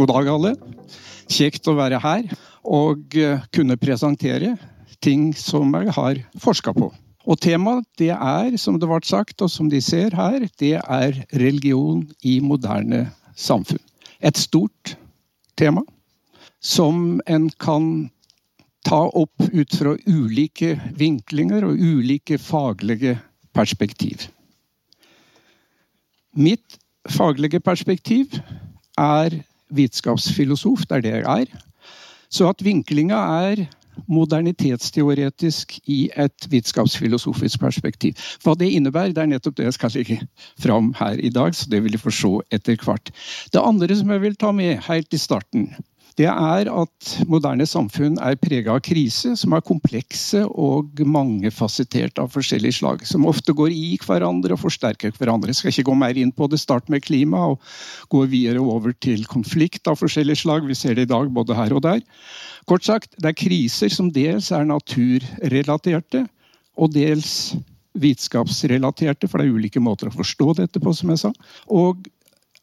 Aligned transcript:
God 0.00 0.08
dag, 0.08 0.28
alle. 0.32 0.54
Kjekt 1.30 1.68
å 1.68 1.76
være 1.76 2.00
her 2.00 2.30
og 2.64 3.16
eh, 3.20 3.42
kunne 3.52 3.76
presentere 3.80 4.54
ting 5.04 5.30
som 5.36 5.74
jeg 5.76 5.92
har 5.96 6.20
forska 6.40 6.72
på. 6.76 6.88
Og 7.28 7.38
temaet 7.40 7.84
det 8.00 8.14
er, 8.14 8.56
som 8.56 8.78
det 8.80 8.88
ble 8.88 9.00
sagt, 9.04 9.42
og 9.44 9.52
som 9.52 9.68
de 9.68 9.82
ser 9.84 10.16
her, 10.16 10.46
det 10.58 10.78
er 10.80 11.20
religion 11.36 12.06
i 12.24 12.38
moderne 12.40 13.10
samfunn. 13.36 13.82
Et 14.24 14.36
stort 14.36 14.96
tema 15.60 15.84
som 16.64 17.20
en 17.28 17.50
kan 17.60 18.08
ta 18.88 19.04
opp 19.04 19.52
ut 19.52 19.76
fra 19.76 19.94
ulike 20.08 20.74
vinklinger 20.96 21.68
og 21.68 21.76
ulike 21.76 22.40
faglige 22.40 23.18
perspektiv. 23.52 24.30
Mitt 26.32 26.79
faglige 27.08 27.60
perspektiv 27.60 28.36
er 28.98 29.40
vitenskapsfilosof, 29.70 30.86
det 30.88 30.96
er 30.96 31.00
det 31.00 31.12
jeg 31.14 31.44
er. 31.44 31.60
Så 32.30 32.48
at 32.48 32.64
vinklinga 32.64 33.18
er 33.46 33.66
modernitetsteoretisk 34.08 35.78
i 35.90 36.08
et 36.16 36.46
vitenskapsfilosofisk 36.50 37.60
perspektiv. 37.60 38.18
Hva 38.44 38.54
det 38.58 38.70
innebærer, 38.76 39.14
det 39.14 39.24
er 39.24 39.30
nettopp 39.32 39.58
det 39.58 39.68
jeg 39.68 39.76
skal 39.76 39.94
legge 39.98 40.18
fram 40.62 40.92
her 40.98 41.18
i 41.18 41.32
dag. 41.34 41.54
så 41.54 41.70
det 41.70 41.82
vil 41.84 41.92
jeg 41.92 42.00
få 42.00 42.10
se 42.14 42.32
etter 42.50 42.76
hvert. 42.84 43.12
Det 43.52 43.60
andre 43.60 43.96
som 43.96 44.10
jeg 44.10 44.22
vil 44.22 44.36
ta 44.36 44.52
med 44.52 44.80
helt 44.88 45.14
i 45.14 45.18
starten, 45.18 45.68
det 46.18 46.26
er 46.26 46.68
at 46.72 47.10
moderne 47.30 47.66
samfunn 47.68 48.18
er 48.22 48.38
prega 48.40 48.74
av 48.74 48.82
krise, 48.84 49.36
som 49.38 49.54
er 49.54 49.64
komplekse 49.66 50.42
og 50.48 51.00
mangefasettert 51.06 52.18
av 52.22 52.32
forskjellige 52.34 52.80
slag. 52.80 53.04
Som 53.06 53.28
ofte 53.30 53.54
går 53.56 53.72
i 53.74 53.94
hverandre 54.02 54.56
og 54.56 54.62
forsterker 54.64 55.14
hverandre. 55.16 55.52
Jeg 55.52 55.60
skal 55.60 55.74
ikke 55.74 55.88
gå 55.90 55.96
mer 56.02 56.20
inn 56.20 56.34
på 56.34 56.50
det. 56.50 56.60
Start 56.60 56.90
med 56.92 57.04
klima 57.06 57.46
og 57.52 57.62
gå 58.12 58.24
videre 58.32 58.62
over 58.62 58.94
til 58.98 59.24
konflikt 59.30 59.90
av 59.90 60.00
forskjellige 60.00 60.42
slag. 60.42 60.66
Vi 60.68 60.78
ser 60.78 60.98
det 60.98 61.08
i 61.08 61.12
dag 61.12 61.30
både 61.34 61.56
her 61.58 61.74
og 61.76 61.84
der. 61.86 62.02
Kort 62.68 62.86
sagt, 62.86 63.14
det 63.18 63.32
er 63.32 63.40
kriser 63.40 63.92
som 63.92 64.10
dels 64.14 64.50
er 64.54 64.66
naturrelaterte, 64.68 66.26
og 66.80 66.94
dels 66.94 67.52
vitenskapsrelaterte, 68.00 69.28
for 69.28 69.40
det 69.40 69.48
er 69.48 69.56
ulike 69.56 69.82
måter 69.82 70.10
å 70.10 70.14
forstå 70.14 70.54
dette 70.60 70.82
på, 70.82 70.92
som 70.94 71.10
jeg 71.12 71.22
sa. 71.24 71.32
Og 71.74 72.06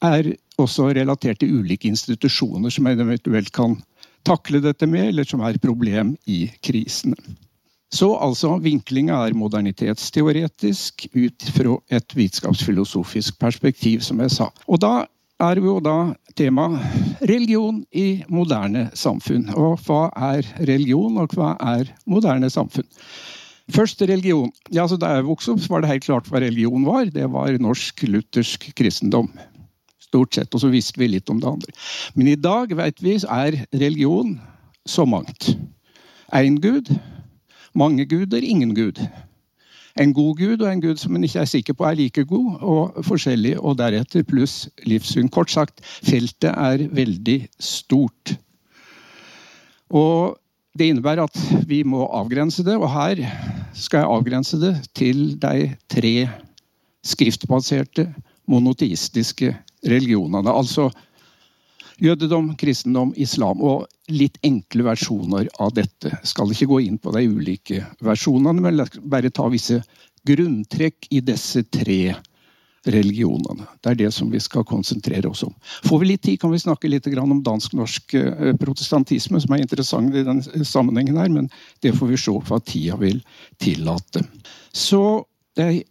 er 0.03 0.34
også 0.58 0.92
relatert 0.98 1.40
til 1.42 1.59
ulike 1.59 1.90
institusjoner 1.90 2.73
som 2.73 2.88
eventuelt 2.90 3.52
kan 3.53 3.78
takle 4.28 4.62
dette 4.62 4.88
med, 4.89 5.12
eller 5.12 5.28
som 5.28 5.44
er 5.45 5.59
problem 5.62 6.16
i 6.28 6.48
krisene. 6.64 7.16
Så 7.94 8.09
altså, 8.20 8.58
vinklinga 8.59 9.22
er 9.23 9.38
modernitetsteoretisk 9.38 11.08
ut 11.16 11.45
fra 11.56 11.78
et 11.88 12.16
vitenskapsfilosofisk 12.16 13.38
perspektiv, 13.39 14.02
som 14.04 14.20
jeg 14.20 14.34
sa. 14.36 14.50
Og 14.67 14.81
da 14.84 15.06
er 15.39 15.62
jo 15.62 15.78
da 15.80 16.14
tema 16.36 16.67
religion 17.30 17.84
i 17.95 18.23
moderne 18.28 18.89
samfunn. 18.98 19.48
Og 19.56 19.80
hva 19.88 20.08
er 20.34 20.48
religion, 20.67 21.16
og 21.22 21.34
hva 21.38 21.54
er 21.78 21.94
moderne 22.09 22.50
samfunn? 22.52 22.88
Først 23.72 24.02
religion. 24.02 24.52
Ja, 24.72 24.84
altså 24.84 24.98
Da 24.98 25.17
jeg 25.17 25.28
vokste 25.28 25.52
opp, 25.52 25.64
var 25.70 25.82
det 25.84 25.92
helt 25.92 26.06
klart 26.06 26.28
hva 26.32 26.39
religion 26.44 26.86
var. 26.88 27.06
Det 27.11 27.28
var 27.32 27.56
norsk-luthersk 27.59 28.72
kristendom. 28.76 29.32
Stort 30.08 30.38
sett. 30.38 30.53
Og 30.53 30.63
så 30.63 30.72
visste 30.72 31.00
vi 31.02 31.11
litt 31.11 31.30
om 31.30 31.41
det 31.44 31.50
andre. 31.50 31.73
Men 32.16 32.31
i 32.31 32.39
dag 32.39 32.73
vet 32.80 33.03
vi 33.03 33.17
er 33.19 33.61
religion 33.75 34.38
så 34.88 35.05
mangt. 35.05 35.52
Én 36.36 36.59
gud, 36.64 36.91
mange 37.75 38.05
guder, 38.08 38.44
ingen 38.44 38.75
gud. 38.75 38.99
En 39.97 40.14
god 40.14 40.38
gud 40.38 40.61
og 40.61 40.69
en 40.69 40.81
gud 40.81 40.99
som 41.02 41.16
en 41.17 41.25
ikke 41.25 41.41
er 41.41 41.49
sikker 41.49 41.75
på 41.77 41.86
er 41.88 41.97
like 41.97 42.23
god, 42.30 42.49
og 42.61 43.05
forskjellig, 43.05 43.55
og 43.59 43.80
deretter 43.80 44.25
pluss 44.27 44.67
livssyn. 44.86 45.30
Kort 45.33 45.52
sagt, 45.52 45.81
feltet 46.05 46.52
er 46.53 46.83
veldig 46.94 47.39
stort. 47.59 48.36
Og 49.89 50.38
det 50.77 50.92
innebærer 50.92 51.25
at 51.25 51.66
vi 51.69 51.81
må 51.88 52.05
avgrense 52.14 52.65
det, 52.65 52.76
og 52.77 52.92
her 52.93 53.23
skal 53.73 54.03
jeg 54.03 54.11
avgrense 54.17 54.59
det 54.61 54.76
til 54.98 55.32
de 55.42 55.71
tre 55.89 56.14
skriftbaserte 57.08 58.05
monoteistiske 58.48 59.55
religionene. 59.87 60.52
Altså 60.52 60.89
jødedom, 62.03 62.53
kristendom, 62.59 63.14
islam 63.17 63.61
og 63.65 63.87
litt 64.14 64.37
enkle 64.45 64.86
versjoner 64.87 65.49
av 65.64 65.73
dette. 65.77 66.14
Skal 66.27 66.53
ikke 66.53 66.70
gå 66.70 66.81
inn 66.86 66.99
på 67.02 67.14
de 67.15 67.25
ulike 67.27 67.83
versjonene, 68.05 68.61
men 68.64 68.83
bare 69.09 69.33
ta 69.33 69.47
visse 69.52 69.81
grunntrekk 70.27 71.09
i 71.15 71.21
disse 71.23 71.64
tre 71.73 72.15
religionene. 72.87 73.65
Det 73.83 73.92
er 73.92 73.99
det 73.99 74.11
som 74.15 74.30
vi 74.31 74.39
skal 74.39 74.65
konsentrere 74.67 75.27
oss 75.30 75.43
om. 75.43 75.53
Får 75.87 76.02
vi 76.02 76.11
litt 76.11 76.23
tid, 76.23 76.39
kan 76.39 76.53
vi 76.53 76.61
snakke 76.61 76.89
litt 76.92 77.08
om 77.20 77.42
dansk-norsk 77.43 78.15
eh, 78.15 78.53
protestantisme, 78.61 79.42
som 79.43 79.55
er 79.55 79.64
interessant 79.64 80.15
i 80.15 80.23
den 80.27 80.42
sammenhengen 80.64 81.20
her, 81.20 81.31
men 81.33 81.49
det 81.83 81.95
får 81.97 82.14
vi 82.14 82.21
se 82.21 82.31
hva 82.31 82.61
tida 82.64 82.99
vil 83.02 83.20
tillate. 83.64 84.23
Så 84.71 85.02
de 85.59 85.83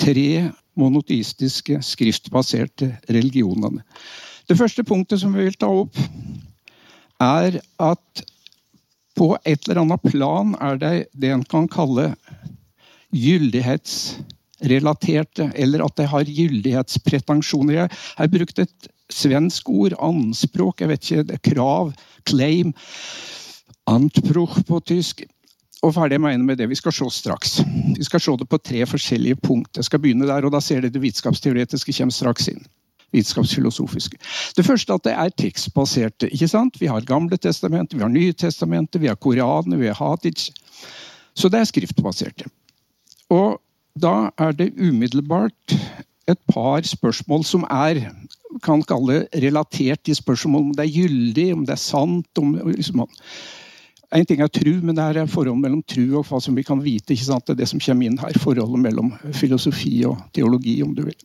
tre 0.00 0.50
monoteistiske, 0.78 1.82
skriftbaserte 1.84 2.98
religionene. 3.12 3.82
Det 4.48 4.58
første 4.58 4.84
punktet 4.84 5.20
som 5.22 5.34
vi 5.36 5.42
vil 5.46 5.58
ta 5.60 5.68
opp, 5.82 5.96
er 7.22 7.60
at 7.82 8.22
på 9.16 9.38
et 9.44 9.68
eller 9.68 9.80
annet 9.82 10.02
plan 10.08 10.54
er 10.60 10.76
det 10.80 11.06
det 11.12 11.30
en 11.34 11.44
kan 11.44 11.68
kalle 11.70 12.14
gyldighetsrelaterte, 13.12 15.52
eller 15.54 15.84
at 15.84 15.96
det 16.00 16.06
har 16.08 16.24
gyldighetspretensjoner. 16.24 17.74
Jeg 17.76 17.88
har 18.16 18.28
brukt 18.32 18.58
et 18.64 18.88
svensk 19.12 19.68
ord, 19.68 19.92
anspråk, 20.00 20.80
jeg 20.80 20.88
vet 20.88 21.10
ikke, 21.10 21.38
krav, 21.52 21.92
claim, 22.28 22.74
antproch 23.90 24.60
på 24.68 24.80
tysk. 24.88 25.24
Og 25.82 25.90
hva 25.90 26.04
er 26.04 26.12
det 26.12 26.18
jeg 26.20 26.22
mener 26.22 26.46
med 26.46 26.60
det? 26.60 26.68
Vi 26.70 26.78
skal 26.78 26.94
se 26.94 27.08
straks. 27.10 27.56
Vi 27.96 28.06
skal 28.06 28.22
se 28.22 28.36
det 28.38 28.46
på 28.48 28.60
tre 28.62 28.84
forskjellige 28.86 29.40
punkt. 29.42 29.76
Jeg 29.76 29.88
skal 29.88 30.02
begynne 30.02 30.28
der, 30.28 30.46
og 30.46 30.54
da 30.54 30.60
ser 30.62 30.80
dere 30.80 30.94
det 30.94 31.02
vitenskapsteoretiske 31.02 31.94
kommer 31.96 32.14
straks 32.14 32.46
inn. 32.52 32.62
Vitenskapsfilosofiske. 33.12 34.20
Det 34.56 34.64
første 34.64 34.94
at 34.94 35.04
det 35.04 35.14
er 35.18 35.34
tekstbaserte. 35.42 36.30
ikke 36.30 36.48
sant? 36.48 36.78
Vi 36.80 36.86
har 36.86 37.04
Gamle 37.08 37.36
testamentet, 37.36 37.98
vi 37.98 38.04
har 38.06 38.12
Nye 38.12 38.32
testamentet, 38.32 39.00
vi 39.02 39.10
har 39.10 39.18
Koranen, 39.18 39.80
vi 39.80 39.90
har 39.90 39.98
Hadij. 39.98 40.52
Så 41.34 41.50
det 41.50 41.60
er 41.60 41.68
skriftbaserte. 41.68 42.46
Og 43.32 43.58
da 43.98 44.30
er 44.38 44.52
det 44.52 44.72
umiddelbart 44.78 45.74
et 46.30 46.38
par 46.48 46.86
spørsmål 46.86 47.44
som 47.44 47.66
er 47.70 48.04
kan 48.62 48.82
kalle 48.86 49.26
relatert 49.42 50.04
til 50.04 50.16
spørsmål 50.16 50.68
om 50.68 50.72
det 50.76 50.84
er 50.84 50.94
gyldig, 50.94 51.46
om 51.56 51.66
det 51.66 51.74
er 51.74 51.80
sant. 51.80 52.38
om 52.38 52.54
liksom, 52.68 53.06
en 54.12 54.26
ting 54.28 54.42
er 54.44 54.50
tru, 54.52 54.74
men 54.84 54.96
det 54.96 55.04
er 55.04 55.30
forholdet 55.30 55.62
mellom 55.64 55.82
tru 55.88 56.04
og 56.18 56.26
hva 56.28 56.40
som 56.42 56.56
vi 56.58 56.64
kan 56.66 56.82
vite. 56.84 57.14
ikke 57.14 57.24
sant? 57.24 57.46
Det 57.46 57.54
er 57.54 57.62
det 57.62 57.70
som 57.70 57.80
kommer 57.80 58.08
inn 58.08 58.20
her. 58.20 58.36
Forholdet 58.42 58.84
mellom 58.84 59.12
filosofi 59.38 60.02
og 60.08 60.20
teologi, 60.36 60.76
om 60.84 60.92
du 60.96 61.06
vil. 61.06 61.18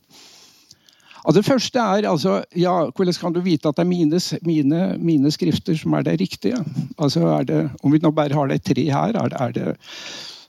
Og 1.27 1.35
det 1.35 1.43
første 1.43 1.79
er 1.79 2.07
altså, 2.07 2.39
ja, 2.55 2.75
Hvordan 2.95 3.19
kan 3.19 3.33
du 3.35 3.41
vite 3.43 3.67
at 3.67 3.75
det 3.75 3.83
er 3.83 3.89
mine, 3.89 4.19
mine, 4.47 4.81
mine 4.97 5.31
skrifter 5.31 5.75
som 5.75 5.97
er 5.97 6.05
det 6.07 6.19
riktige? 6.21 6.61
Altså, 6.97 7.25
er 7.27 7.43
det, 7.43 7.61
Om 7.83 7.91
vi 7.91 7.99
nå 8.03 8.11
bare 8.15 8.33
har 8.33 8.47
de 8.47 8.57
tre 8.57 8.85
her, 8.87 9.17
er 9.17 9.33
det, 9.33 9.41
er 9.41 9.51
det, 9.51 9.75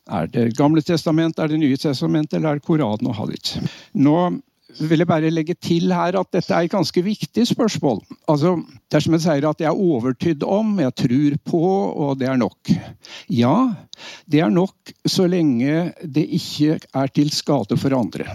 er 0.06 0.26
det 0.26 0.56
Gamle 0.56 0.82
testament, 0.82 1.38
er 1.38 1.48
det 1.48 1.58
Nye 1.58 1.76
testament 1.76 2.32
eller 2.32 2.50
er 2.50 2.60
det 2.60 2.66
Koranen 2.66 3.10
og 3.10 3.18
Hadith? 3.18 3.58
Nå 3.94 4.38
vil 4.76 5.00
jeg 5.00 5.08
bare 5.08 5.30
legge 5.32 5.54
til 5.56 5.92
her 5.94 6.18
at 6.20 6.30
dette 6.34 6.52
er 6.52 6.66
et 6.66 6.72
ganske 6.72 7.02
viktig 7.02 7.46
spørsmål. 7.48 8.02
Altså, 8.28 8.58
Dersom 8.92 9.16
jeg 9.16 9.24
sier 9.24 9.46
at 9.48 9.60
jeg 9.60 9.68
er 9.70 9.80
overtydd 9.80 10.44
om, 10.44 10.76
jeg 10.80 10.94
tror 11.02 11.38
på, 11.48 11.62
og 12.04 12.18
det 12.20 12.28
er 12.28 12.38
nok. 12.40 12.72
Ja, 13.32 13.56
det 14.28 14.44
er 14.44 14.52
nok 14.52 14.92
så 15.08 15.26
lenge 15.28 15.90
det 16.04 16.26
ikke 16.38 16.78
er 16.78 17.12
til 17.12 17.32
skade 17.32 17.76
for 17.80 17.96
andre. 17.96 18.28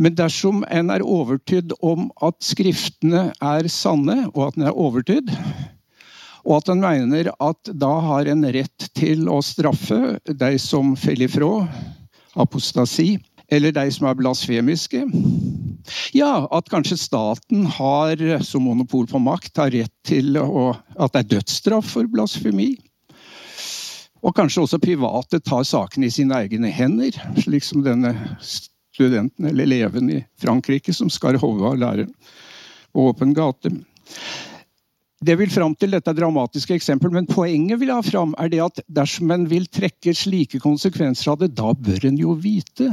Men 0.00 0.14
dersom 0.16 0.62
en 0.70 0.92
er 0.92 1.04
overtydd 1.04 1.74
om 1.84 2.08
at 2.24 2.38
Skriftene 2.44 3.30
er 3.34 3.68
sanne, 3.72 4.22
og 4.34 4.50
at 4.50 4.60
en 4.60 4.68
er 4.70 4.76
overtydd, 4.76 5.32
og 6.46 6.54
at 6.56 6.70
en 6.72 6.80
mener 6.80 7.32
at 7.36 7.72
da 7.76 7.90
har 8.06 8.30
en 8.32 8.46
rett 8.54 8.86
til 8.96 9.28
å 9.28 9.40
straffe 9.44 10.16
de 10.24 10.54
som 10.62 10.94
faller 10.96 11.28
ifra, 11.28 11.66
apostasi, 12.40 13.18
eller 13.50 13.74
de 13.74 13.86
som 13.92 14.06
er 14.08 14.18
blasfemiske. 14.18 15.02
Ja, 16.14 16.46
at 16.54 16.68
kanskje 16.70 16.98
staten 17.00 17.64
har, 17.78 18.20
som 18.46 18.66
monopol 18.68 19.08
på 19.10 19.20
makt 19.22 19.58
har 19.62 19.72
rett 19.74 19.94
til 20.06 20.38
å, 20.38 20.70
at 20.96 21.14
det 21.14 21.24
er 21.24 21.30
dødsstraff 21.36 21.94
for 21.96 22.10
blasfemi. 22.10 22.74
Og 24.20 24.36
kanskje 24.36 24.66
også 24.66 24.80
private 24.82 25.40
tar 25.40 25.64
sakene 25.64 26.10
i 26.10 26.12
sine 26.12 26.36
egne 26.44 26.70
hender, 26.74 27.16
slik 27.40 27.64
som 27.64 27.84
denne 27.84 28.12
studenten 28.44 29.48
eller 29.48 29.64
eleven 29.64 30.12
i 30.12 30.20
Frankrike 30.42 30.92
som 30.94 31.08
skar 31.12 31.40
hodet 31.40 31.70
av 31.70 31.80
læreren 31.80 32.12
på 32.92 33.06
åpen 33.08 33.32
gate. 33.34 33.72
Det 35.20 35.34
vil 35.36 35.50
fram 35.52 35.74
til 35.76 35.92
dette 35.92 36.14
dramatiske 36.16 36.72
eksempelet, 36.78 37.12
men 37.12 37.26
poenget 37.28 37.76
vil 37.82 37.92
ha 37.92 38.00
fram 38.00 38.32
er 38.40 38.48
det 38.48 38.62
at 38.64 38.80
dersom 38.88 39.28
en 39.34 39.42
vil 39.50 39.66
trekke 39.68 40.14
slike 40.16 40.62
konsekvenser 40.64 41.34
av 41.34 41.42
det, 41.42 41.50
da 41.58 41.74
bør 41.76 42.06
en 42.08 42.20
jo 42.20 42.36
vite 42.40 42.88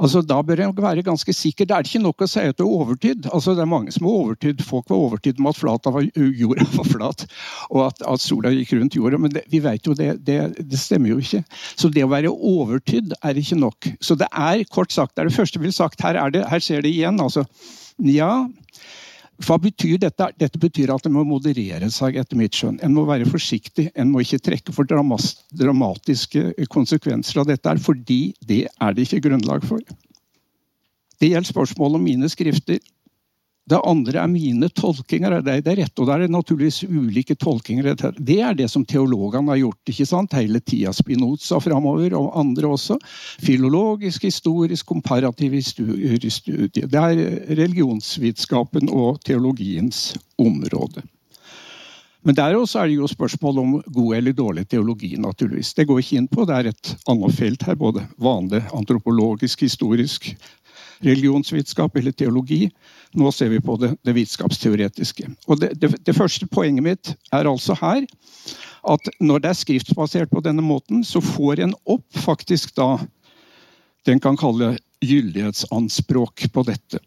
Altså, 0.00 0.22
Da 0.24 0.38
bør 0.42 0.62
en 0.64 0.72
være 0.72 1.04
ganske 1.04 1.32
sikker. 1.36 1.66
Det 1.68 1.76
er 1.76 1.84
ikke 1.84 2.00
nok 2.00 2.22
å 2.24 2.28
si 2.30 2.40
at 2.40 2.56
det 2.56 2.64
er 2.64 2.72
overtid. 2.72 3.26
Altså, 3.34 3.52
det 3.52 3.66
er 3.66 3.68
mange 3.68 3.92
som 3.92 4.06
har 4.08 4.16
overtid. 4.22 4.62
Folk 4.64 4.88
var 4.88 4.96
overtid 4.96 5.38
om 5.38 5.50
at 5.50 5.60
var, 5.60 6.06
jorda 6.16 6.64
var 6.72 6.88
flat, 6.88 7.26
og 7.68 7.82
at, 7.86 8.00
at, 8.08 8.22
sola 8.24 8.48
gikk 8.54 8.72
rundt 8.78 8.96
jorda. 8.96 9.18
Men 9.20 9.34
det, 9.34 9.44
vi 9.52 9.60
vet 9.60 9.86
jo 9.86 9.92
det, 9.92 10.24
det, 10.24 10.38
det, 10.56 10.80
stemmer 10.80 11.12
jo 11.12 11.18
ikke. 11.20 11.42
Så 11.76 11.92
det 11.92 12.06
å 12.06 12.12
være 12.14 12.32
overtid 12.32 13.12
er 13.20 13.36
ikke 13.36 13.60
nok. 13.60 13.90
Så 14.00 14.16
det 14.16 14.30
er 14.32 14.64
kort 14.72 14.92
sagt, 14.92 15.14
det 15.14 15.26
er 15.26 15.28
det 15.28 15.36
første 15.36 15.60
vi 15.60 15.68
vil 15.68 15.76
sagt. 15.76 16.00
Her, 16.00 16.16
er 16.16 16.32
det, 16.32 16.46
her 16.48 16.64
ser 16.64 16.80
det 16.80 16.94
igjen. 16.94 17.20
altså. 17.20 17.44
Ja, 18.00 18.48
hva 19.40 19.56
betyr 19.60 19.98
dette? 20.00 20.26
Dette 20.40 20.60
betyr 20.60 20.92
at 20.92 21.06
en 21.08 21.14
må 21.14 21.24
moderere 21.24 21.88
seg, 21.92 22.18
etter 22.20 22.36
mitt 22.36 22.56
skjønn. 22.56 22.80
En 22.84 22.92
må 22.92 23.06
være 23.08 23.28
forsiktig. 23.28 23.88
En 23.96 24.10
må 24.12 24.22
ikke 24.24 24.40
trekke 24.50 24.74
for 24.76 24.88
dramatiske 24.88 26.68
konsekvenser 26.72 27.40
av 27.40 27.48
dette, 27.48 27.74
fordi 27.80 28.20
det 28.46 28.66
er 28.68 28.96
det 28.96 29.06
ikke 29.06 29.24
grunnlag 29.30 29.64
for. 29.66 29.80
Det 31.20 31.32
gjelder 31.32 31.52
spørsmålet 31.52 32.00
om 32.00 32.04
mine 32.04 32.28
skrifter. 32.32 32.80
Det 33.70 33.78
andre 33.86 34.18
er 34.18 34.30
mine 34.30 34.66
tolkinger. 34.74 35.36
Det 35.46 35.60
er 35.60 35.76
rett, 35.78 36.00
og 36.02 36.08
det 36.08 36.16
er 36.16 36.32
naturligvis 36.32 36.82
ulike 36.90 37.36
tolkinger. 37.38 37.92
Det 38.18 38.38
er 38.42 38.56
det 38.58 38.66
som 38.72 38.82
teologene 38.88 39.52
har 39.52 39.60
gjort 39.60 39.92
ikke 39.92 40.08
sant? 40.08 40.34
hele 40.34 40.58
tida. 40.60 40.90
Spinoza 40.96 41.60
framover, 41.62 42.16
og 42.18 42.34
andre 42.40 42.72
også. 42.74 42.98
Filologisk, 43.44 44.26
historisk, 44.26 44.86
komparativ 44.90 45.54
studie. 45.62 46.88
Det 46.90 46.98
er 46.98 47.22
religionsvitenskapen 47.60 48.90
og 48.90 49.22
teologiens 49.26 50.16
område. 50.38 51.06
Men 52.26 52.36
der 52.36 52.58
også 52.58 52.82
er 52.82 52.90
det 52.90 52.98
jo 52.98 53.08
spørsmål 53.08 53.58
om 53.62 53.76
god 53.86 54.16
eller 54.16 54.34
dårlig 54.36 54.66
teologi. 54.68 55.14
naturligvis. 55.16 55.74
Det 55.74 55.86
går 55.86 55.98
ikke 55.98 56.16
inn 56.16 56.28
på. 56.28 56.44
Det 56.44 56.56
er 56.56 56.66
et 56.68 56.96
annet 57.08 57.34
felt 57.34 57.62
her. 57.62 57.74
Både 57.74 58.02
vanlig 58.18 58.60
antropologisk, 58.76 59.60
historisk, 59.60 60.34
religionsvitenskap 61.00 61.96
eller 61.96 62.12
teologi. 62.12 62.68
Nå 63.18 63.32
ser 63.34 63.50
vi 63.50 63.58
på 63.60 63.74
det, 63.80 63.94
det 64.06 64.14
vitenskapsteoretiske. 64.14 65.30
Det, 65.58 65.72
det, 65.82 65.94
det, 66.06 66.14
første 66.14 66.46
poenget 66.46 66.84
mitt 66.86 67.12
er 67.34 67.48
altså 67.50 67.74
her 67.80 68.04
at 68.86 69.08
når 69.20 69.42
det 69.42 69.50
er 69.50 69.58
skriftbasert 69.58 70.30
på 70.30 70.42
denne 70.44 70.62
måten, 70.64 71.02
så 71.04 71.20
får 71.20 71.64
en 71.64 71.74
opp 71.90 72.06
faktisk 72.22 72.76
da 72.78 72.94
det 74.06 74.14
en 74.14 74.22
kan 74.22 74.38
kalle 74.40 74.76
gyldighetsanspråk 75.04 76.46
på 76.54 76.64
dette. 76.68 77.00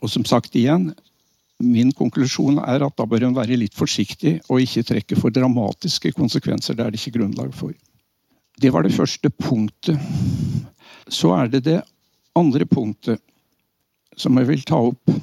Og 0.00 0.08
som 0.12 0.24
sagt 0.28 0.56
igjen, 0.56 0.92
min 1.58 1.90
konklusjon 1.92 2.60
er 2.62 2.84
at 2.86 2.96
da 2.96 3.06
bør 3.08 3.26
en 3.28 3.36
være 3.36 3.58
litt 3.58 3.76
forsiktig 3.76 4.38
og 4.46 4.62
ikke 4.62 4.86
trekke 4.92 5.18
for 5.18 5.34
dramatiske 5.34 6.14
konsekvenser. 6.16 6.76
Det 6.78 6.86
er 6.86 6.94
det 6.94 7.00
ikke 7.02 7.18
grunnlag 7.18 7.50
for. 7.56 7.74
Det 8.58 8.70
var 8.74 8.86
det 8.86 8.94
første 8.94 9.30
punktet. 9.30 9.98
Så 11.10 11.32
er 11.34 11.50
det 11.50 11.64
det 11.66 11.80
andre 12.38 12.66
punktet 12.68 13.20
som 14.18 14.36
jeg 14.38 14.50
vil 14.50 14.66
ta 14.66 14.80
opp. 14.90 15.14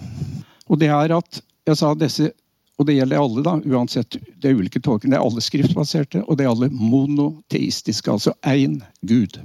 Og 0.66 0.80
det 0.82 0.90
er 0.94 1.14
at 1.16 1.42
jeg 1.66 1.80
sa 1.80 1.94
disse 1.98 2.32
og 2.76 2.88
det 2.90 2.98
gjelder 2.98 3.22
alle, 3.22 3.44
da, 3.46 3.54
uansett 3.72 4.18
det 4.44 4.50
er 4.50 4.58
ulike 4.60 4.82
tolkninger. 4.84 5.14
Det 5.14 5.20
er 5.22 5.24
alle 5.24 5.44
skriftbaserte, 5.44 6.24
og 6.26 6.36
det 6.36 6.44
er 6.44 6.52
alle 6.52 6.68
monoteistiske, 6.76 8.12
altså 8.12 8.34
én 8.44 8.82
Gud. 9.08 9.40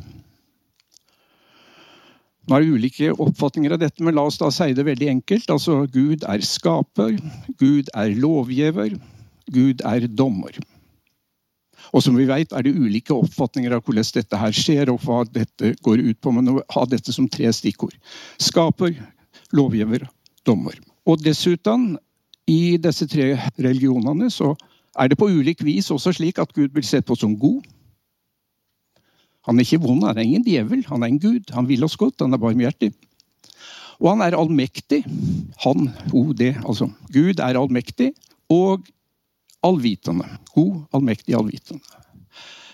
Nå 2.48 2.56
er 2.56 2.64
det 2.64 2.74
ulike 2.74 3.12
oppfatninger 3.12 3.76
av 3.76 3.78
dette, 3.84 4.02
men 4.02 4.16
la 4.18 4.24
oss 4.26 4.40
da 4.40 4.48
si 4.50 4.72
det 4.74 4.82
veldig 4.88 5.12
enkelt. 5.12 5.52
Altså, 5.54 5.84
Gud 5.94 6.26
er 6.26 6.42
skaper, 6.42 7.14
Gud 7.60 7.92
er 7.94 8.16
lovgiver, 8.18 8.96
Gud 9.54 9.84
er 9.86 10.08
dommer. 10.10 10.58
Og 11.94 12.02
som 12.02 12.18
vi 12.18 12.26
vet, 12.26 12.50
er 12.50 12.66
det 12.66 12.74
ulike 12.74 13.14
oppfatninger 13.14 13.76
av 13.76 13.84
hvordan 13.86 14.10
dette 14.16 14.42
her 14.42 14.56
skjer, 14.56 14.90
og 14.90 15.06
hva 15.06 15.22
dette 15.30 15.76
går 15.86 16.02
ut 16.02 16.18
på. 16.18 16.34
Men 16.34 16.50
å 16.50 16.58
ha 16.74 16.84
dette 16.90 17.14
som 17.14 17.30
tre 17.30 17.46
stikkord. 17.54 17.94
Skaper, 18.42 18.98
lovgiver, 19.56 20.06
dommer. 20.46 20.76
Og 21.06 21.20
dessuten, 21.24 21.94
i 22.50 22.76
disse 22.82 23.06
tre 23.06 23.36
religionene, 23.60 24.30
så 24.30 24.54
er 24.98 25.10
det 25.10 25.18
på 25.20 25.28
ulik 25.30 25.62
vis 25.62 25.90
også 25.94 26.12
slik 26.16 26.40
at 26.42 26.52
Gud 26.56 26.72
blir 26.74 26.86
sett 26.86 27.06
på 27.06 27.14
som 27.18 27.36
god. 27.38 27.62
Han 29.46 29.58
er 29.58 29.64
ikke 29.64 29.84
vond, 29.84 30.02
han 30.04 30.18
er 30.18 30.26
ingen 30.26 30.44
djevel. 30.44 30.82
Han 30.90 31.04
er 31.04 31.12
en 31.12 31.20
gud. 31.22 31.52
Han 31.54 31.68
vil 31.68 31.84
oss 31.86 31.96
godt, 32.00 32.20
han 32.20 32.34
er 32.34 32.42
barmhjertig. 32.42 32.90
Og 34.00 34.10
han 34.12 34.24
er 34.24 34.36
allmektig. 34.36 35.04
Han, 35.64 35.90
det, 36.36 36.54
altså. 36.64 36.90
Gud 37.12 37.40
er 37.40 37.58
allmektig. 37.60 38.10
Og 38.50 38.86
allvitende. 39.64 40.26
God, 40.54 40.84
allmektig, 40.96 41.36
allvitende. 41.36 41.99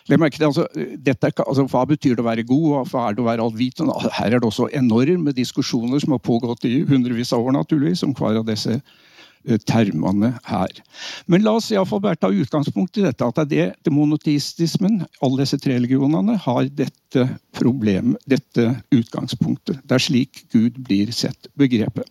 Altså, 0.07 0.67
dette, 1.03 1.33
altså, 1.43 1.65
hva 1.67 1.83
betyr 1.91 2.15
det 2.15 2.23
å 2.23 2.29
være 2.29 2.47
god, 2.47 2.67
og 2.79 2.93
hva 2.93 3.09
er 3.09 3.17
det 3.17 3.25
å 3.25 3.27
være 3.27 3.43
allvitende? 3.43 3.95
Altså, 3.97 4.13
her 4.15 4.37
er 4.37 4.43
det 4.43 4.47
også 4.47 4.69
enorme 4.79 5.35
diskusjoner 5.35 6.03
som 6.03 6.15
har 6.15 6.23
pågått 6.23 6.67
i 6.69 6.85
hundrevis 6.87 7.35
av 7.35 7.43
år, 7.43 7.57
naturligvis, 7.59 8.05
om 8.07 8.15
hver 8.15 8.39
av 8.39 8.47
disse 8.47 8.77
eh, 8.77 9.59
termene 9.67 10.31
her. 10.47 10.79
Men 11.27 11.43
la 11.43 11.57
oss 11.59 11.73
i 11.73 11.81
fall 11.91 12.05
bare 12.05 12.21
ta 12.23 12.31
utgangspunkt 12.31 13.01
i 13.01 13.07
dette, 13.09 13.27
at 13.27 13.51
det, 13.51 13.63
er 13.65 13.75
det 13.83 13.95
monoteistismen, 13.95 15.03
alle 15.19 15.43
disse 15.43 15.59
tre 15.59 15.75
religionene, 15.81 16.39
har 16.47 16.71
dette 16.71 17.27
problemet, 17.59 18.23
dette 18.31 18.77
utgangspunktet. 18.95 19.83
Det 19.83 19.99
er 19.99 20.07
slik 20.07 20.45
Gud 20.55 20.79
blir 20.87 21.11
sett, 21.11 21.51
begrepet. 21.59 22.07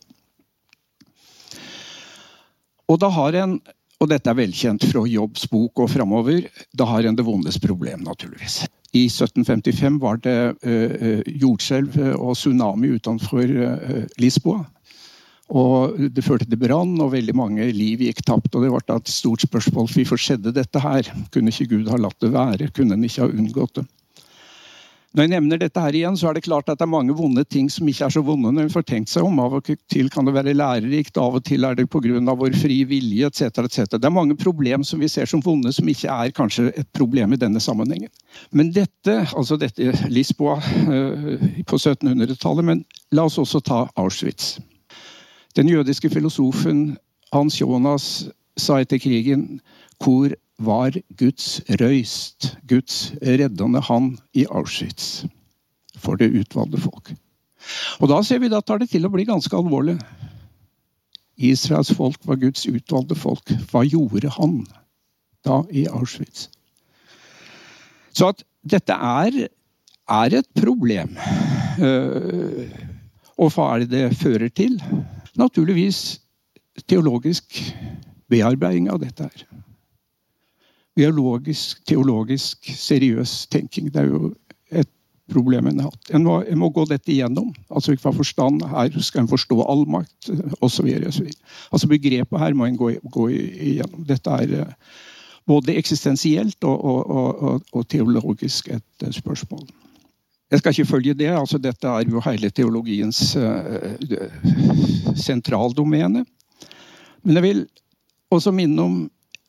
Og 2.91 2.99
da 3.01 3.07
har 3.09 3.39
en 3.39 3.57
og 4.01 4.09
dette 4.11 4.29
er 4.29 4.37
velkjent 4.37 4.85
fra 4.89 5.05
Jobbs 5.07 5.47
bok 5.51 5.85
og 5.85 5.91
framover. 5.93 6.47
Da 6.75 6.87
har 6.89 7.07
en 7.07 7.15
det 7.15 7.25
vondes 7.25 7.57
problem, 7.63 8.03
naturligvis. 8.05 8.63
I 8.95 9.05
1755 9.07 9.99
var 9.99 10.19
det 10.23 10.37
uh, 10.63 11.21
jordskjelv 11.25 11.97
og 12.15 12.35
tsunami 12.37 12.93
utenfor 12.95 13.43
uh, 13.43 14.03
Lisboa. 14.21 14.63
Og 15.55 15.99
Det 16.09 16.23
førte 16.25 16.47
til 16.49 16.57
brann, 16.57 16.95
og 17.01 17.11
veldig 17.13 17.35
mange 17.37 17.67
liv 17.71 18.01
gikk 18.01 18.23
tapt. 18.25 18.55
og 18.55 18.63
Det 18.63 18.71
ble 18.73 18.95
et 18.95 19.11
stort 19.11 19.45
spørsmål 19.45 19.91
hvorfor 19.91 20.17
skjedde 20.17 20.55
dette 20.55 20.81
her. 20.81 21.11
Kunne 21.31 21.53
ikke 21.53 21.69
Gud 21.75 21.91
ha 21.91 21.99
latt 22.01 22.17
det 22.23 22.33
være? 22.33 22.71
Kunne 22.73 22.97
en 22.97 23.05
ikke 23.05 23.27
ha 23.27 23.29
unngått 23.29 23.81
det? 23.81 23.85
Når 25.15 25.23
jeg 25.23 25.31
nevner 25.31 25.59
dette 25.61 25.79
her 25.79 25.95
igjen, 25.95 26.17
så 26.19 26.27
er 26.27 26.35
det 26.35 26.43
klart 26.43 26.67
at 26.67 26.81
det 26.81 26.83
er 26.83 26.91
mange 26.91 27.13
vonde 27.15 27.45
ting 27.47 27.69
som 27.71 27.87
ikke 27.87 28.03
er 28.09 28.11
så 28.11 28.23
vonde 28.25 28.49
når 28.51 28.65
vi 28.67 28.73
får 28.73 28.83
tenkt 28.89 29.11
seg 29.13 29.23
om. 29.23 29.37
Av 29.39 29.53
og 29.55 29.69
til 29.87 30.09
kan 30.11 30.27
det 30.27 30.33
være 30.35 30.55
lærerikt, 30.57 31.15
av 31.21 31.37
og 31.39 31.45
til 31.47 31.63
er 31.63 31.77
det 31.77 31.85
pga. 31.87 32.19
vår 32.35 32.57
fri 32.59 32.81
vilje 32.83 33.29
etc. 33.31 33.63
Et 33.63 33.95
Det 33.95 34.03
er 34.03 34.11
mange 34.11 34.35
problem 34.35 34.83
som 34.83 34.99
vi 34.99 35.07
ser 35.07 35.25
som 35.25 35.39
vonde, 35.39 35.71
som 35.71 35.87
ikke 35.87 36.11
er 36.11 36.35
kanskje 36.35 36.67
et 36.75 36.91
problem 36.91 37.31
i 37.31 37.39
denne 37.39 37.63
sammenhengen. 37.63 38.11
Men 38.51 38.73
dette, 38.75 39.23
altså 39.31 39.55
dette 39.55 39.95
Lisboa 40.11 40.59
uh, 40.59 41.39
på 41.63 41.79
1700-tallet, 41.79 42.65
men 42.65 42.83
la 43.15 43.23
oss 43.23 43.39
også 43.39 43.63
ta 43.63 43.87
Auschwitz. 43.95 44.59
Den 45.55 45.69
jødiske 45.71 46.09
filosofen 46.09 46.97
Hans 47.31 47.61
Jonas 47.61 48.27
sa 48.57 48.81
etter 48.83 48.99
krigen 48.99 49.61
hvor 50.03 50.35
var 50.57 50.95
Guds 51.19 51.59
røyst, 51.81 52.55
Guds 52.67 53.11
reddende 53.21 53.81
hand 53.83 54.19
i 54.33 54.45
Auschwitz 54.47 55.25
for 55.99 56.19
det 56.19 56.31
utvalgte 56.35 56.79
folk. 56.79 57.11
Og 57.99 58.09
Da 58.09 58.21
ser 58.23 58.39
vi 58.39 58.51
da 58.51 58.61
tar 58.61 58.79
det 58.79 58.91
til 58.91 59.05
å 59.05 59.11
bli 59.11 59.25
ganske 59.25 59.55
alvorlig. 59.57 59.97
Israels 61.35 61.91
folk 61.95 62.19
var 62.27 62.39
Guds 62.39 62.67
utvalgte 62.69 63.17
folk. 63.17 63.51
Hva 63.71 63.83
gjorde 63.83 64.31
han 64.37 64.61
da 65.43 65.63
i 65.71 65.87
Auschwitz? 65.87 66.47
Så 68.15 68.31
at 68.31 68.45
dette 68.63 68.93
er, 68.95 69.49
er 70.07 70.37
et 70.39 70.47
problem. 70.55 71.17
Eh, 71.75 72.71
og 73.35 73.51
hva 73.51 73.73
er 73.73 73.83
det 73.83 73.91
det 73.91 74.19
fører 74.21 74.47
til? 74.47 74.77
Naturligvis 75.35 76.21
teologisk 76.87 77.59
bearbeiding 78.31 78.87
av 78.91 79.01
dette 79.03 79.27
her 79.27 79.45
biologisk, 80.95 81.81
teologisk, 81.87 82.69
seriøs 82.79 83.45
tenking. 83.51 83.91
Det 83.93 84.03
er 84.03 84.11
jo 84.11 84.31
et 84.71 84.89
problem 85.31 85.67
en 85.67 85.81
har 85.83 85.91
hatt. 85.91 86.11
En 86.15 86.23
må, 86.25 86.39
en 86.43 86.61
må 86.61 86.69
gå 86.73 86.85
dette 86.89 87.11
igjennom. 87.11 87.51
altså 87.69 87.95
Hva 87.97 88.13
forstand 88.15 88.63
her 88.71 88.95
skal 89.01 89.25
en 89.25 89.31
forstå 89.31 89.59
allmakt 89.65 90.29
osv. 90.61 90.91
Altså 90.95 91.91
begrepet 91.91 92.39
her 92.39 92.55
må 92.55 92.69
en 92.69 92.79
gå, 92.79 92.93
gå 93.11 93.29
igjennom. 93.33 94.05
Dette 94.07 94.37
er 94.43 94.59
eh, 94.61 95.01
både 95.49 95.75
eksistensielt 95.77 96.63
og, 96.63 96.85
og, 96.85 97.09
og, 97.09 97.65
og 97.73 97.89
teologisk 97.89 98.69
et 98.73 99.09
spørsmål. 99.13 99.67
Jeg 100.51 100.61
skal 100.61 100.71
ikke 100.71 100.85
følge 100.85 101.13
det. 101.17 101.31
altså 101.33 101.57
Dette 101.57 101.87
er 101.87 102.05
jo 102.09 102.21
hele 102.21 102.49
teologiens 102.49 103.35
uh, 103.35 103.95
sentraldomene. 105.17 106.21
Men 107.23 107.35
jeg 107.39 107.43
vil 107.43 107.63
også 108.31 108.53
minne 108.53 108.81
om 108.81 108.99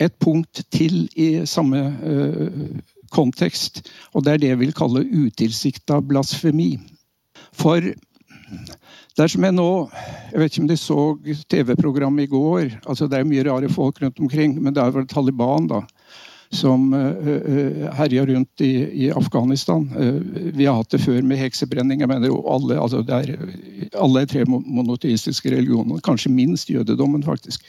et 0.03 0.13
punkt 0.21 0.63
til 0.75 1.07
i 1.17 1.29
samme 1.49 1.81
uh, 2.05 2.67
kontekst. 3.15 3.87
Og 4.15 4.25
det 4.25 4.35
er 4.35 4.43
det 4.43 4.53
jeg 4.53 4.61
vil 4.65 4.77
kalle 4.77 5.07
utilsikta 5.07 6.01
blasfemi. 6.05 6.77
For 7.57 7.81
dersom 9.19 9.45
jeg 9.47 9.57
nå 9.57 9.71
Jeg 10.33 10.39
vet 10.39 10.53
ikke 10.53 10.63
om 10.63 10.69
de 10.69 10.77
så 10.79 11.01
TV-programmet 11.51 12.27
i 12.27 12.31
går. 12.31 12.79
altså 12.87 13.09
Det 13.09 13.19
er 13.19 13.29
mye 13.29 13.45
rare 13.47 13.69
folk 13.73 14.03
rundt 14.03 14.21
omkring, 14.21 14.63
men 14.63 14.75
det 14.75 14.83
er 14.83 14.91
vel 14.93 15.07
Taliban, 15.07 15.67
da. 15.67 15.81
som 16.53 16.93
uh, 16.93 17.89
herja 17.97 18.27
rundt 18.27 18.61
i, 18.61 19.07
i 19.07 19.11
Afghanistan. 19.11 19.89
Uh, 19.97 20.53
vi 20.55 20.67
har 20.67 20.77
hatt 20.77 20.91
det 20.91 21.01
før 21.01 21.23
med 21.23 21.41
heksebrenning. 21.41 22.01
jeg 22.01 22.09
mener 22.09 22.29
jo 22.29 22.43
alle, 22.47 22.79
altså 22.79 23.03
det 23.03 23.15
er, 23.15 23.91
alle 23.95 24.27
tre 24.27 24.45
monoteistiske 24.45 25.51
religioner, 25.51 25.99
kanskje 26.05 26.31
minst 26.31 26.71
jødedommen, 26.71 27.23
faktisk. 27.23 27.65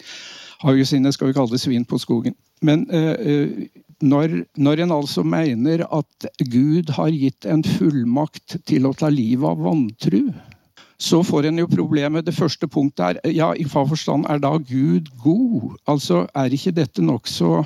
Har 0.63 0.77
jo 0.77 0.85
sine 0.89 1.11
skal 1.13 1.29
vi 1.29 1.37
kalle 1.37 1.53
det 1.53 1.61
svin 1.61 1.85
på 1.85 1.99
skogen. 2.01 2.35
Men 2.65 2.87
uh, 2.89 3.67
når, 4.01 4.43
når 4.57 4.83
en 4.83 4.93
altså 4.93 5.23
mener 5.25 5.83
at 5.85 6.27
Gud 6.51 6.91
har 6.97 7.09
gitt 7.13 7.45
en 7.49 7.63
fullmakt 7.65 8.59
til 8.69 8.85
å 8.85 8.93
ta 8.97 9.09
livet 9.13 9.49
av 9.49 9.61
vantru, 9.65 10.21
så 10.97 11.21
får 11.25 11.49
en 11.49 11.61
jo 11.61 11.69
problemet. 11.69 12.25
Det 12.25 12.35
første 12.35 12.67
punktet 12.69 13.19
er 13.21 13.35
ja, 13.35 13.51
i 13.53 13.65
hva 13.69 13.85
forstand 13.89 14.25
er 14.29 14.41
da 14.41 14.55
Gud 14.57 15.11
god? 15.21 15.77
Altså, 15.85 16.25
Er 16.33 16.53
ikke 16.53 16.73
dette 16.73 17.05
nokså 17.05 17.61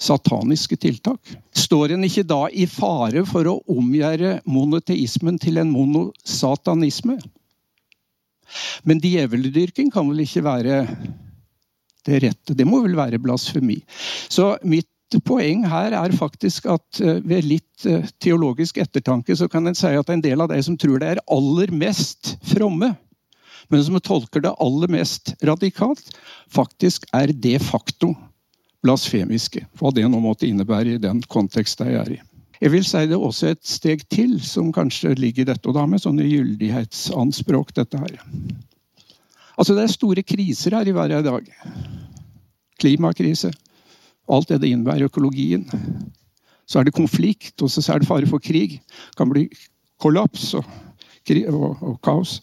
sataniske 0.00 0.76
tiltak? 0.80 1.20
Står 1.56 1.94
en 1.94 2.04
ikke 2.04 2.24
da 2.24 2.46
i 2.52 2.66
fare 2.68 3.24
for 3.28 3.48
å 3.48 3.60
omgjøre 3.68 4.40
monoteismen 4.44 5.40
til 5.40 5.60
en 5.60 5.72
monosatanisme? 5.72 7.16
Men 8.84 9.00
djeveldyrking 9.00 9.92
kan 9.94 10.08
vel 10.10 10.24
ikke 10.24 10.44
være 10.44 10.84
det 12.06 12.22
rette? 12.24 12.56
Det 12.56 12.66
må 12.68 12.82
vel 12.84 12.96
være 12.98 13.20
blasfemi? 13.22 13.80
Så 14.28 14.54
mitt 14.62 14.88
poeng 15.26 15.64
her 15.66 15.94
er 15.96 16.14
faktisk 16.14 16.68
at 16.70 17.00
eh, 17.02 17.18
ved 17.26 17.46
litt 17.48 17.86
eh, 17.88 18.06
teologisk 18.22 18.78
ettertanke 18.78 19.34
så 19.36 19.48
kan 19.50 19.66
en 19.66 19.78
si 19.78 19.90
at 19.96 20.10
en 20.12 20.22
del 20.22 20.40
av 20.40 20.52
de 20.52 20.60
som 20.62 20.78
tror 20.78 21.00
det 21.02 21.14
er 21.14 21.22
aller 21.26 21.72
mest 21.74 22.36
fromme, 22.52 22.92
men 23.70 23.84
som 23.84 23.98
tolker 24.00 24.42
det 24.44 24.54
aller 24.62 24.90
mest 24.90 25.34
radikalt, 25.46 26.12
faktisk 26.50 27.06
er 27.16 27.34
de 27.34 27.58
facto 27.62 28.14
blasfemiske. 28.84 29.66
Hva 29.78 29.92
det 29.94 30.06
nå 30.08 30.22
måtte 30.22 30.48
innebære 30.48 30.96
i 30.96 31.02
den 31.02 31.20
konteksten 31.30 31.90
jeg 31.90 32.00
er 32.00 32.12
i. 32.16 32.20
Jeg 32.60 32.74
vil 32.74 32.84
si 32.84 33.06
det 33.08 33.16
også 33.16 33.54
et 33.54 33.62
steg 33.64 34.02
til 34.12 34.34
som 34.44 34.68
kanskje 34.72 35.14
ligger 35.16 35.46
i 35.46 35.52
dette, 35.52 35.64
og 35.68 35.78
da 35.78 35.86
med 35.88 36.02
sånne 36.02 36.26
gyldighetsanspråk, 36.28 37.72
dette 37.78 38.00
her. 38.02 38.18
Altså, 39.58 39.74
det 39.74 39.84
er 39.84 39.92
store 39.92 40.22
kriser 40.22 40.76
her 40.76 40.88
i 40.88 40.94
verden 40.94 41.24
i 41.24 41.28
dag. 41.28 41.50
Klimakrise, 42.80 43.52
alt 44.30 44.48
det 44.48 44.60
det 44.62 44.70
innebærer 44.70 45.10
økologien. 45.10 45.66
Så 46.66 46.78
er 46.78 46.86
det 46.86 46.94
konflikt, 46.94 47.62
og 47.62 47.70
så 47.70 47.82
er 47.92 47.98
det 47.98 48.08
fare 48.08 48.26
for 48.30 48.38
krig. 48.38 48.78
Det 48.80 49.16
kan 49.18 49.30
bli 49.30 49.48
kollaps 50.00 50.54
og, 50.54 50.64
og, 51.48 51.82
og 51.82 51.98
kaos. 52.02 52.40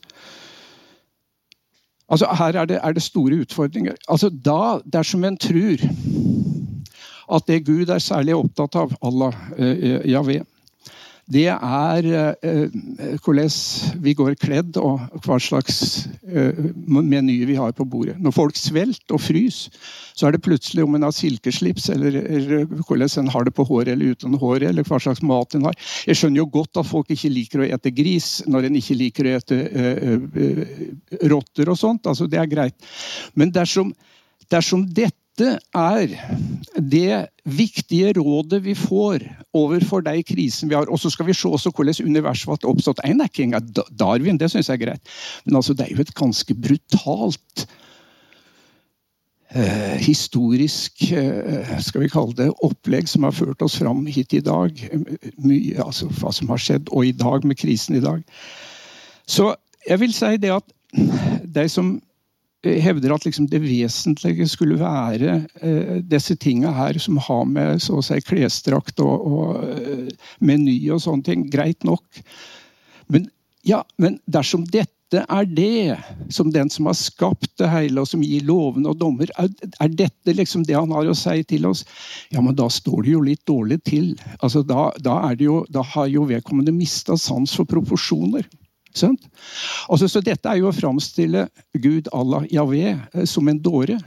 Altså, 2.10 2.28
her 2.40 2.56
er 2.56 2.66
det, 2.66 2.80
er 2.84 2.92
det, 2.92 3.04
store 3.04 3.42
utfordringer. 3.44 3.96
Altså, 4.08 4.30
da, 4.30 4.80
dersom 4.94 5.24
en 5.24 5.38
tror 5.38 5.84
at 7.36 7.48
det 7.48 7.66
Gud 7.66 7.90
er 7.92 8.00
særlig 8.00 8.36
opptatt 8.36 8.76
av, 8.80 8.94
Allah, 9.04 9.34
eh, 9.58 10.00
Javé, 10.08 10.40
det 11.28 11.50
er 11.52 12.06
eh, 12.40 12.76
hvordan 13.20 13.50
vi 14.00 14.14
går 14.16 14.38
kledd 14.40 14.78
og 14.80 15.02
hva 15.26 15.36
slags 15.44 16.08
eh, 16.24 16.56
menyer 16.88 17.50
vi 17.50 17.58
har 17.60 17.74
på 17.76 17.84
bordet. 17.84 18.16
Når 18.24 18.36
folk 18.36 18.56
svelter 18.60 19.18
og 19.18 19.24
fryser, 19.26 19.76
så 20.18 20.30
er 20.30 20.34
det 20.34 20.42
plutselig 20.46 20.86
om 20.86 20.96
en 20.96 21.04
har 21.04 21.14
silkeslips, 21.14 21.90
eller, 21.94 22.64
hvordan 22.88 23.12
en 23.20 23.34
har 23.34 23.44
det 23.46 23.54
på 23.58 23.68
håret 23.68 23.92
eller 23.94 24.16
uten 24.16 24.40
håret, 24.40 24.70
eller 24.70 24.88
hva 24.88 25.02
slags 25.04 25.22
mat 25.22 25.54
en 25.58 25.68
har. 25.68 25.76
Jeg 26.08 26.18
skjønner 26.18 26.42
jo 26.42 26.48
godt 26.56 26.80
at 26.80 26.90
folk 26.90 27.12
ikke 27.12 27.34
liker 27.36 27.62
å 27.66 27.70
ete 27.76 27.92
gris 27.92 28.32
når 28.48 28.70
en 28.70 28.80
ikke 28.80 28.98
liker 29.04 29.28
å 29.28 29.38
ete 29.42 29.62
eh, 29.68 31.22
rotter 31.28 31.74
og 31.74 31.80
sånt. 31.80 32.08
Altså, 32.08 32.32
det 32.32 32.40
er 32.40 32.50
greit. 32.56 32.92
Men 33.36 33.52
dersom, 33.52 33.92
dersom 34.48 34.88
dette 34.88 35.27
dette 35.38 35.60
er 35.78 36.14
det 36.82 37.28
viktige 37.46 38.14
rådet 38.18 38.60
vi 38.66 38.74
får 38.78 39.22
overfor 39.58 40.02
de 40.06 40.24
krisene 40.26 40.72
vi 40.72 40.78
har. 40.78 40.90
Og 40.90 41.00
så 41.00 41.12
skal 41.14 41.28
vi 41.28 41.36
se 41.38 41.50
hvordan 41.70 42.08
universet 42.10 42.50
ble 42.50 42.72
oppstått. 42.72 43.04
En 43.06 43.22
er 43.22 43.30
ikke 43.30 43.46
engang 43.46 43.68
Darwin, 44.00 44.40
det 44.42 44.50
syns 44.52 44.70
jeg 44.70 44.80
er 44.80 44.86
greit. 44.86 45.12
Men 45.46 45.60
altså, 45.60 45.76
det 45.78 45.86
er 45.86 45.94
jo 45.94 46.02
et 46.02 46.16
ganske 46.18 46.58
brutalt 46.58 47.68
eh, 49.54 49.98
historisk 50.02 51.06
eh, 51.12 51.78
skal 51.86 52.06
vi 52.06 52.12
kalle 52.14 52.38
det, 52.38 52.50
opplegg 52.66 53.10
som 53.10 53.28
har 53.28 53.38
ført 53.38 53.62
oss 53.62 53.78
fram 53.78 54.06
hit 54.10 54.34
i 54.34 54.42
dag. 54.42 54.74
Mye, 55.38 55.78
altså 55.86 56.10
Hva 56.18 56.34
som 56.34 56.50
har 56.54 56.62
skjedd, 56.62 56.90
og 56.90 57.06
i 57.06 57.14
dag, 57.14 57.46
med 57.46 57.62
krisen 57.62 58.00
i 58.00 58.04
dag. 58.04 58.26
Så 59.30 59.54
jeg 59.86 60.02
vil 60.02 60.18
si 60.18 60.34
det 60.42 60.56
at 60.58 60.74
de 61.46 61.70
som 61.70 62.00
hevder 62.66 63.14
at 63.14 63.26
liksom 63.26 63.48
det 63.52 63.62
vesentlige 63.62 64.48
skulle 64.50 64.80
være 64.80 65.40
eh, 65.62 65.98
disse 66.02 66.36
tinga 66.42 66.72
her 66.74 66.98
som 67.00 67.20
har 67.22 67.46
med 67.46 67.82
så 67.84 68.00
å 68.00 68.06
si 68.06 68.18
klesdrakt 68.26 69.00
og, 69.04 69.28
og 69.30 69.62
uh, 69.62 70.30
meny 70.40 70.80
og 70.94 71.04
sånne 71.04 71.28
ting. 71.28 71.48
Greit 71.54 71.86
nok. 71.88 72.22
Men, 73.14 73.30
ja, 73.68 73.84
men 74.02 74.18
dersom 74.26 74.66
dette 74.74 75.22
er 75.24 75.46
det 75.48 75.96
som 76.34 76.50
den 76.52 76.68
som 76.74 76.90
har 76.90 76.98
skapt 77.00 77.54
det 77.62 77.70
hele, 77.72 78.02
og 78.02 78.10
som 78.10 78.26
gir 78.26 78.44
lovene 78.44 78.90
og 78.92 79.00
dommer, 79.00 79.30
er, 79.40 79.54
er, 79.78 79.94
dette 79.94 80.34
liksom 80.36 80.66
det 80.68 80.76
han 80.76 80.92
har 80.92 81.08
å 81.08 81.16
si 81.16 81.38
til 81.48 81.70
oss? 81.70 81.86
Ja, 82.34 82.42
men 82.44 82.58
da 82.58 82.68
står 82.74 83.06
det 83.06 83.14
jo 83.14 83.24
litt 83.24 83.46
dårlig 83.48 83.80
til. 83.88 84.16
Altså, 84.42 84.66
da, 84.68 84.90
da, 85.00 85.22
jo, 85.40 85.62
da 85.72 85.86
har 85.94 86.10
jo 86.12 86.28
vedkommende 86.28 86.76
mista 86.76 87.16
sans 87.22 87.54
for 87.56 87.70
proporsjoner. 87.70 88.50
Altså, 89.06 90.08
så 90.08 90.22
dette 90.24 90.50
er 90.50 90.62
jo 90.62 90.70
å 90.70 90.76
framstille 90.76 91.48
Gud 91.78 92.10
Allah 92.16 92.48
Javé 92.52 92.94
eh, 92.94 93.26
som 93.26 93.48
en 93.48 93.60
dåre. 93.62 94.00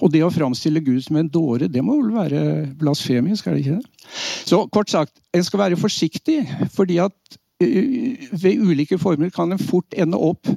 Og 0.00 0.12
det 0.14 0.22
å 0.24 0.32
framstille 0.32 0.82
Gud 0.84 1.02
som 1.04 1.18
en 1.18 1.30
dåre, 1.30 1.68
det 1.68 1.82
må 1.82 1.96
vel 1.98 2.12
være 2.14 2.42
blasfemisk? 2.78 3.46
er 3.46 3.56
det 3.56 3.64
ikke 3.64 3.80
det? 3.80 4.12
Så 4.46 4.60
kort 4.72 4.92
sagt, 4.92 5.16
en 5.34 5.44
skal 5.44 5.64
være 5.64 5.80
forsiktig, 5.80 6.42
fordi 6.74 7.00
at 7.02 7.38
eh, 7.62 8.28
ved 8.32 8.62
ulike 8.62 8.98
former 8.98 9.32
kan 9.34 9.52
en 9.52 9.66
fort 9.70 9.98
ende 9.98 10.20
opp 10.20 10.54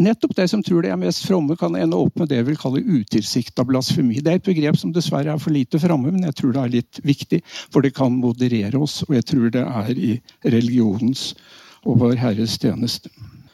Nettopp 0.00 0.32
de 0.36 0.46
som 0.48 0.62
tror 0.64 0.80
de 0.80 0.88
er 0.88 0.96
mest 0.96 1.26
fromme, 1.28 1.52
kan 1.60 1.74
ende 1.76 1.98
opp 1.98 2.14
med 2.16 2.30
det 2.30 2.38
vi 2.40 2.54
vil 2.54 2.60
kalle 2.60 2.80
utilsikta 2.80 3.66
blasfemi. 3.68 4.22
Det 4.24 4.32
er 4.32 4.38
et 4.38 4.46
begrep 4.46 4.78
som 4.80 4.94
dessverre 4.96 5.34
er 5.34 5.42
for 5.42 5.52
lite 5.52 5.80
framme, 5.82 6.08
men 6.08 6.24
jeg 6.24 6.38
tror 6.38 6.54
det 6.54 6.62
er 6.62 6.72
litt 6.78 7.00
viktig, 7.04 7.42
for 7.68 7.84
det 7.84 7.92
kan 7.98 8.16
moderere 8.16 8.80
oss. 8.80 9.02
Og 9.08 9.18
jeg 9.18 9.26
tror 9.28 9.52
det 9.52 9.66
er 9.66 9.90
i 9.92 10.14
religionens 10.46 11.34
og 11.84 12.00
Vår 12.00 12.18
Herres 12.20 12.58
tjeneste. 12.58 13.10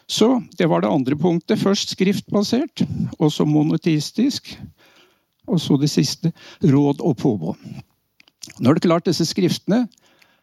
Så 0.09 0.43
det 0.59 0.69
var 0.71 0.83
det 0.83 0.91
andre 0.91 1.17
punktet. 1.19 1.59
Først 1.59 1.91
skriftbasert, 1.97 2.85
og 3.19 3.33
så 3.33 3.45
monoteistisk. 3.45 4.55
Og 5.47 5.61
så 5.61 5.77
det 5.79 5.91
siste 5.91 6.33
råd 6.63 7.03
og 7.03 7.17
påbud. 7.17 7.55
Nå 8.61 8.71
er 8.71 8.75
det 8.75 8.87
klart, 8.87 9.07
disse 9.07 9.27
skriftene 9.27 9.87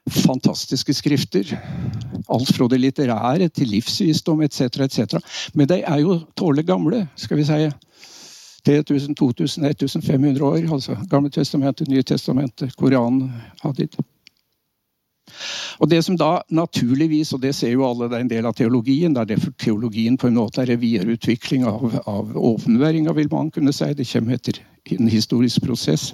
fantastiske 0.10 0.94
skrifter. 0.94 1.56
Alt 2.30 2.52
fra 2.56 2.68
det 2.68 2.80
litterære 2.82 3.48
til 3.50 3.68
livsvisdom 3.72 4.42
etc. 4.44 4.62
etc. 4.62 5.16
Men 5.54 5.70
de 5.70 5.82
er 5.82 6.00
jo 6.00 6.20
tålelig 6.38 6.66
gamle. 6.68 7.08
skal 7.16 7.38
vi 7.38 7.44
si. 7.44 7.70
3000, 8.66 9.16
2000, 9.16 9.66
1500 9.66 10.44
år. 10.44 10.74
altså 10.74 10.98
Gamle 11.10 11.30
testamentet, 11.30 11.88
Nye 11.88 12.04
testamentet, 12.04 12.76
Koranen, 12.76 13.32
Hadid. 13.64 13.88
Og 15.80 15.90
Det 15.90 16.06
som 16.06 16.18
da 16.18 16.42
naturligvis, 16.50 17.34
og 17.34 17.42
det 17.42 17.56
ser 17.56 17.72
jo 17.74 17.86
alle, 17.88 18.10
det 18.10 18.18
er 18.18 18.22
en 18.26 18.32
del 18.32 18.46
av 18.46 18.54
teologien, 18.58 19.14
det 19.14 19.22
er 19.22 19.26
derfor 19.36 19.52
teologien 19.58 20.18
på 20.18 20.28
en 20.28 20.36
måte 20.38 20.62
er 20.62 20.70
en 20.74 20.82
videreutvikling 20.82 21.66
av, 21.70 22.02
av 22.06 22.38
åpenværinga, 22.38 23.14
vil 23.14 23.30
man 23.32 23.52
kunne 23.52 23.74
si. 23.74 23.94
Det 23.94 24.12
kommer 24.12 24.34
etter 24.38 24.54
en 24.94 25.10
historisk 25.10 25.62
prosess. 25.66 26.14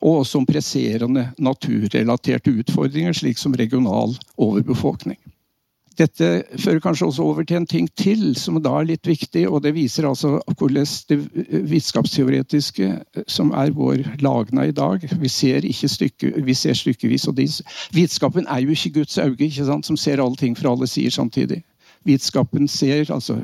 og 0.00 0.20
også 0.22 0.38
om 0.38 0.46
presserende 0.46 1.28
naturrelaterte 1.38 2.52
utfordringer, 2.60 3.12
slik 3.12 3.38
som 3.38 3.56
regional 3.58 4.14
overbefolkning. 4.36 5.18
Dette 5.98 6.44
fører 6.62 6.78
kanskje 6.78 7.06
også 7.08 7.24
over 7.26 7.42
til 7.42 7.58
en 7.58 7.66
ting 7.66 7.88
til 7.98 8.36
som 8.38 8.60
da 8.62 8.76
er 8.78 8.86
litt 8.92 9.08
viktig, 9.08 9.42
og 9.50 9.64
det 9.64 9.72
viser 9.74 10.06
altså 10.06 10.36
hvordan 10.46 10.86
det 11.10 11.18
vitenskapsteoretiske 11.72 12.90
som 13.26 13.50
er 13.50 13.74
vår 13.74 14.04
lagna 14.22 14.68
i 14.68 14.74
dag 14.74 15.02
Vi 15.18 15.28
ser, 15.28 15.66
stykke, 15.66 16.44
vi 16.44 16.54
ser 16.54 16.78
stykkevis 16.78 17.26
og 17.26 17.36
dis. 17.36 17.62
Vitenskapen 17.92 18.46
er 18.46 18.62
jo 18.62 18.70
ikke 18.70 19.00
Guds 19.00 19.18
øye, 19.18 19.34
ikke 19.34 19.66
sant, 19.66 19.86
som 19.86 19.96
ser 19.96 20.22
alle 20.22 20.36
ting 20.36 20.54
fra 20.58 20.70
alle 20.70 20.86
sider 20.86 21.10
samtidig. 21.10 21.64
Vitenskapen 22.04 22.68
ser, 22.68 23.10
altså 23.12 23.36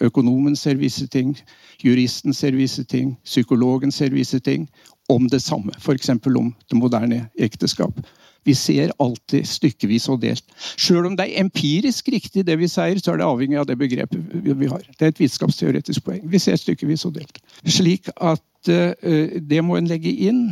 Økonomen 0.00 0.56
ser 0.56 0.74
visse 0.74 1.06
ting, 1.06 1.36
juristen 1.84 2.34
ser 2.34 2.52
visse 2.52 2.84
ting, 2.84 3.16
psykologen 3.24 3.92
ser 3.92 4.12
visse 4.12 4.38
ting, 4.38 4.68
om 5.10 5.28
det 5.28 5.42
samme, 5.42 5.74
f.eks. 5.78 6.08
om 6.08 6.52
det 6.70 6.78
moderne 6.78 7.26
ekteskap. 7.38 8.00
Vi 8.44 8.54
ser 8.58 8.90
alltid 8.98 9.46
stykkevis 9.46 10.08
og 10.10 10.22
delt. 10.24 10.44
Selv 10.58 11.06
om 11.06 11.16
det 11.16 11.28
er 11.28 11.42
empirisk 11.44 12.08
riktig, 12.10 12.42
det 12.46 12.56
vi 12.58 12.68
sier, 12.70 12.98
så 12.98 13.12
er 13.12 13.20
det 13.20 13.28
avhengig 13.28 13.60
av 13.60 13.68
det 13.68 13.78
begrepet 13.78 14.18
vi 14.42 14.70
har. 14.70 14.82
Det 14.98 15.06
er 15.06 15.12
et 15.12 15.20
vitenskapsteoretisk 15.22 16.02
poeng. 16.06 16.24
Vi 16.26 16.40
ser 16.42 16.58
stykkevis 16.58 17.06
og 17.06 17.14
delt. 17.20 17.38
Slik 17.62 18.10
at 18.16 18.72
uh, 18.72 19.36
det 19.38 19.62
må 19.62 19.78
en 19.78 19.90
legge 19.90 20.10
inn 20.10 20.48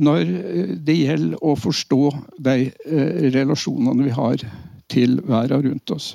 når 0.00 0.24
det 0.82 0.96
gjelder 0.96 1.44
å 1.44 1.54
forstå 1.60 2.02
de 2.40 2.70
relasjonene 3.34 4.06
vi 4.06 4.14
har 4.16 4.42
til 4.90 5.20
verden 5.28 5.66
rundt 5.68 5.92
oss. 5.94 6.14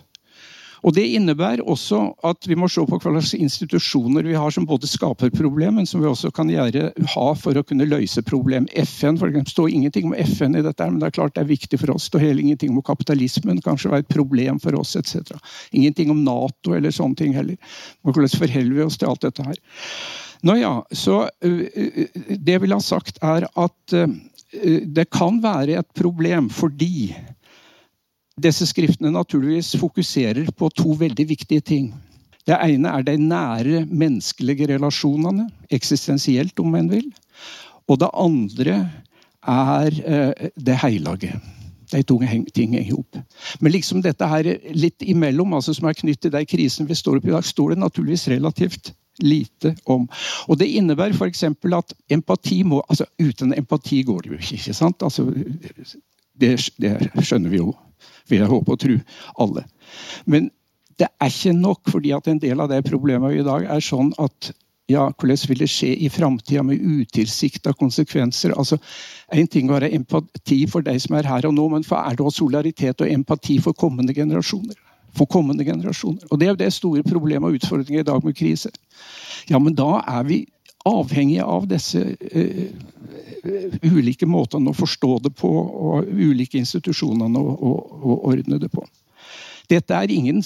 Og 0.85 0.93
Det 0.93 1.05
innebærer 1.17 1.63
også 1.65 1.99
at 2.29 2.45
vi 2.45 2.55
må 2.59 2.67
se 2.69 2.83
på 2.85 2.99
hva 3.01 3.15
slags 3.15 3.33
institusjoner 3.33 4.27
vi 4.27 4.35
har 4.37 4.53
som 4.53 4.67
både 4.69 4.85
skaper 4.89 5.31
problem, 5.33 5.79
men 5.79 5.87
som 5.89 6.03
vi 6.03 6.09
også 6.09 6.29
kan 6.35 6.51
gjøre, 6.51 6.91
ha 7.15 7.25
for 7.41 7.57
å 7.57 7.63
kunne 7.65 7.87
løse 7.89 8.21
problem. 8.25 8.67
FN 8.77 9.17
for 9.17 9.31
eksempel, 9.31 9.53
står 9.55 9.73
ingenting 9.73 10.11
om 10.11 10.13
FN 10.35 10.59
i 10.59 10.63
dette, 10.65 10.89
men 10.91 11.01
det 11.01 11.09
er 11.09 11.17
klart 11.17 11.33
det 11.37 11.41
er 11.41 11.49
viktig 11.49 11.79
for 11.81 11.95
oss. 11.95 12.05
Det 12.05 12.13
står 12.13 12.25
heller 12.27 12.45
ingenting 12.45 12.75
om 12.75 12.85
kapitalismen, 12.85 13.63
kanskje 13.65 13.95
være 13.95 14.05
et 14.05 14.13
problem 14.13 14.61
for 14.61 14.77
oss 14.77 14.93
etc. 14.99 15.33
Ingenting 15.73 16.13
om 16.13 16.21
Nato 16.27 16.77
eller 16.77 16.93
sånne 16.93 17.17
ting 17.17 17.33
heller. 17.33 17.57
Hvordan 18.05 18.37
forholder 18.45 18.77
vi 18.77 18.85
oss 18.85 19.01
til 19.01 19.09
alt 19.09 19.25
dette 19.25 19.47
her? 19.47 19.59
Nå 20.45 20.59
ja, 20.59 20.75
så 20.93 21.23
Det 21.41 22.51
jeg 22.51 22.61
vil 22.61 22.75
ha 22.75 22.81
sagt, 22.83 23.17
er 23.25 23.47
at 23.49 23.95
det 24.85 25.09
kan 25.11 25.41
være 25.43 25.79
et 25.81 25.89
problem 25.97 26.51
fordi 26.53 27.09
disse 28.41 28.67
skriftene 28.67 29.13
naturligvis 29.15 29.75
fokuserer 29.79 30.49
på 30.57 30.69
to 30.75 30.95
veldig 30.99 31.27
viktige 31.29 31.63
ting. 31.63 31.93
Det 32.45 32.57
ene 32.61 32.91
er 32.91 33.05
de 33.05 33.15
nære 33.17 33.85
menneskelige 33.89 34.67
relasjonene, 34.75 35.47
eksistensielt 35.73 36.59
om 36.61 36.75
en 36.77 36.91
vil. 36.91 37.07
Og 37.89 37.99
det 38.01 38.11
andre 38.13 38.77
er 39.45 39.99
eh, 40.05 40.49
det 40.57 40.75
hellige. 40.83 41.39
De 41.93 42.01
to 42.03 42.17
tingene 42.53 42.81
i 42.81 42.91
hop. 42.91 43.17
Men 43.61 43.71
liksom 43.71 44.01
dette 44.01 44.27
her 44.27 44.47
litt 44.73 45.01
imellom, 45.05 45.53
altså 45.53 45.73
som 45.73 45.87
er 45.87 45.97
knyttet 45.97 46.27
til 46.27 46.33
de 46.33 46.43
krisene 46.49 46.89
vi 46.89 46.97
står 46.97 47.19
oppe 47.19 47.29
i 47.29 47.35
dag, 47.35 47.45
står 47.45 47.73
det 47.73 47.81
naturligvis 47.81 48.27
relativt 48.33 48.91
lite 49.23 49.75
om. 49.85 50.09
Og 50.49 50.59
Det 50.59 50.67
innebærer 50.67 51.15
f.eks. 51.15 51.43
at 51.43 51.93
empati 52.11 52.63
må 52.63 52.81
altså 52.89 53.05
Uten 53.21 53.53
empati 53.57 54.03
går 54.03 54.21
det 54.21 54.31
jo 54.31 54.37
ikke. 54.37 54.55
ikke 54.55 54.73
sant? 54.73 55.01
Altså, 55.01 55.31
det, 56.35 56.57
det 56.81 56.97
skjønner 57.23 57.49
vi 57.49 57.61
jo 57.63 57.73
vil 58.29 58.44
jeg 58.44 58.51
håpe 58.51 58.75
og 58.75 58.82
tro, 58.82 59.00
alle. 59.46 59.65
Men 60.25 60.51
det 61.00 61.08
er 61.20 61.32
ikke 61.32 61.55
nok, 61.58 61.82
fordi 61.91 62.13
at 62.15 62.27
en 62.32 62.39
del 62.39 62.62
av 62.63 62.70
det 62.72 62.86
problemet 62.88 63.36
i 63.36 63.44
dag 63.46 63.67
er 63.67 63.84
sånn 63.84 64.13
at 64.22 64.53
ja, 64.91 65.08
hvordan 65.17 65.50
vil 65.50 65.63
det 65.63 65.70
skje 65.74 65.91
i 66.05 66.10
framtida 66.13 66.62
med 66.63 66.82
utilsikta 66.82 67.74
konsekvenser? 67.74 68.53
Altså, 68.53 68.77
Én 69.34 69.48
ting 69.50 69.70
å 69.70 69.79
være 69.79 69.89
empati 69.98 70.60
for 70.70 70.86
de 70.86 70.94
som 71.01 71.15
er 71.17 71.25
her 71.25 71.48
og 71.50 71.55
nå, 71.58 71.67
men 71.74 71.84
for 71.84 71.98
er 71.98 72.13
det 72.13 72.22
også 72.22 72.44
solidaritet 72.44 73.01
og 73.01 73.10
empati 73.10 73.58
for 73.58 73.74
kommende 73.74 74.13
generasjoner? 74.13 74.77
For 75.17 75.25
kommende 75.25 75.65
generasjoner. 75.65 76.27
Og 76.29 76.39
Det 76.39 76.46
er 76.46 76.53
jo 76.53 76.62
det 76.62 76.74
store 76.74 77.03
problemet 77.03 77.50
og 77.50 77.58
utfordringen 77.58 78.03
i 78.03 78.05
dag 78.05 78.24
med 78.24 78.38
krise. 78.38 78.70
Ja, 79.50 79.58
men 79.60 79.74
da 79.74 80.03
er 80.05 80.24
vi 80.24 80.46
avhengige 80.86 81.44
av 81.44 81.65
disse 81.65 82.03
uh, 82.13 82.70
ulike 83.85 84.27
måtene 84.29 84.71
å 84.71 84.77
forstå 84.77 85.19
det 85.25 85.33
på, 85.39 85.49
og 85.49 86.09
ulike 86.09 86.59
institusjonene 86.59 87.39
å, 87.39 87.55
å, 87.55 87.73
å 88.01 88.19
ordne 88.31 88.59
det 88.61 88.71
på. 88.73 88.85
Dette 89.71 89.97
er 89.97 90.13
ingen 90.13 90.43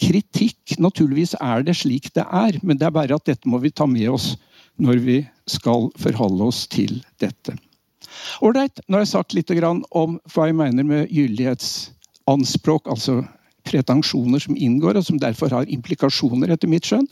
kritikk. 0.00 0.76
Naturligvis 0.82 1.36
er 1.38 1.62
det 1.66 1.76
slik 1.78 2.10
det 2.16 2.24
er, 2.26 2.58
men 2.62 2.78
det 2.78 2.88
er 2.88 2.96
bare 2.96 3.18
at 3.18 3.28
dette 3.28 3.48
må 3.48 3.60
vi 3.62 3.70
ta 3.70 3.86
med 3.86 4.10
oss 4.10 4.34
når 4.82 5.00
vi 5.04 5.20
skal 5.48 5.88
forholde 6.00 6.50
oss 6.50 6.64
til 6.68 6.98
dette. 7.22 7.54
Ålreit, 8.44 8.82
nå 8.86 8.98
har 8.98 9.04
jeg 9.04 9.14
sagt 9.14 9.36
litt 9.36 9.52
om 9.54 10.18
hva 10.34 10.48
jeg 10.48 10.58
mener 10.58 10.86
med 10.86 11.12
gyldighetsanspråk, 11.14 12.90
altså 12.90 13.22
pretensjoner 13.66 14.42
som 14.42 14.56
inngår, 14.56 14.98
og 14.98 15.06
som 15.06 15.18
derfor 15.20 15.52
har 15.54 15.70
implikasjoner, 15.70 16.52
etter 16.54 16.70
mitt 16.70 16.86
skjønn 16.86 17.08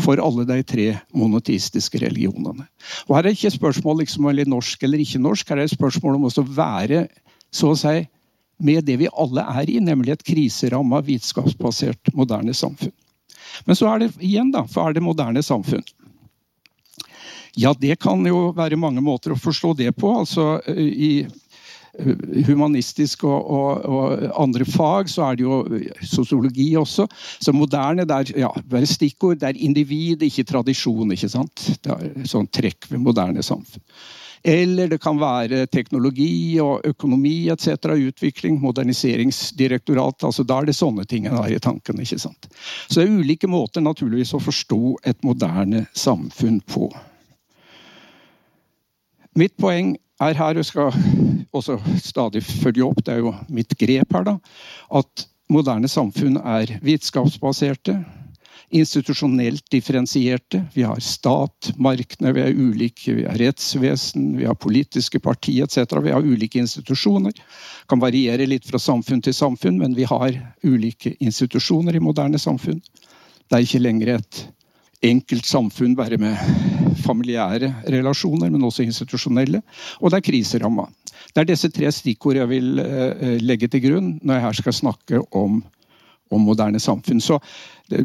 for 0.00 0.20
alle 0.20 0.44
de 0.48 0.58
tre 0.66 0.86
monoteistiske 1.16 2.00
religionene. 2.02 2.66
Og 3.08 3.16
Her 3.16 3.22
er 3.22 3.30
det 3.30 3.38
ikke 3.38 3.54
spørsmål 3.56 4.02
liksom, 4.02 4.28
om 4.28 4.42
norsk 4.52 4.82
eller 4.84 5.02
ikke 5.02 5.22
norsk, 5.22 5.48
her 5.48 5.62
er 5.62 5.68
det 5.68 5.76
spørsmål 5.76 6.18
om 6.18 6.28
å 6.28 6.46
være 6.56 7.06
så 7.54 7.72
å 7.72 7.78
si, 7.78 7.96
med 8.58 8.84
det 8.88 8.96
vi 9.00 9.08
alle 9.12 9.44
er 9.60 9.70
i, 9.70 9.80
nemlig 9.80 10.14
et 10.14 10.24
kriseramma, 10.24 11.02
vitenskapsbasert 11.04 12.12
moderne 12.16 12.54
samfunn. 12.56 12.94
Men 13.64 13.76
så 13.76 13.88
er 13.90 14.04
det 14.04 14.10
igjen, 14.20 14.52
da, 14.52 14.64
for 14.68 14.88
er 14.88 14.96
det 14.96 15.04
moderne 15.04 15.42
samfunn? 15.44 15.84
Ja, 17.56 17.72
det 17.72 17.96
kan 18.00 18.20
jo 18.28 18.50
være 18.56 18.76
mange 18.76 19.00
måter 19.00 19.32
å 19.32 19.40
forstå 19.40 19.72
det 19.78 19.94
på. 19.96 20.12
altså 20.12 20.60
i 20.76 21.26
humanistisk 22.46 23.24
og, 23.24 23.50
og, 23.50 23.86
og, 23.88 24.26
andre 24.42 24.66
fag, 24.68 25.10
så 25.10 25.30
er 25.30 25.38
det 25.38 25.46
jo 25.46 25.62
sosiologi 26.02 26.68
også. 26.76 27.06
Så 27.40 27.54
moderne 27.56 28.06
det 28.08 28.18
er 28.18 28.44
ja, 28.46 28.52
bare 28.68 28.88
stikkord. 28.88 29.40
Det 29.40 29.50
er 29.50 29.64
individ, 29.64 30.22
ikke 30.26 30.44
tradisjon. 30.44 31.12
ikke 31.12 31.32
sant? 31.32 31.66
Det 31.82 31.96
er 31.96 32.28
sånn 32.28 32.48
trekk 32.52 32.90
ved 32.90 33.02
moderne 33.02 33.44
samfunn. 33.44 33.84
Eller 34.46 34.86
det 34.86 35.00
kan 35.02 35.18
være 35.18 35.64
teknologi 35.66 36.60
og 36.62 36.84
økonomi 36.86 37.48
etc. 37.50 37.88
Utvikling, 37.96 38.60
moderniseringsdirektorat. 38.62 40.22
altså 40.24 40.44
Da 40.46 40.60
er 40.60 40.68
det 40.68 40.76
sånne 40.78 41.06
ting 41.08 41.26
en 41.26 41.40
har 41.40 41.50
i 41.50 41.58
tanken. 41.58 42.00
ikke 42.00 42.20
sant? 42.22 42.46
Så 42.86 43.00
det 43.00 43.08
er 43.08 43.18
ulike 43.18 43.50
måter 43.50 43.82
naturligvis 43.82 44.36
å 44.36 44.42
forstå 44.42 44.96
et 45.02 45.24
moderne 45.26 45.86
samfunn 45.98 46.60
på. 46.62 46.92
Mitt 49.36 49.56
poeng 49.60 49.96
er 50.22 50.38
her, 50.38 50.58
og 50.58 50.64
skal 50.64 50.92
også 51.56 51.78
stadig 52.02 52.42
følge 52.44 52.84
opp, 52.84 53.02
det 53.04 53.16
er 53.16 53.24
jo 53.24 53.34
mitt 53.52 53.72
grep 53.78 54.12
her, 54.16 54.26
da, 54.26 54.36
at 55.00 55.26
moderne 55.52 55.88
samfunn 55.90 56.38
er 56.42 56.78
vitenskapsbaserte, 56.82 58.00
institusjonelt 58.74 59.62
differensierte. 59.70 60.64
Vi 60.74 60.82
har 60.82 60.98
stat, 61.00 61.70
markedene, 61.78 62.32
vi 62.34 62.42
er 62.42 62.56
ulike, 62.58 63.14
vi 63.14 63.26
har 63.28 63.38
rettsvesen, 63.38 64.32
vi 64.40 64.46
har 64.48 64.58
politiske 64.58 65.20
partier 65.22 65.68
etc. 65.68 66.00
Vi 66.02 66.10
har 66.10 66.26
ulike 66.26 66.58
institusjoner. 66.58 67.36
Kan 67.86 68.02
variere 68.02 68.48
litt 68.48 68.66
fra 68.66 68.80
samfunn 68.82 69.22
til 69.22 69.36
samfunn, 69.36 69.78
men 69.78 69.94
vi 69.94 70.08
har 70.10 70.34
ulike 70.66 71.14
institusjoner 71.20 71.94
i 71.94 72.02
moderne 72.02 72.42
samfunn. 72.42 72.82
Det 73.46 73.54
er 73.54 73.68
ikke 73.68 73.84
lenger 73.84 74.16
et 74.16 74.42
enkelt 75.04 75.46
samfunn 75.46 75.96
bare 75.96 76.18
med 76.20 76.36
familiære 77.04 77.72
relasjoner, 77.92 78.50
men 78.50 78.64
også 78.64 78.84
institusjonelle. 78.86 79.62
Og 80.00 80.10
det 80.10 80.20
er 80.20 80.26
kriseramma. 80.30 80.86
Det 81.34 81.42
er 81.42 81.48
disse 81.50 81.70
tre 81.72 81.90
stikkord 81.92 82.38
jeg 82.40 82.50
vil 82.50 82.80
uh, 82.80 83.36
legge 83.42 83.68
til 83.72 83.84
grunn 83.84 84.12
når 84.22 84.38
jeg 84.38 84.46
her 84.46 84.58
skal 84.60 84.78
snakke 84.80 85.20
om, 85.36 85.60
om 86.32 86.46
moderne 86.48 86.80
samfunn. 86.80 87.20
Så 87.20 87.38
det, 87.90 88.02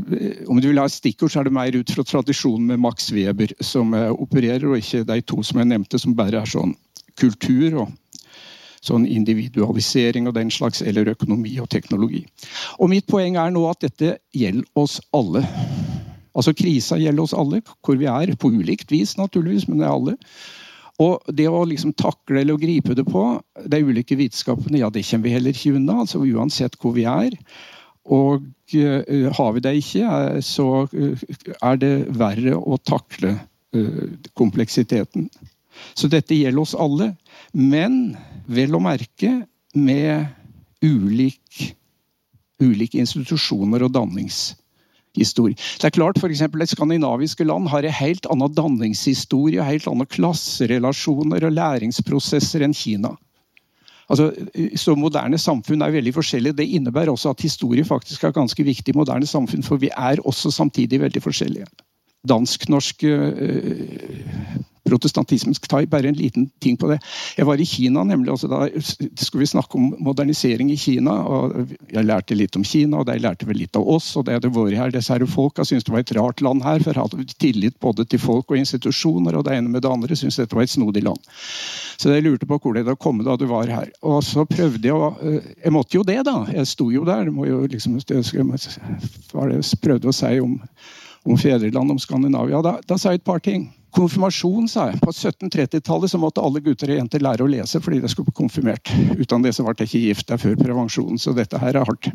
om 0.47 0.59
du 0.61 0.69
vil 0.69 0.81
ha 0.81 0.87
stikkord, 0.91 1.31
så 1.31 1.41
er 1.41 1.49
det 1.49 1.55
mer 1.55 1.77
ut 1.77 1.95
fra 1.95 2.05
tradisjonen 2.07 2.73
med 2.73 2.83
Max 2.83 3.11
Weber 3.15 3.55
som 3.63 3.95
uh, 3.95 4.11
opererer, 4.11 4.67
og 4.67 4.79
ikke 4.81 5.05
de 5.07 5.21
to 5.21 5.41
som 5.43 5.61
jeg 5.61 5.71
nevnte, 5.73 5.99
som 6.01 6.17
bare 6.17 6.43
er 6.43 6.49
sånn 6.49 6.75
kultur 7.19 7.83
og 7.83 7.97
sånn 8.81 9.05
individualisering 9.05 10.27
og 10.27 10.35
den 10.37 10.49
slags, 10.53 10.81
eller 10.81 11.11
økonomi 11.13 11.53
og 11.61 11.69
teknologi. 11.69 12.23
Og 12.81 12.89
Mitt 12.89 13.07
poeng 13.09 13.37
er 13.37 13.53
nå 13.53 13.67
at 13.69 13.85
dette 13.85 14.15
gjelder 14.33 14.65
oss 14.81 14.97
alle. 15.13 15.45
Altså 16.37 16.53
Krisa 16.55 16.97
gjelder 16.99 17.25
oss 17.25 17.35
alle, 17.35 17.61
hvor 17.83 17.97
vi 17.99 18.07
er. 18.09 18.33
På 18.39 18.51
ulikt 18.53 18.91
vis, 18.93 19.17
naturligvis, 19.19 19.67
men 19.67 19.81
det 19.81 19.87
er 19.87 19.95
alle. 19.95 20.17
Og 21.01 21.31
det 21.33 21.47
å 21.49 21.63
liksom 21.65 21.95
takle 21.97 22.43
eller 22.43 22.59
gripe 22.61 22.95
det 22.97 23.05
på 23.07 23.23
de 23.71 23.79
ulike 23.83 24.17
vitenskapene, 24.19 24.81
ja, 24.83 24.89
det 24.93 25.05
kommer 25.07 25.27
vi 25.27 25.35
heller 25.35 25.55
ikke 25.55 25.75
unna. 25.79 26.01
altså 26.03 26.21
Uansett 26.21 26.77
hvor 26.81 26.95
vi 26.97 27.07
er. 27.09 27.35
Og 28.11 28.43
uh, 28.75 29.29
har 29.37 29.55
vi 29.55 29.63
det 29.63 29.75
ikke, 29.79 30.05
uh, 30.05 30.41
så 30.45 30.67
uh, 30.91 31.25
er 31.61 31.81
det 31.81 31.95
verre 32.17 32.57
å 32.57 32.79
takle 32.81 33.37
kompleksiteten. 34.35 35.29
Så 35.95 36.09
dette 36.11 36.35
gjelder 36.35 36.59
oss 36.59 36.73
alle. 36.75 37.13
Men 37.55 38.17
vel 38.51 38.75
å 38.75 38.81
merke 38.83 39.29
med 39.79 40.27
ulik, 40.83 41.71
ulike 42.59 42.99
institusjoner 42.99 43.85
og 43.87 43.93
dannings 43.95 44.49
historie. 45.17 45.55
Det 45.55 45.89
er 45.89 45.95
klart, 45.95 46.19
eksempel, 46.23 46.61
et 46.63 46.71
Skandinaviske 46.71 47.43
land 47.47 47.69
har 47.71 47.83
en 47.83 47.97
helt 47.99 48.27
annen 48.31 48.53
danningshistorie, 48.55 49.59
og 49.59 49.67
helt 49.67 49.87
andre 49.87 50.07
klasserelasjoner 50.07 51.47
og 51.47 51.57
læringsprosesser 51.57 52.63
enn 52.65 52.75
Kina. 52.77 53.15
Altså, 54.11 54.31
så 54.75 54.95
Moderne 54.99 55.37
samfunn 55.39 55.81
er 55.85 55.93
veldig 55.93 56.13
forskjellige. 56.17 56.57
Det 56.57 56.67
innebærer 56.67 57.13
også 57.13 57.31
at 57.31 57.45
historie 57.45 57.85
faktisk 57.87 58.23
er 58.23 58.35
ganske 58.35 58.63
viktig 58.63 58.91
i 58.91 58.97
moderne 58.97 59.27
samfunn, 59.27 59.63
for 59.63 59.79
vi 59.79 59.91
er 59.95 60.19
også 60.27 60.51
samtidig 60.51 60.99
veldig 60.99 61.21
forskjellige. 61.23 61.69
Dansk-norsk 62.27 63.03
øh, 63.03 63.87
protestantismen. 64.91 65.55
Skal 65.57 65.71
ta 65.71 65.81
bare 65.89 66.11
en 66.11 66.19
liten 66.19 66.49
ting 66.61 66.77
på 66.77 66.91
det. 66.91 66.99
Jeg 67.37 67.47
var 67.47 67.61
i 67.61 67.67
Kina, 67.67 68.03
nemlig. 68.07 68.33
Altså 68.35 68.49
da 68.51 68.67
skulle 69.15 69.45
vi 69.45 69.51
snakke 69.53 69.79
om 69.79 69.91
modernisering 70.03 70.71
i 70.73 70.77
Kina. 70.79 71.17
og 71.23 71.73
Jeg 71.91 72.05
lærte 72.05 72.37
litt 72.37 72.55
om 72.59 72.65
Kina, 72.67 73.01
og 73.01 73.07
de 73.09 73.17
lærte 73.21 73.47
vel 73.47 73.61
litt 73.63 73.79
av 73.79 73.87
oss. 73.87 74.13
og 74.17 74.27
det 74.27 74.37
hadde 74.37 74.53
vært 74.53 74.77
her, 74.77 74.93
disse 74.93 75.13
her 75.13 75.25
Folka 75.31 75.65
syntes 75.65 75.87
det 75.87 75.93
var 75.93 76.03
et 76.03 76.15
rart 76.17 76.41
land 76.41 76.63
her, 76.65 76.81
for 76.83 76.93
jeg 76.93 77.01
hadde 77.01 77.39
tillit 77.39 77.79
både 77.79 78.05
til 78.05 78.19
folk 78.19 78.51
og 78.51 78.59
institusjoner. 78.59 79.37
Og 79.37 79.45
det 79.47 79.57
ene 79.57 79.71
med 79.71 79.85
det 79.85 79.91
andre 79.91 80.17
syntes 80.17 80.39
dette 80.41 80.57
var 80.57 80.67
et 80.67 80.73
snodig 80.73 81.03
land. 81.05 81.31
Så 82.01 82.11
jeg 82.11 82.25
lurte 82.25 82.47
på 82.49 82.57
hvor 82.57 82.73
det 82.73 82.85
hadde 82.85 82.97
kommet 83.01 83.27
da 83.27 83.37
du 83.37 83.45
var 83.49 83.69
her. 83.69 83.91
Og 84.01 84.23
så 84.25 84.45
prøvde 84.49 84.87
jeg 84.87 84.97
å 84.97 85.11
eh, 85.21 85.51
Jeg 85.63 85.75
måtte 85.75 85.97
jo 85.97 86.05
det, 86.07 86.21
da. 86.27 86.39
Jeg 86.49 86.67
sto 86.69 86.89
jo 86.91 87.05
der. 87.07 87.29
må 87.31 87.45
jo 87.49 87.63
liksom, 87.69 87.99
Hva 88.01 89.37
var 89.37 89.53
jeg 89.53 89.81
prøvde 89.83 90.09
å 90.09 90.15
si 90.15 90.39
om, 90.41 90.57
om 91.25 91.37
fedreland, 91.37 91.93
om 91.93 92.01
Skandinavia? 92.01 92.63
Da, 92.65 92.79
da 92.87 92.97
sa 92.97 93.13
jeg 93.13 93.21
et 93.21 93.27
par 93.27 93.43
ting. 93.43 93.69
Konfirmasjon, 93.91 94.69
sa 94.71 94.85
jeg. 94.87 94.99
På 95.03 95.11
1730-tallet 95.11 96.13
så 96.13 96.19
måtte 96.21 96.43
alle 96.43 96.61
gutter 96.63 96.93
og 96.93 96.99
jenter 97.01 97.23
lære 97.23 97.43
å 97.43 97.49
lese 97.51 97.81
fordi 97.83 97.99
de 98.03 98.11
skulle 98.11 98.29
bli 98.29 98.37
konfirmert. 98.39 98.91
Uten 99.19 99.43
det 99.43 99.51
så 99.57 99.65
ble 99.67 99.75
de 99.79 99.87
ikke 99.89 100.03
gift 100.05 100.29
der 100.31 100.39
før 100.41 100.55
prevensjonen, 100.59 101.19
så 101.19 101.35
dette 101.35 101.59
her 101.59 101.75
er 101.75 101.87
hardt. 101.87 102.11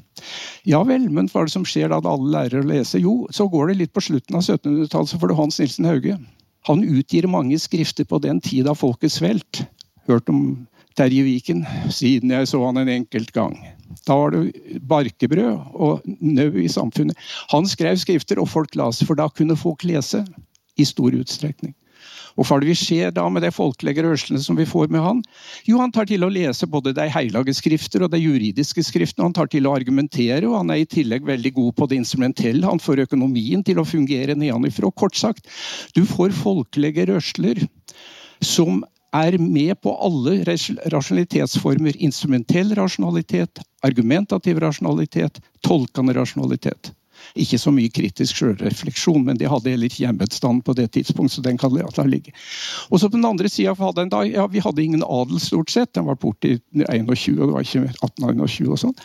Ja 0.68 0.80
vel, 0.88 1.08
men 1.12 1.28
hva 1.28 1.42
er 1.42 1.50
det 1.50 1.56
som 1.56 1.66
skjer 1.68 1.92
da 1.92 2.00
alle 2.00 2.32
lærer 2.32 2.64
å 2.64 2.70
lese? 2.70 3.02
Jo, 3.02 3.18
så 3.34 3.48
går 3.52 3.72
det 3.72 3.80
litt 3.82 3.94
på 3.96 4.04
slutten 4.08 4.38
av 4.38 4.46
1700-tallet, 4.46 5.12
så 5.12 5.20
får 5.20 5.32
du 5.32 5.36
Hans 5.42 5.60
Nilsen 5.60 5.90
Hauge. 5.90 6.16
Han 6.70 6.82
utgir 6.82 7.28
mange 7.30 7.60
skrifter 7.62 8.08
på 8.08 8.18
den 8.24 8.40
tid 8.42 8.66
av 8.70 8.80
folkets 8.80 9.20
svelt. 9.20 9.66
Hørt 10.08 10.32
om 10.32 10.42
Terje 10.96 11.26
Viken 11.26 11.66
siden 11.92 12.32
jeg 12.32 12.48
så 12.48 12.62
han 12.64 12.80
en 12.80 12.90
enkelt 12.90 13.30
gang. 13.36 13.54
Da 14.08 14.16
var 14.18 14.32
det 14.32 14.80
barkebrød 14.88 15.76
og 15.76 16.06
nau 16.24 16.56
i 16.58 16.68
samfunnet. 16.72 17.18
Han 17.52 17.68
skrev 17.68 17.98
skrifter, 18.00 18.40
og 18.40 18.48
folk 18.50 18.74
las, 18.78 19.02
for 19.04 19.18
da 19.18 19.28
kunne 19.30 19.58
folk 19.58 19.84
lese 19.86 20.24
i 20.76 20.86
stor 20.88 21.16
utstrekning. 21.16 21.74
Og 22.36 22.44
hva 22.44 22.58
er 22.58 22.64
det 22.64 22.68
vi 22.68 22.76
ser 22.78 23.12
da 23.16 23.24
med 23.32 23.42
de 23.44 23.50
folkelige 23.54 24.04
rørslene 24.04 24.40
som 24.44 24.58
vi 24.58 24.66
får 24.68 24.90
med 24.92 25.00
han? 25.00 25.22
Jo, 25.68 25.78
han 25.80 25.92
tar 25.92 26.08
til 26.08 26.24
å 26.26 26.32
lese 26.32 26.68
både 26.68 26.92
de 26.96 27.06
hellige 27.12 27.54
skrifter 27.56 28.04
og 28.04 28.12
de 28.12 28.20
juridiske 28.20 28.84
skriftene. 28.84 29.24
Han 29.30 29.36
tar 29.36 29.48
til 29.52 29.68
å 29.68 29.72
argumentere, 29.76 30.44
og 30.48 30.58
han 30.60 30.72
er 30.74 30.82
i 30.82 30.90
tillegg 30.90 31.24
veldig 31.26 31.54
god 31.56 31.76
på 31.78 31.88
det 31.90 32.00
instrumentelle. 32.02 32.66
Han 32.68 32.82
får 32.82 33.06
økonomien 33.06 33.64
til 33.64 33.80
å 33.80 33.86
fungere 33.88 34.36
nedenfra. 34.36 34.92
Kort 34.92 35.16
sagt, 35.16 35.48
du 35.96 36.04
får 36.08 36.36
folkelige 36.36 37.08
rørsler 37.08 37.64
som 38.44 38.84
er 39.16 39.38
med 39.40 39.72
på 39.80 39.94
alle 40.04 40.42
rasjonalitetsformer. 40.44 41.96
Instrumentell 42.04 42.76
rasjonalitet, 42.76 43.64
argumentativ 43.86 44.60
rasjonalitet, 44.60 45.40
tolkende 45.64 46.16
rasjonalitet. 46.20 46.92
Ikke 47.34 47.58
så 47.58 47.72
mye 47.74 47.92
kritisk 47.92 48.38
sjølrefleksjon, 48.40 49.24
men 49.26 49.40
de 49.40 49.48
hadde 49.50 49.72
heller 49.72 49.90
ikke 49.90 50.08
embetsstanden 50.10 50.62
på 50.66 50.76
det 50.78 50.90
tidspunkt. 50.96 51.32
så 51.32 51.42
den 51.42 51.58
kan 51.58 51.74
la 51.74 52.04
ligge. 52.04 52.32
Og 52.90 53.00
så 53.00 53.08
på 53.08 53.16
den 53.16 53.24
andre 53.28 53.48
sida 53.48 53.74
hadde 53.74 54.02
en 54.02 54.12
da, 54.12 54.22
ja, 54.24 54.46
vi 54.46 54.62
hadde 54.62 54.82
ingen 54.82 55.02
adel, 55.02 55.40
stort 55.40 55.70
sett. 55.70 55.94
Den 55.94 56.06
var 56.06 56.16
borte 56.16 56.56
i 56.56 56.60
21, 56.72 57.40
og 57.40 57.48
det 57.48 57.54
var 57.54 57.66
ikke 57.66 57.84
1821 57.90 58.70
og 58.70 58.80
sånn. 58.84 58.96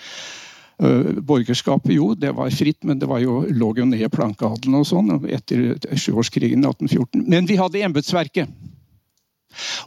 Uh, 0.82 1.22
borgerskapet 1.22 1.94
jo, 1.94 2.16
det 2.18 2.32
var 2.34 2.50
fritt, 2.50 2.80
men 2.84 2.98
det 3.00 3.06
var 3.06 3.22
jo, 3.22 3.44
lå 3.54 3.68
jo 3.78 3.86
ned 3.86 4.08
plankeadelen 4.14 4.80
og 4.80 4.88
sånn 4.90 5.12
etter 5.30 5.76
sjuårskrigen 5.94 6.64
i 6.64 6.70
1814. 6.72 7.28
Men 7.30 7.46
vi 7.50 7.60
hadde 7.60 7.84
embetsverket. 7.86 8.50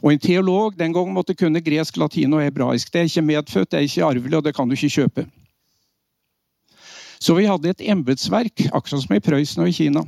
Og 0.03 0.11
En 0.13 0.21
teolog 0.21 0.77
den 0.77 0.93
gang 0.93 1.09
måtte 1.11 1.35
kunne 1.35 1.63
gresk, 1.65 1.97
latin 1.97 2.33
og 2.37 2.43
hebraisk. 2.45 2.91
Det 2.93 3.01
er 3.01 3.09
ikke 3.09 3.25
medfødt, 3.25 3.71
det 3.71 3.79
er 3.79 3.87
ikke 3.89 4.05
arvelig, 4.07 4.37
og 4.37 4.45
det 4.45 4.55
kan 4.55 4.69
du 4.69 4.77
ikke 4.77 4.93
kjøpe. 5.01 5.25
Så 7.25 7.33
vi 7.33 7.47
hadde 7.49 7.71
et 7.71 7.81
embetsverk, 7.89 8.67
akkurat 8.69 9.01
som 9.01 9.15
i 9.15 9.23
Prøysen 9.23 9.63
og 9.63 9.71
i 9.71 9.73
Kina, 9.73 10.03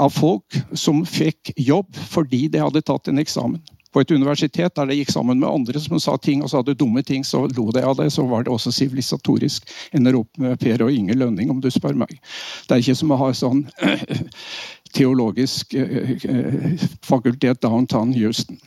av 0.00 0.14
folk 0.14 0.56
som 0.72 1.02
fikk 1.04 1.52
jobb 1.60 1.98
fordi 2.08 2.46
de 2.52 2.62
hadde 2.62 2.80
tatt 2.88 3.10
en 3.10 3.20
eksamen. 3.20 3.60
På 3.92 4.02
et 4.02 4.10
universitet 4.14 4.76
der 4.76 4.86
de 4.86 4.98
gikk 5.00 5.10
sammen 5.10 5.40
med 5.42 5.50
andre 5.50 5.80
som 5.82 5.98
sa 6.02 6.16
ting 6.22 6.44
og 6.44 6.50
sa 6.50 6.60
hadde 6.60 6.76
dumme 6.78 7.02
ting, 7.06 7.24
så 7.26 7.46
lo 7.56 7.70
de 7.74 7.82
av 7.84 7.96
det. 7.98 8.10
Så 8.14 8.26
var 8.30 8.44
det 8.46 8.52
også 8.52 8.72
sivilisatorisk. 8.74 9.66
Ender 9.96 10.18
opp 10.20 10.38
med 10.38 10.60
Per 10.62 10.84
og 10.86 10.92
Inge 10.94 11.16
Lønning, 11.18 11.50
om 11.50 11.60
du 11.62 11.70
spør 11.70 11.98
meg. 11.98 12.20
Det 12.68 12.76
er 12.76 12.84
ikke 12.84 12.98
som 13.00 13.14
å 13.14 13.18
ha 13.20 13.32
sånn 13.34 13.64
teologisk 14.94 15.74
eh, 15.74 16.10
eh, 16.10 16.86
fakultet 17.06 17.62
downtown 17.62 18.12
Houston. 18.14 18.58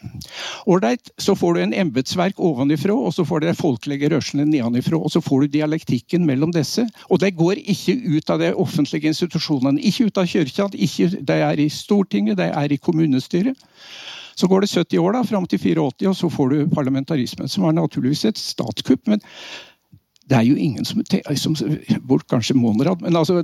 Ålreit, 0.66 1.12
så 1.18 1.36
får 1.36 1.54
du 1.54 1.62
en 1.64 1.76
embetsverk 1.84 2.40
ovenifra, 2.40 2.96
og 2.96 3.14
så 3.16 3.26
får 3.28 3.44
du 3.44 3.48
de 3.50 3.56
folkelige 3.60 4.12
rørslene 4.14 4.48
nedenifra. 4.52 5.00
Og 5.00 5.12
så 5.16 5.22
får 5.24 5.44
du 5.44 5.58
dialektikken 5.58 6.26
mellom 6.28 6.54
disse. 6.56 6.86
Og 7.10 7.20
det 7.24 7.36
går 7.40 7.64
ikke 7.64 7.98
ut 8.18 8.34
av 8.34 8.44
de 8.44 8.54
offentlige 8.54 9.12
institusjonene. 9.12 9.82
Ikke 9.84 10.08
ut 10.10 10.20
av 10.20 10.28
kirka, 10.28 10.70
de 10.72 11.40
er 11.40 11.60
i 11.60 11.70
Stortinget, 11.72 12.40
de 12.40 12.50
er 12.52 12.72
i 12.72 12.80
kommunestyret. 12.80 13.60
Så 14.36 14.48
går 14.48 14.63
det 14.63 14.72
70 14.72 15.00
år 15.00 15.17
da, 15.17 15.26
fram 15.28 15.46
til 15.50 15.60
84, 15.60 16.08
og 16.10 16.17
så 16.17 16.30
får 16.30 16.50
du 16.50 16.74
parlamentarismen, 16.74 17.52
som 17.52 17.67
er 17.67 17.78
naturligvis 17.78 18.26
et 18.26 18.41
statskupp. 18.41 19.08
men 19.08 19.22
det 20.30 20.38
er 20.38 20.46
jo 20.48 20.56
ingen 20.56 20.86
som, 20.88 21.02
som 21.36 21.56
Bort 22.08 22.24
kanskje 22.32 22.56
Monrad, 22.56 23.02
men 23.04 23.15
altså 23.19 23.41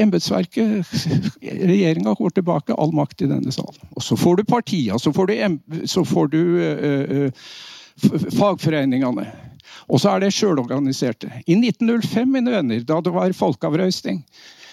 Embetsverket, 0.00 0.86
regjeringa 1.70 2.14
går 2.16 2.34
tilbake. 2.38 2.76
All 2.80 2.94
makt 2.96 3.22
i 3.22 3.28
denne 3.28 3.52
salen. 3.52 3.82
Og 3.92 4.02
så 4.02 4.16
får 4.16 4.40
du 4.40 4.44
partia, 4.48 4.98
så 4.98 5.12
får 5.12 5.28
du, 5.28 5.34
så 5.86 6.04
får 6.08 6.32
du 6.32 6.40
uh, 6.56 7.50
fagforeningene. 8.38 9.28
Og 9.92 10.00
så 10.00 10.14
er 10.14 10.24
det 10.24 10.32
sjølorganiserte. 10.32 11.28
I 11.46 11.58
1905, 11.58 12.32
mine 12.32 12.56
venner, 12.56 12.80
da 12.88 13.00
det 13.04 13.12
var 13.12 13.36
folkeavrøysting, 13.36 14.22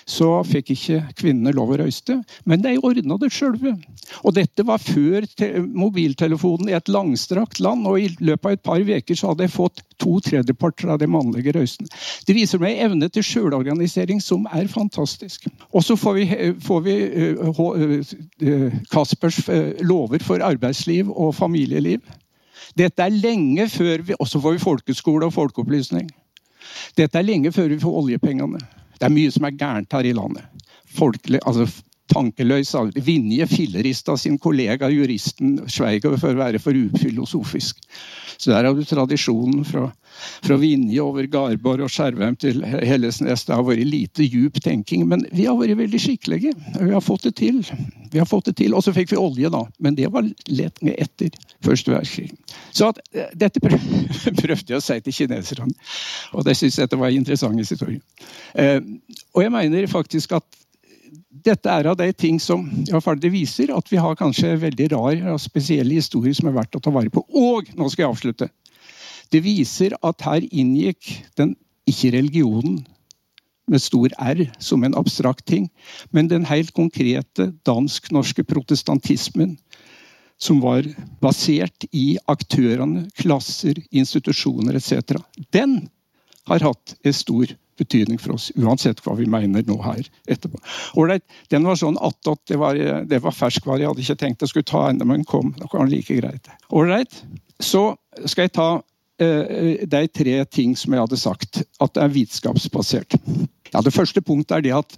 så 0.09 0.29
fikk 0.47 0.71
ikke 0.75 0.99
kvinnene 1.19 1.53
lov 1.55 1.73
å 1.73 1.79
røyste. 1.81 2.17
Men 2.49 2.63
de 2.63 2.77
ordna 2.81 3.17
det 3.21 3.31
sjølve. 3.33 3.75
Og 4.25 4.35
dette 4.35 4.65
var 4.67 4.81
før 4.81 5.27
mobiltelefonen 5.77 6.71
i 6.71 6.75
et 6.77 6.91
langstrakt 6.91 7.61
land. 7.63 7.87
Og 7.89 7.99
i 7.99 8.09
løpet 8.19 8.45
av 8.45 8.55
et 8.57 8.63
par 8.65 8.81
uker 8.81 9.17
så 9.17 9.31
hadde 9.31 9.47
jeg 9.47 9.55
fått 9.55 9.83
to 10.01 10.17
tredjeparter 10.25 10.91
av 10.93 11.01
de 11.01 11.09
mannlige 11.11 11.53
røystene. 11.55 11.91
Det 12.27 12.35
viser 12.37 12.61
meg 12.61 12.81
evne 12.81 13.09
til 13.13 13.25
sjølorganisering 13.25 14.21
som 14.23 14.47
er 14.51 14.69
fantastisk. 14.71 15.47
Og 15.71 15.85
så 15.85 15.97
får 15.99 16.17
vi, 16.17 16.25
får 16.65 16.81
vi 16.87 16.97
uh, 17.37 17.61
uh, 17.61 18.81
Kaspers 18.91 19.43
uh, 19.49 19.71
lover 19.85 20.23
for 20.25 20.43
arbeidsliv 20.45 21.11
og 21.11 21.35
familieliv. 21.37 22.01
Dette 22.77 23.03
er 23.03 23.13
lenge 23.13 23.67
før 23.69 24.03
vi 24.07 24.17
også 24.19 24.39
får 24.41 24.57
vi 24.57 24.63
folkeskole 24.63 25.27
og 25.27 25.35
folkeopplysning. 25.35 26.09
Dette 26.97 27.19
er 27.19 27.27
lenge 27.27 27.51
før 27.51 27.71
vi 27.71 27.79
får 27.81 27.97
oljepengene. 28.03 28.61
Det 29.01 29.07
er 29.07 29.13
mye 29.15 29.31
som 29.33 29.47
er 29.47 29.57
gærent 29.57 29.93
her 29.97 30.05
i 30.05 30.13
landet. 30.13 30.45
Folkelig, 30.85 31.39
altså 31.49 31.65
tankeløs. 32.11 32.73
Vinje 33.05 33.47
fillerista 33.49 34.17
sin 34.19 34.37
kollega 34.41 34.89
juristen 34.91 35.57
Schweiger 35.71 36.17
for 36.19 36.35
å 36.35 36.43
være 36.43 36.61
for 36.61 36.77
ufilosofisk. 36.77 37.79
Så 38.41 38.49
der 38.51 38.65
har 38.65 38.73
du 38.73 38.81
tradisjonen 38.87 39.61
fra, 39.67 39.83
fra 40.41 40.55
Vinje 40.57 41.01
over 41.03 41.27
Garborg 41.29 41.85
og 41.85 41.91
Skjervheim 41.93 42.37
til 42.41 42.63
Hellesnes. 42.65 43.45
Det 43.45 43.53
har 43.53 43.65
vært 43.67 43.85
lite 43.85 44.25
djup 44.25 44.57
tenking, 44.65 45.05
men 45.11 45.27
vi 45.29 45.45
har 45.45 45.59
vært 45.59 45.77
veldig 45.77 46.01
skikkelige. 46.01 46.55
Vi 46.79 46.89
har 46.89 47.03
fått 47.05 47.27
det 47.27 47.35
til. 47.37 47.61
Vi 48.11 48.19
har 48.19 48.25
fått 48.25 48.49
det 48.49 48.55
til. 48.63 48.73
Og 48.73 48.81
så 48.81 48.95
fikk 48.95 49.13
vi 49.13 49.19
olje, 49.21 49.51
da. 49.53 49.61
Men 49.79 49.97
det 49.99 50.09
var 50.13 50.25
lett 50.49 50.81
etter 50.95 51.29
første 51.61 51.93
verdenskrig. 51.93 52.31
Så 52.73 52.89
at, 52.89 53.03
eh, 53.13 53.29
dette 53.37 53.61
prøvde 54.41 54.73
jeg 54.73 54.79
å 54.79 54.83
si 54.83 54.97
til 55.05 55.17
kineserne, 55.21 55.77
og 56.33 56.47
det 56.47 56.57
syns 56.57 56.79
jeg 56.81 56.97
var 56.97 57.13
interessant 57.13 57.61
historie. 57.61 58.01
Eh, 58.57 58.81
og 59.35 59.45
jeg 59.45 59.53
mener 59.53 59.87
faktisk 59.91 60.33
at 60.39 60.60
dette 61.43 61.71
er 61.71 61.89
av 61.91 61.97
de 61.99 62.07
ting 62.13 62.39
som 62.39 62.63
det 63.19 63.31
viser 63.33 63.73
at 63.75 63.91
vi 63.91 63.99
har 63.99 64.15
kanskje 64.19 64.55
veldig 64.61 64.87
rar 64.93 65.33
og 65.33 65.41
spesielle 65.43 65.97
historier 65.97 66.35
som 66.37 66.47
er 66.47 66.55
verdt 66.55 66.77
å 66.77 66.83
ta 66.83 66.93
vare 66.93 67.11
på. 67.11 67.23
Og 67.27 67.71
nå 67.75 67.89
skal 67.91 68.05
jeg 68.05 68.13
avslutte. 68.13 68.47
Det 69.31 69.43
viser 69.43 69.95
at 70.03 70.23
her 70.23 70.43
inngikk 70.51 71.11
den 71.39 71.55
ikke 71.87 72.13
religionen 72.15 72.81
med 73.71 73.83
stor 73.83 74.11
R 74.19 74.43
som 74.59 74.83
en 74.83 74.95
abstrakt 74.99 75.45
ting, 75.47 75.69
men 76.11 76.27
den 76.31 76.47
helt 76.47 76.73
konkrete 76.75 77.51
dansk-norske 77.67 78.43
protestantismen 78.47 79.57
som 80.41 80.59
var 80.63 80.87
basert 81.21 81.85
i 81.93 82.17
aktørene, 82.31 83.05
klasser, 83.19 83.77
institusjoner 83.91 84.79
etc. 84.79 85.19
Den 85.53 85.83
har 86.49 86.65
hatt 86.65 86.95
en 87.05 87.15
stor 87.15 87.53
betydning 87.81 88.19
for 88.21 88.35
oss, 88.37 88.49
uansett 88.59 89.01
hva 89.05 89.15
vi 89.17 89.27
mener 89.29 89.65
nå 89.67 89.77
her 89.83 90.01
etterpå. 90.31 90.61
Ålreit, 91.01 91.25
den 91.53 91.67
var 91.67 91.79
sånn 91.79 91.99
attåt, 92.01 92.43
det, 92.51 92.59
var, 92.61 92.77
det 92.77 93.21
var 93.23 93.35
ferskvare. 93.35 93.81
Jeg 93.83 93.91
hadde 93.91 94.05
ikke 94.05 94.19
tenkt 94.21 94.45
jeg 94.45 94.53
skulle 94.53 94.69
ta 94.71 94.85
ennå, 94.89 95.07
men 95.09 95.27
kom. 95.27 95.53
Det 95.57 95.69
var 95.73 95.89
like 95.89 96.21
greit. 96.21 96.51
Ålreit, 96.69 97.21
så 97.61 97.91
skal 98.25 98.47
jeg 98.47 98.55
ta 98.57 98.69
uh, 98.79 99.85
de 99.95 100.03
tre 100.13 100.37
ting 100.49 100.75
som 100.77 100.95
jeg 100.95 101.05
hadde 101.05 101.19
sagt. 101.19 101.63
At 101.83 101.95
det 101.97 102.05
er 102.05 102.15
vitenskapsbasert. 102.17 103.17
Ja, 103.71 103.83
det 103.83 103.95
første 103.95 104.23
punktet 104.25 104.57
er 104.57 104.65
det 104.65 104.75
at, 104.75 104.97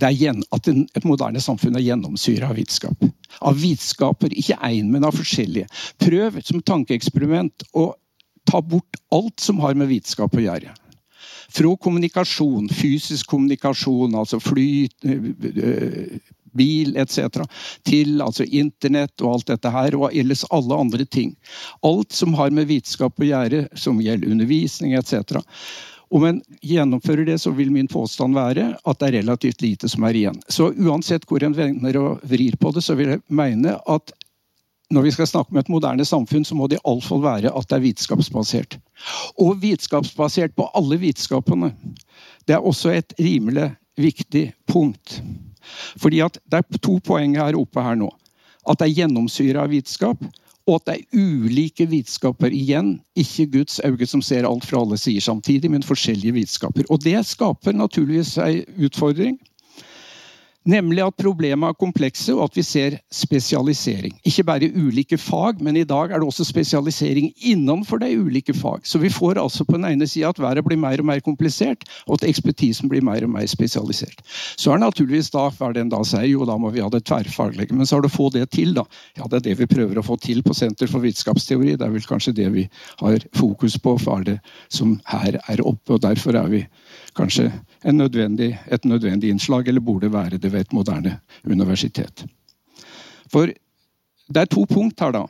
at 0.00 0.68
et 0.70 1.06
moderne 1.08 1.42
samfunn 1.42 1.78
er 1.78 1.84
gjennomsyra 1.84 2.52
av 2.52 2.60
vitenskap. 2.60 3.08
Av 3.40 3.56
vitenskaper, 3.58 4.34
ikke 4.36 4.58
én, 4.66 4.92
men 4.92 5.06
av 5.06 5.16
forskjellige. 5.18 5.70
Prøv 6.02 6.38
som 6.46 6.62
tankeeksperiment 6.62 7.66
å 7.74 7.90
ta 8.50 8.60
bort 8.62 8.98
alt 9.14 9.40
som 9.40 9.60
har 9.62 9.76
med 9.78 9.90
vitenskap 9.90 10.34
å 10.34 10.44
gjøre. 10.44 10.72
Fra 11.50 11.76
kommunikasjon, 11.76 12.68
fysisk 12.68 13.30
kommunikasjon, 13.30 14.14
altså 14.14 14.40
fly, 14.42 14.88
eh, 15.04 16.18
bil 16.52 16.96
etc., 16.98 17.44
til 17.86 18.20
altså 18.22 18.44
internett 18.44 19.22
og 19.22 19.36
alt 19.36 19.52
dette 19.52 19.70
her, 19.74 19.96
og 19.98 20.14
ellers 20.16 20.44
alle 20.50 20.78
andre 20.78 21.06
ting. 21.06 21.34
Alt 21.86 22.12
som 22.16 22.34
har 22.38 22.50
med 22.54 22.70
vitenskap 22.70 23.18
å 23.18 23.30
gjøre, 23.30 23.64
som 23.78 24.02
gjelder 24.02 24.34
undervisning 24.34 24.96
etc. 24.98 25.40
Om 26.10 26.24
en 26.26 26.40
gjennomfører 26.66 27.28
det, 27.28 27.38
så 27.38 27.52
vil 27.54 27.70
min 27.70 27.88
påstand 27.88 28.34
være 28.34 28.72
at 28.82 28.98
det 28.98 29.10
er 29.10 29.18
relativt 29.20 29.62
lite 29.62 29.88
som 29.88 30.02
er 30.08 30.18
igjen. 30.18 30.40
Så 30.50 30.72
uansett 30.74 31.26
hvor 31.30 31.44
en 31.46 31.54
vender 31.54 31.98
og 32.00 32.24
vrir 32.26 32.56
på 32.58 32.72
det, 32.74 32.82
så 32.82 32.96
vil 32.98 33.14
jeg 33.14 33.22
mene 33.30 33.76
at 33.86 34.10
når 34.90 35.06
vi 35.06 35.12
skal 35.14 35.28
snakke 35.30 35.54
om 35.54 35.60
et 35.60 35.70
moderne 35.70 36.04
samfunn, 36.04 36.44
så 36.44 36.56
må 36.58 36.66
det 36.70 36.80
iallfall 36.80 37.22
være 37.22 37.52
at 37.54 37.68
det 37.70 37.76
er 37.76 37.84
vitenskapsbasert. 37.84 38.78
Og 39.38 39.60
vitenskapsbasert 39.62 40.56
på 40.58 40.66
alle 40.74 40.98
vitenskapene. 40.98 41.72
Det 42.48 42.56
er 42.56 42.66
også 42.66 42.90
et 42.96 43.14
rimelig 43.18 43.70
viktig 44.00 44.50
punkt. 44.66 45.20
Fordi 46.00 46.20
at 46.20 46.38
Det 46.50 46.58
er 46.58 46.78
to 46.82 46.98
poeng 47.04 47.36
her 47.36 47.56
oppe 47.56 47.82
her 47.82 47.94
nå. 47.94 48.10
At 48.68 48.80
det 48.80 48.88
er 48.88 48.98
gjennomsyra 49.02 49.64
av 49.64 49.70
vitenskap, 49.70 50.24
og 50.66 50.74
at 50.80 50.86
det 50.86 50.94
er 50.94 51.18
ulike 51.18 51.86
vitenskaper 51.88 52.52
igjen. 52.54 52.98
Ikke 53.18 53.46
Guds 53.46 53.80
øye 53.84 54.06
som 54.06 54.22
ser 54.22 54.46
alt 54.46 54.66
fra 54.66 54.82
alle 54.82 54.98
sider 54.98 55.20
samtidig, 55.24 55.70
men 55.70 55.82
forskjellige 55.82 56.36
vitenskaper. 56.36 56.84
Og 56.90 57.02
det 57.04 57.18
skaper 57.26 57.72
naturligvis 57.72 58.36
ei 58.38 58.64
utfordring. 58.78 59.38
Nemlig 60.68 61.00
at 61.00 61.16
problemet 61.16 61.70
er 61.72 61.76
komplekse, 61.80 62.34
og 62.36 62.50
at 62.50 62.56
vi 62.58 62.62
ser 62.66 62.98
spesialisering. 63.14 64.12
Ikke 64.28 64.44
bare 64.44 64.68
ulike 64.76 65.16
fag, 65.16 65.62
men 65.64 65.78
i 65.80 65.86
dag 65.88 66.12
er 66.12 66.20
det 66.20 66.28
også 66.28 66.44
spesialisering 66.44 67.30
innenfor 67.48 68.02
de 68.02 68.10
ulike 68.20 68.52
fag. 68.52 68.84
Så 68.84 69.00
vi 69.00 69.08
får 69.08 69.40
altså 69.40 69.64
på 69.64 69.78
den 69.78 69.86
ene 69.88 70.06
sida 70.06 70.28
at 70.28 70.42
været 70.42 70.64
blir 70.66 70.76
mer 70.76 71.00
og 71.00 71.08
mer 71.08 71.22
komplisert, 71.24 71.88
og 72.06 72.18
at 72.18 72.28
ekspertisen 72.28 72.92
blir 72.92 73.00
mer 73.00 73.24
og 73.24 73.32
mer 73.32 73.48
spesialisert. 73.48 74.20
Så 74.60 74.74
er 74.74 74.82
naturligvis 74.84 75.32
da 75.32 75.46
hva 75.48 75.72
den 75.72 75.88
da 75.88 76.02
sier, 76.04 76.28
jo 76.28 76.44
da 76.44 76.58
må 76.60 76.74
vi 76.74 76.84
ha 76.84 76.92
det 76.92 77.06
tverrfaglige. 77.08 77.72
Men 77.72 77.88
så 77.88 77.96
har 77.96 78.04
du 78.04 78.12
få 78.12 78.28
det 78.34 78.50
til, 78.52 78.74
da. 78.76 78.84
Ja, 79.16 79.24
det 79.30 79.40
er 79.40 79.48
det 79.48 79.58
vi 79.62 79.70
prøver 79.70 79.96
å 79.96 80.04
få 80.04 80.18
til 80.20 80.44
på 80.44 80.52
Senter 80.52 80.92
for 80.92 81.00
vitenskapsteori. 81.00 81.78
Det 81.80 81.88
er 81.88 81.96
vel 81.96 82.04
kanskje 82.04 82.36
det 82.36 82.52
vi 82.52 82.68
har 83.00 83.24
fokus 83.32 83.80
på, 83.80 83.96
er 84.12 84.28
det 84.28 84.38
som 84.68 84.98
her 85.08 85.40
er 85.40 85.64
oppe. 85.64 85.96
Og 85.96 86.04
derfor 86.04 86.36
er 86.36 86.52
vi 86.52 86.66
kanskje 87.16 87.52
nødvendig, 87.84 88.58
et 88.72 88.84
nødvendig 88.84 89.30
innslag, 89.30 89.68
eller 89.68 89.80
burde 89.80 90.12
være 90.12 90.38
det 90.38 90.52
ved 90.52 90.60
et 90.60 90.72
moderne 90.72 91.18
universitet. 91.44 92.26
For 93.32 93.46
det 94.28 94.36
er 94.36 94.44
to 94.44 94.64
punkt 94.64 95.00
her, 95.00 95.10
da. 95.10 95.24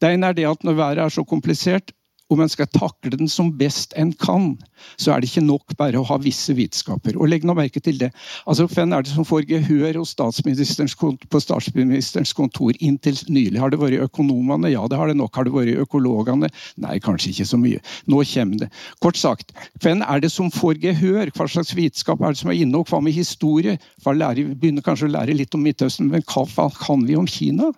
Det 0.00 0.12
ene 0.12 0.26
er 0.26 0.32
det 0.32 0.46
at 0.48 0.64
når 0.64 0.72
været 0.72 0.98
er 0.98 1.08
så 1.08 1.24
komplisert, 1.24 1.92
om 2.32 2.40
en 2.40 2.50
skal 2.50 2.68
takle 2.72 3.12
den 3.12 3.28
som 3.28 3.50
best 3.58 3.92
en 4.00 4.12
kan, 4.16 4.54
så 5.00 5.12
er 5.12 5.20
det 5.20 5.28
ikke 5.28 5.44
nok 5.44 5.74
bare 5.78 6.00
å 6.00 6.06
ha 6.08 6.16
visse 6.22 6.54
vitenskaper. 6.56 7.18
Og 7.20 7.28
legg 7.30 7.44
nå 7.44 7.54
merke 7.56 7.82
til 7.84 7.98
det. 8.00 8.10
Altså, 8.48 8.66
Hvem 8.70 8.94
er 8.96 9.04
det 9.04 9.12
som 9.12 9.26
får 9.28 9.44
gehør 9.50 10.00
statsministerens, 10.08 10.96
på 10.96 11.42
statsministerens 11.42 12.32
kontor 12.36 12.72
inntil 12.80 13.18
nylig? 13.28 13.60
Har 13.60 13.72
det 13.72 13.80
vært 13.82 14.06
økonomene? 14.08 14.72
Ja, 14.72 14.86
det 14.88 14.98
har 14.98 15.10
det 15.10 15.18
nok. 15.20 15.34
Har 15.36 15.46
det 15.46 15.54
vært 15.54 15.84
økologene? 15.84 16.50
Nei, 16.80 16.98
kanskje 17.04 17.34
ikke 17.34 17.48
så 17.52 17.60
mye. 17.60 17.84
Nå 18.10 18.24
kommer 18.34 18.64
det. 18.64 18.70
Kort 19.04 19.20
sagt, 19.20 19.54
hvem 19.84 20.02
er 20.06 20.24
det 20.24 20.32
som 20.32 20.50
får 20.54 20.80
gehør? 20.82 21.32
Hva 21.36 21.48
slags 21.50 21.74
vitenskap 21.76 22.24
er 22.24 22.34
det 22.34 22.40
som 22.40 22.52
er 22.52 22.60
inne? 22.64 22.80
Og 22.80 22.88
hva 22.88 23.02
med 23.04 23.16
historie? 23.16 23.78
Lærer, 24.04 24.54
begynner 24.54 24.84
kanskje 24.84 25.08
å 25.08 25.14
lære 25.14 25.34
litt 25.36 25.54
om 25.56 25.64
Midtøsten, 25.64 26.10
men 26.12 26.22
hva 26.28 26.68
kan 26.78 27.02
vi 27.08 27.16
om 27.18 27.26
Kina? 27.28 27.72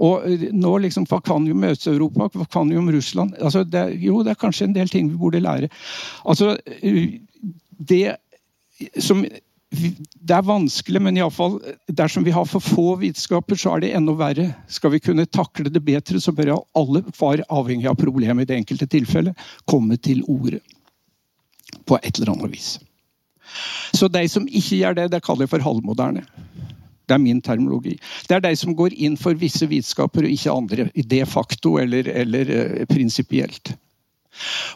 Og 0.00 0.24
eh, 0.28 0.48
nå 0.56 0.76
liksom, 0.86 1.06
Hva 1.10 1.20
kan 1.24 1.44
vi 1.46 1.54
om 1.54 1.68
Øst-Europa? 1.68 2.30
Hva 2.34 2.48
kan 2.50 2.72
vi 2.72 2.78
om 2.80 2.90
Russland? 2.92 3.36
Altså, 3.40 3.64
det, 3.64 3.84
jo, 4.00 4.22
det 4.24 4.34
er 4.34 4.40
kanskje 4.40 4.70
en 4.70 4.76
del 4.76 4.90
ting 4.92 5.12
vi 5.12 5.20
burde 5.20 5.42
lære. 5.44 5.70
Altså, 6.24 6.56
eh, 6.80 7.20
det 7.78 8.16
som 9.00 9.24
det 9.70 10.34
er 10.34 10.42
vanskelig, 10.42 10.98
men 10.98 11.18
iallfall 11.20 11.60
dersom 11.94 12.24
vi 12.26 12.32
har 12.34 12.46
for 12.50 12.64
få 12.64 12.96
vitenskaper, 12.98 13.54
så 13.54 13.76
er 13.76 13.84
det 13.84 13.92
enda 13.94 14.16
verre. 14.18 14.48
Skal 14.66 14.90
vi 14.96 15.02
kunne 15.04 15.28
takle 15.30 15.70
det 15.70 15.82
bedre, 15.86 16.18
så 16.18 16.34
bør 16.34 16.56
alle, 16.74 17.04
far 17.14 17.44
avhengig 17.46 17.86
av 17.86 17.98
problemet 18.00 18.48
i 18.48 18.50
det 18.50 18.58
enkelte 18.58 18.88
tilfellet, 18.90 19.46
komme 19.70 19.94
til 20.02 20.24
orde. 20.26 20.58
På 21.86 22.00
et 22.02 22.18
eller 22.18 22.34
annet 22.34 22.50
vis. 22.56 22.72
Så 23.94 24.08
de 24.10 24.24
som 24.30 24.46
ikke 24.46 24.80
gjør 24.80 24.98
det, 24.98 25.08
det 25.14 25.22
kaller 25.22 25.46
jeg 25.46 25.54
for 25.54 25.62
halvmoderne. 25.62 26.26
Det 27.10 27.16
er 27.16 27.22
min 27.22 27.42
termologi. 27.42 27.96
Det 28.28 28.38
er 28.38 28.42
de 28.44 28.56
som 28.56 28.74
går 28.78 28.94
inn 28.94 29.16
for 29.18 29.34
visse 29.38 29.66
vitenskaper 29.66 30.26
og 30.26 30.34
ikke 30.34 30.54
andre. 30.54 30.90
De 30.94 31.24
facto 31.26 31.76
eller, 31.82 32.06
eller 32.06 32.52
uh, 32.54 32.82
prinsipielt. 32.90 33.74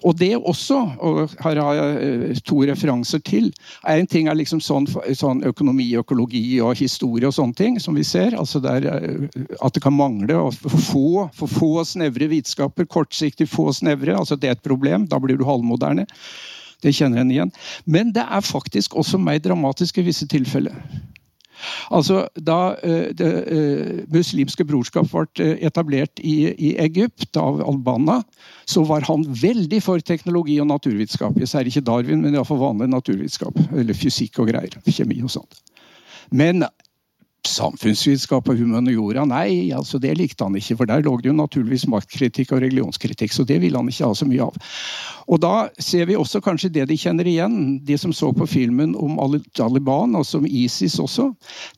Og 0.02 0.16
det 0.18 0.32
også, 0.34 0.80
og 0.98 1.30
her 1.44 1.60
har 1.62 1.76
jeg 1.78 2.08
uh, 2.32 2.40
to 2.42 2.64
referanser 2.66 3.22
til 3.22 3.52
er 3.86 4.00
En 4.02 4.10
ting 4.10 4.26
er 4.26 4.34
liksom 4.34 4.58
sånn, 4.60 4.88
sånn, 5.14 5.44
økonomi, 5.46 5.86
økologi 5.96 6.58
og 6.58 6.74
historie 6.82 7.30
og 7.30 7.36
sånne 7.38 7.54
ting, 7.54 7.78
som 7.80 7.94
vi 7.94 8.02
ser. 8.02 8.34
altså 8.34 8.58
der, 8.64 8.90
uh, 8.90 9.46
At 9.62 9.78
det 9.78 9.84
kan 9.86 9.94
mangle 9.94 10.42
for 10.58 10.86
få, 10.90 11.06
for 11.38 11.54
få 11.60 11.72
snevre 11.86 12.32
vitenskaper. 12.34 12.90
Kortsiktig 12.90 13.46
få 13.48 13.70
snevre. 13.72 14.18
altså 14.18 14.36
Det 14.36 14.50
er 14.50 14.58
et 14.58 14.66
problem. 14.66 15.06
Da 15.06 15.22
blir 15.22 15.38
du 15.38 15.46
halvmoderne. 15.46 16.08
Det 16.82 16.92
kjenner 16.92 17.22
en 17.22 17.30
igjen. 17.30 17.54
Men 17.86 18.10
det 18.12 18.26
er 18.26 18.44
faktisk 18.44 18.98
også 18.98 19.22
mer 19.22 19.38
dramatisk 19.38 20.02
i 20.02 20.08
visse 20.10 20.26
tilfeller. 20.26 20.74
Altså, 21.94 22.24
Da 22.34 22.76
eh, 22.82 23.10
det 23.16 23.30
uh, 23.46 24.02
muslimske 24.12 24.66
brorskap 24.66 25.10
ble 25.10 25.26
eh, 25.44 25.66
etablert 25.66 26.22
i, 26.22 26.52
i, 26.52 26.74
Egypt 26.82 27.36
av 27.40 27.62
Albana, 27.64 28.20
så 28.66 28.84
var 28.88 29.06
han 29.08 29.26
veldig 29.28 29.80
for 29.84 30.00
teknologi 30.00 30.58
og 30.62 30.70
naturvitenskap. 30.70 31.38
Jeg 31.40 31.50
sier 31.50 31.70
ikke 31.70 31.84
Darwin, 31.86 32.24
men 32.24 32.34
iallfall 32.34 32.62
vanlig 32.62 32.90
naturvitenskap. 32.92 33.58
Eller 33.72 33.96
fysikk 33.96 34.40
og 34.42 34.50
greier. 34.52 34.78
Kjemi 34.88 35.20
og 35.24 35.32
sånt. 35.32 35.60
Men 36.34 36.64
samfunnsvitenskap 37.54 38.50
og 38.50 38.60
humaniora, 38.60 39.24
nei, 39.28 39.72
altså 39.74 40.00
det 40.02 40.16
likte 40.18 40.46
han 40.46 40.56
ikke. 40.58 40.78
For 40.80 40.90
der 40.90 41.04
lå 41.06 41.16
det 41.20 41.30
jo 41.30 41.36
naturligvis 41.38 41.88
maktkritikk 41.90 42.54
og 42.54 42.64
religionskritikk, 42.66 43.34
så 43.34 43.46
det 43.48 43.60
ville 43.62 43.80
han 43.80 43.90
ikke 43.90 44.10
ha 44.10 44.16
så 44.16 44.28
mye 44.28 44.48
av. 44.48 44.58
Og 45.30 45.40
da 45.40 45.68
ser 45.80 46.08
vi 46.08 46.16
også 46.18 46.40
kanskje 46.44 46.70
det 46.74 46.84
de 46.90 46.96
kjenner 47.00 47.28
igjen, 47.28 47.78
de 47.84 47.96
som 48.00 48.12
så 48.12 48.30
på 48.36 48.46
filmen 48.48 48.92
om 49.00 49.16
Taliban, 49.56 50.16
altså 50.18 50.40
om 50.40 50.48
ISIS 50.48 50.98
også. 51.00 51.30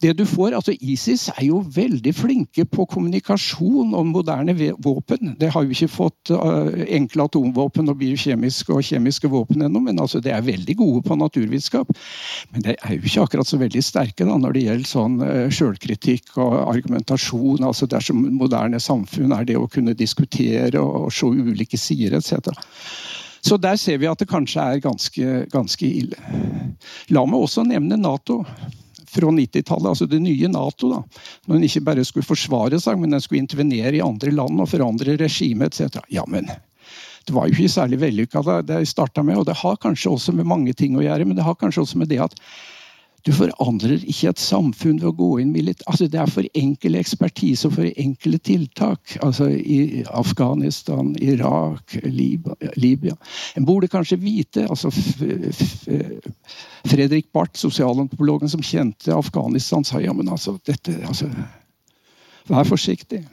Det 0.03 0.17
du 0.19 0.25
får, 0.27 0.57
altså 0.59 0.75
ISIS 0.81 1.29
er 1.37 1.45
jo 1.47 1.63
veldig 1.77 2.15
flinke 2.17 2.67
på 2.67 2.87
kommunikasjon 2.91 3.95
om 3.95 4.11
moderne 4.15 4.55
våpen. 4.83 5.37
Det 5.39 5.53
har 5.55 5.67
jo 5.67 5.77
ikke 5.77 5.93
fått 5.93 6.33
uh, 6.35 6.73
enkle 6.87 7.29
atomvåpen 7.29 7.93
og 7.93 8.01
biokjemiske 8.01 8.75
og 8.75 8.85
kjemiske 8.87 9.31
våpen 9.31 9.63
ennå, 9.69 9.83
men 9.85 10.03
altså 10.03 10.21
det 10.23 10.35
er 10.35 10.47
veldig 10.47 10.77
gode 10.81 11.05
på 11.07 11.19
naturvitenskap. 11.21 11.93
Men 12.53 12.67
det 12.67 12.77
er 12.81 12.97
jo 12.97 13.05
ikke 13.05 13.29
akkurat 13.29 13.51
så 13.51 13.61
veldig 13.63 13.85
sterke 13.85 14.27
da, 14.27 14.39
når 14.41 14.57
det 14.57 14.67
gjelder 14.67 14.91
sånn 14.91 15.21
uh, 15.23 15.47
sjølkritikk 15.67 16.37
og 16.43 16.57
argumentasjon. 16.71 17.65
altså 17.67 17.89
Dersom 17.91 18.23
moderne 18.39 18.81
samfunn 18.81 19.35
er 19.35 19.45
det 19.49 19.59
å 19.59 19.69
kunne 19.71 19.97
diskutere 19.99 20.81
og, 20.81 21.11
se 21.13 21.27
ulike 21.27 21.79
sider 21.81 22.17
etc. 22.19 22.51
Så 23.47 23.59
der 23.63 23.77
ser 23.79 24.01
vi 24.03 24.09
at 24.11 24.19
det 24.19 24.31
kanskje 24.31 24.63
er 24.63 24.83
ganske, 24.83 25.45
ganske 25.53 25.87
ille. 25.87 26.19
La 27.15 27.23
meg 27.27 27.43
også 27.43 27.67
nevne 27.67 27.99
Nato 28.01 28.43
fra 29.07 29.31
90-tallet, 29.33 29.91
altså 29.93 30.07
det 30.11 30.19
nye 30.21 30.49
Nato. 30.51 30.91
da, 30.93 31.03
Når 31.47 31.57
en 31.59 31.67
ikke 31.69 31.85
bare 31.87 32.05
skulle 32.05 32.27
forsvare 32.27 32.81
seg, 32.83 32.99
men 33.01 33.15
en 33.15 33.23
skulle 33.23 33.45
intervenere 33.45 33.97
i 33.97 34.05
andre 34.05 34.35
land 34.35 34.61
og 34.61 34.71
forandre 34.73 35.17
regimet 35.21 35.79
etc. 35.79 36.03
Ja, 36.13 36.27
men 36.29 36.51
det 37.27 37.35
var 37.35 37.49
jo 37.49 37.57
ikke 37.57 37.73
særlig 37.73 38.01
vellykka 38.03 38.43
det 38.67 38.81
jeg 38.83 38.91
starta 38.93 39.23
med, 39.27 39.41
og 39.41 39.47
det 39.49 39.57
har 39.63 39.79
kanskje 39.83 40.13
også 40.13 40.35
med 40.37 40.47
mange 40.47 40.75
ting 40.79 40.99
å 40.99 41.05
gjøre, 41.05 41.27
men 41.27 41.39
det 41.39 41.47
har 41.47 41.59
kanskje 41.59 41.83
også 41.83 42.03
med 42.03 42.11
det 42.13 42.21
at 42.23 42.37
du 43.27 43.33
forandrer 43.35 44.05
ikke 44.07 44.31
et 44.31 44.41
samfunn 44.41 45.01
ved 45.01 45.09
å 45.11 45.17
gå 45.19 45.31
inn 45.43 45.51
militært. 45.51 45.87
Altså, 45.91 46.07
det 46.11 46.21
er 46.23 46.31
for 46.31 46.47
enkel 46.55 46.95
ekspertise 47.01 47.67
og 47.67 47.75
for 47.75 47.99
enkle 47.99 48.39
tiltak. 48.39 49.17
Altså, 49.27 49.49
I 49.51 50.05
Afghanistan, 50.15 51.11
Irak, 51.19 51.97
Libya. 52.07 53.17
En 53.59 53.67
burde 53.67 53.91
kanskje 53.91 54.21
vite 54.23 54.69
altså, 54.71 54.93
Fredrik 56.87 57.33
Barth, 57.35 57.59
sosialantropologen 57.59 58.53
som 58.53 58.63
kjente 58.63 59.15
Afghanistan, 59.17 59.85
sa 59.85 60.03
ja, 60.03 60.15
men 60.15 60.31
altså, 60.31 60.59
dette 60.67 60.95
altså, 61.07 61.31
Vær 62.47 62.63
forsiktig. 62.63 63.25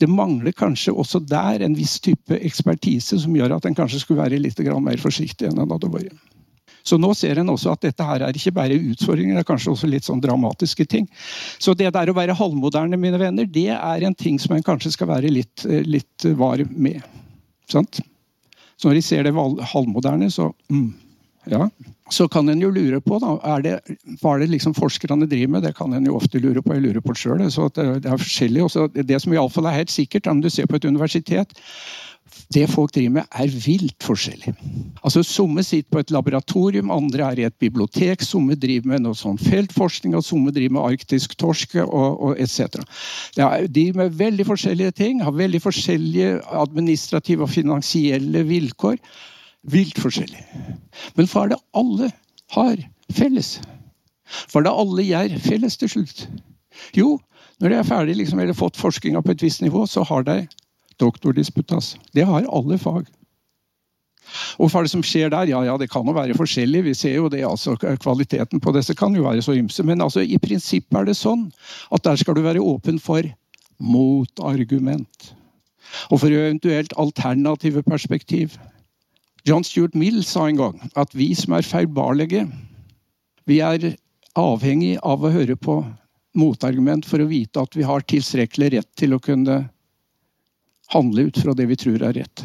Det 0.00 0.06
mangler 0.08 0.54
kanskje 0.56 0.94
også 0.96 1.20
der 1.28 1.60
en 1.60 1.74
viss 1.76 1.98
type 2.00 2.38
ekspertise 2.40 3.18
som 3.20 3.34
gjør 3.36 3.58
at 3.58 3.66
en 3.68 3.76
kanskje 3.76 4.00
skulle 4.00 4.22
være 4.22 4.38
litt 4.40 4.56
mer 4.80 4.96
forsiktig 4.96 5.50
enn 5.50 5.60
en 5.60 5.74
hadde 5.74 5.90
vært. 5.92 6.16
Så 6.82 6.98
nå 7.00 7.12
ser 7.18 7.40
en 7.40 7.52
også 7.52 7.74
at 7.74 7.84
dette 7.84 8.06
her 8.06 8.24
er 8.26 8.36
ikke 8.36 8.54
bare 8.56 8.78
utfordringer, 8.78 9.36
det 9.36 9.44
er 9.44 9.50
kanskje 9.52 9.74
også 9.74 9.90
litt 9.90 10.08
sånn 10.08 10.22
dramatiske 10.22 10.86
ting. 10.90 11.08
Så 11.62 11.76
det 11.78 11.92
der 11.94 12.10
å 12.10 12.16
være 12.16 12.36
halvmoderne, 12.38 12.98
mine 13.00 13.20
venner, 13.22 13.46
det 13.46 13.70
er 13.76 14.06
en 14.06 14.18
ting 14.18 14.40
som 14.42 14.56
en 14.56 14.66
kanskje 14.66 14.94
skal 14.96 15.10
være 15.12 15.30
litt, 15.32 15.66
eh, 15.68 15.86
litt 15.86 16.26
var 16.38 16.64
med. 16.70 17.02
Sant? 17.70 18.02
Så 18.76 18.90
når 18.90 18.98
de 18.98 19.06
ser 19.06 19.26
det 19.28 19.34
halvmoderne, 19.72 20.30
så 20.32 20.50
mm, 20.72 20.90
ja. 21.50 21.68
Så 22.10 22.28
kan 22.28 22.48
en 22.48 22.60
jo 22.60 22.70
lure 22.70 23.00
på 23.00 23.18
da, 23.22 23.36
er 23.54 23.62
det, 23.64 23.74
hva 24.20 24.34
er 24.34 24.42
det 24.42 24.50
liksom 24.52 24.74
forskerne 24.76 25.26
driver 25.30 25.54
med. 25.54 25.64
Det 25.64 25.72
kan 25.78 25.94
en 25.94 26.06
jo 26.06 26.18
ofte 26.18 26.40
lure 26.42 26.62
på. 26.62 26.74
Jeg 26.76 26.84
lurer 26.84 27.04
på 27.04 27.14
det 27.14 27.22
sjøl. 27.22 27.42
Det, 27.42 27.86
er 28.04 28.20
forskjellig. 28.20 28.64
Også 28.66 28.88
det 28.92 29.20
som 29.22 29.32
iallfall 29.32 29.70
er 29.70 29.78
helt 29.80 29.94
sikkert, 29.94 30.28
om 30.30 30.42
du 30.42 30.50
ser 30.52 30.68
på 30.68 30.76
et 30.76 30.86
universitet, 30.86 31.54
det 32.54 32.66
folk 32.70 32.92
driver 32.94 33.14
med, 33.18 33.28
er 33.32 33.52
vilt 33.64 34.04
forskjellig. 34.04 34.52
Altså, 35.02 35.22
Somme 35.26 35.62
sitter 35.64 35.88
på 35.92 36.02
et 36.02 36.12
laboratorium, 36.14 36.90
andre 36.92 37.26
er 37.30 37.40
i 37.40 37.46
et 37.48 37.56
bibliotek. 37.60 38.22
Somme 38.24 38.56
driver 38.60 38.92
med 38.92 39.04
noe 39.04 39.16
sånn 39.18 39.40
feltforskning, 39.40 40.16
og 40.18 40.24
somme 40.26 40.52
driver 40.54 40.76
med 40.78 40.86
arktisk 40.92 41.36
torske 41.40 41.84
og, 41.84 42.20
og 42.28 42.40
etc. 42.42 42.80
De 43.36 43.48
driver 43.68 44.04
med 44.04 44.16
veldig 44.20 44.46
forskjellige 44.48 44.96
ting, 45.00 45.22
har 45.24 45.36
veldig 45.36 45.62
forskjellige 45.64 46.38
administrative 46.62 47.46
og 47.46 47.52
finansielle 47.52 48.44
vilkår. 48.48 48.98
Vilt 49.72 50.00
forskjellig. 50.02 50.42
Men 51.16 51.28
hva 51.30 51.44
er 51.44 51.52
det 51.52 51.60
alle 51.78 52.08
har 52.56 52.80
felles? 53.14 53.60
Hva 54.50 54.62
er 54.62 54.66
det 54.66 54.78
alle 54.84 55.04
gjør 55.06 55.36
felles 55.44 55.78
til 55.78 55.92
slutt? 55.92 56.24
Jo, 56.96 57.14
når 57.60 57.70
de 57.70 57.78
er 57.78 57.86
ferdig 57.86 58.16
liksom, 58.18 58.40
eller 58.42 58.56
fått 58.58 58.80
forskninga 58.80 59.22
på 59.22 59.34
et 59.34 59.44
visst 59.44 59.62
nivå, 59.62 59.84
så 59.86 60.02
har 60.08 60.24
de 60.26 60.40
Doktordisputas. 61.02 61.96
Det 62.14 62.24
har 62.28 62.46
alle 62.46 62.78
fag. 62.78 63.10
Og 64.62 64.70
hva 64.70 64.80
er 64.80 64.86
det 64.86 64.92
som 64.92 65.04
skjer 65.04 65.32
der? 65.32 65.50
Ja, 65.50 65.62
ja, 65.66 65.76
det 65.80 65.90
kan 65.92 66.06
jo 66.06 66.14
være 66.16 66.36
forskjellig. 66.38 66.84
Vi 66.86 66.94
ser 66.96 67.16
jo 67.18 67.28
det, 67.32 67.42
altså 67.46 67.74
Kvaliteten 67.76 68.62
på 68.62 68.74
disse 68.76 68.94
kan 68.98 69.14
jo 69.16 69.26
være 69.26 69.44
så 69.44 69.56
ymse. 69.58 69.84
Men 69.86 70.04
altså, 70.04 70.22
i 70.22 70.38
prinsippet 70.40 71.00
er 71.00 71.08
det 71.08 71.18
sånn 71.18 71.48
at 71.92 72.04
der 72.06 72.20
skal 72.20 72.38
du 72.38 72.44
være 72.44 72.62
åpen 72.62 73.00
for 73.02 73.26
motargument. 73.82 75.32
Og 76.10 76.22
for 76.22 76.30
eventuelt 76.30 76.94
alternative 77.00 77.82
perspektiv. 77.84 78.56
John 79.48 79.66
Stuart 79.66 79.96
Mill 79.98 80.22
sa 80.24 80.46
en 80.48 80.60
gang 80.60 80.78
at 80.94 81.16
vi 81.18 81.32
som 81.34 81.56
er 81.56 81.66
feilbarlige, 81.66 82.46
vi 83.50 83.58
er 83.58 83.90
avhengig 84.38 84.94
av 85.02 85.24
å 85.26 85.32
høre 85.34 85.58
på 85.58 85.80
motargument 86.38 87.04
for 87.04 87.20
å 87.20 87.28
vite 87.28 87.60
at 87.60 87.74
vi 87.76 87.84
har 87.84 88.06
tilstrekkelig 88.06 88.70
rett 88.76 88.88
til 88.96 89.16
å 89.16 89.20
kunne 89.20 89.64
handle 90.92 91.28
ut 91.28 91.38
fra 91.42 91.54
det 91.56 91.66
vi 91.70 91.78
tror 91.80 92.02
er 92.04 92.16
rett. 92.20 92.44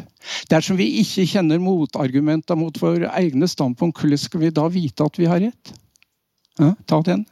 Dersom 0.52 0.78
vi 0.80 0.88
ikke 1.02 1.26
kjenner 1.28 1.60
motargumenter 1.62 2.58
mot 2.58 2.76
våre 2.82 3.10
egne 3.20 3.48
standpunkt, 3.48 4.00
hvordan 4.00 4.20
skal 4.20 4.44
vi 4.44 4.54
da 4.54 4.68
vite 4.72 5.04
at 5.04 5.18
vi 5.20 5.28
har 5.30 5.42
rett? 5.44 5.74
Ja, 6.58 6.72
ta 6.90 7.02
den. 7.06 7.26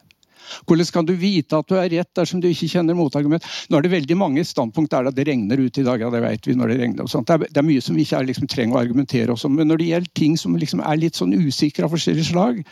Hvordan 0.66 0.86
kan 0.92 1.06
du 1.06 1.14
vite 1.18 1.58
at 1.58 1.68
du 1.70 1.76
er 1.78 1.90
rett 1.90 2.10
dersom 2.16 2.40
du 2.42 2.48
ikke 2.50 2.68
kjenner 2.70 2.96
motargument? 2.98 3.46
Nå 3.70 3.78
er 3.78 3.86
det 3.86 3.92
veldig 3.94 4.18
mange 4.18 4.44
standpunkt 4.46 4.94
der 4.94 5.10
det 5.10 5.26
regner 5.28 5.60
ute 5.60 5.82
i 5.82 5.86
dag. 5.86 6.00
ja 6.00 6.10
det 6.10 6.22
vet 6.22 6.46
vi 6.46 6.54
når 6.54 6.68
Det 6.68 6.78
regner 6.80 7.02
og 7.02 7.10
sånt. 7.10 7.26
Det 7.26 7.34
er, 7.34 7.58
er 7.58 7.66
mye 7.66 7.82
som 7.82 7.96
vi 7.96 8.06
ikke 8.06 8.22
liksom, 8.30 8.46
trenger 8.46 8.76
å 8.76 8.82
argumentere 8.84 9.32
også 9.32 9.48
Men 9.48 9.68
når 9.68 9.82
det 9.82 9.90
gjelder 9.90 10.14
ting 10.14 10.36
som 10.38 10.56
liksom 10.56 10.80
er 10.80 10.96
litt 11.02 11.18
sånn 11.18 11.34
usikre 11.34 11.86
av 11.86 11.94
forskjellige 11.94 12.30
slag 12.32 12.62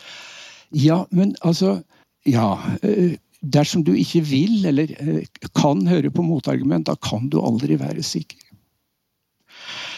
Ja, 0.71 1.05
men 1.11 1.35
altså 1.43 1.83
Ja. 2.27 2.59
Øh, 2.83 3.17
dersom 3.53 3.85
du 3.85 3.93
ikke 3.97 4.23
vil 4.27 4.65
eller 4.71 4.91
øh, 5.01 5.23
kan 5.57 5.87
høre 5.89 6.11
på 6.11 6.25
motargument, 6.25 6.87
da 6.89 6.97
kan 6.97 7.29
du 7.29 7.41
aldri 7.45 7.79
være 7.81 8.03
sikker. 8.03 8.44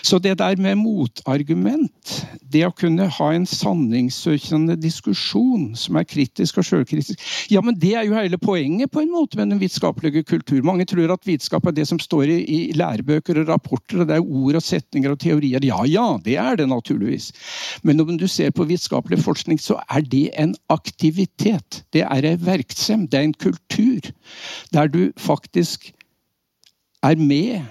Så 0.07 0.21
det 0.23 0.37
der 0.39 0.55
med 0.63 0.79
motargument, 0.79 2.13
det 2.53 2.63
å 2.63 2.75
kunne 2.79 3.09
ha 3.11 3.29
en 3.35 3.47
sanningssøkende 3.49 4.77
diskusjon 4.79 5.73
som 5.79 5.99
er 5.99 6.07
kritisk 6.07 6.61
og 6.61 6.69
sjølkritisk, 6.69 7.25
ja, 7.51 7.63
men 7.65 7.75
det 7.83 7.95
er 7.99 8.07
jo 8.07 8.15
hele 8.15 8.39
poenget 8.39 8.93
på 8.95 9.03
en 9.03 9.11
måte 9.11 9.41
med 9.41 9.51
den 9.51 9.59
vitenskapelige 9.63 10.23
kultur. 10.29 10.61
Mange 10.67 10.87
tror 10.87 11.11
at 11.15 11.27
vitenskap 11.27 11.67
er 11.67 11.75
det 11.75 11.89
som 11.91 11.99
står 12.03 12.31
i, 12.31 12.39
i 12.47 12.61
lærebøker 12.79 13.41
og 13.43 13.51
rapporter, 13.51 14.05
og 14.05 14.11
det 14.11 14.21
er 14.21 14.29
ord 14.43 14.61
og 14.61 14.63
setninger 14.63 15.17
og 15.17 15.19
teorier. 15.25 15.67
Ja, 15.67 15.81
ja, 15.91 16.07
det 16.23 16.39
er 16.39 16.61
det 16.61 16.69
naturligvis. 16.71 17.33
Men 17.83 18.05
om 18.05 18.15
du 18.21 18.29
ser 18.31 18.55
på 18.55 18.69
vitenskapelig 18.69 19.19
forskning, 19.25 19.59
så 19.59 19.81
er 19.91 20.07
det 20.07 20.29
en 20.39 20.55
aktivitet. 20.71 21.83
Det 21.91 22.07
er 22.07 22.31
en 22.31 22.47
verksem, 22.47 23.09
det 23.11 23.19
er 23.19 23.27
en 23.33 23.41
kultur. 23.43 24.13
Der 24.77 24.87
du 24.87 25.09
faktisk 25.19 25.91
er 27.03 27.19
med 27.19 27.67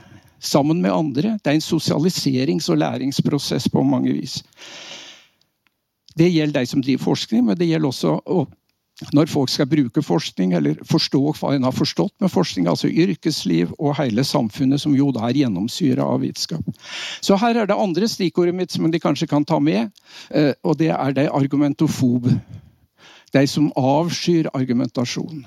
sammen 0.46 0.82
med 0.82 0.94
andre. 0.94 1.38
Det 1.42 1.52
er 1.52 1.58
en 1.58 1.66
sosialiserings- 1.66 2.70
og 2.70 2.78
læringsprosess 2.82 3.70
på 3.72 3.84
mange 3.84 4.14
vis. 4.14 4.44
Det 6.16 6.32
gjelder 6.32 6.62
de 6.62 6.70
som 6.70 6.84
driver 6.84 7.04
forskning, 7.04 7.46
men 7.46 7.58
det 7.58 7.68
gjelder 7.68 7.92
også 7.92 8.46
når 9.12 9.28
folk 9.28 9.52
skal 9.52 9.68
bruke 9.68 10.02
forskning, 10.04 10.54
eller 10.56 10.78
forstå 10.88 11.20
hva 11.36 11.52
en 11.56 11.66
har 11.68 11.76
forstått 11.76 12.14
med 12.24 12.32
forskning, 12.32 12.70
altså 12.72 12.88
yrkesliv 12.88 13.74
og 13.76 13.98
hele 13.98 14.24
samfunnet, 14.24 14.80
som 14.82 14.96
jo 14.96 15.10
da 15.16 15.26
er 15.28 15.42
gjennomsyra 15.42 16.06
av 16.06 16.22
vitenskap. 16.24 16.64
Så 17.20 17.36
her 17.42 17.60
er 17.60 17.68
det 17.68 17.76
andre 17.76 18.08
stikkordet 18.08 18.56
mitt 18.56 18.72
som 18.72 18.88
de 18.92 19.02
kanskje 19.04 19.28
kan 19.28 19.44
ta 19.44 19.60
med, 19.60 19.92
eh, 20.32 20.54
og 20.64 20.78
det 20.80 20.94
er 20.96 21.12
de 21.18 21.28
argumentofobe. 21.28 22.40
De 23.36 23.44
som 23.52 23.68
avskyr 23.76 24.48
argumentasjon. 24.56 25.44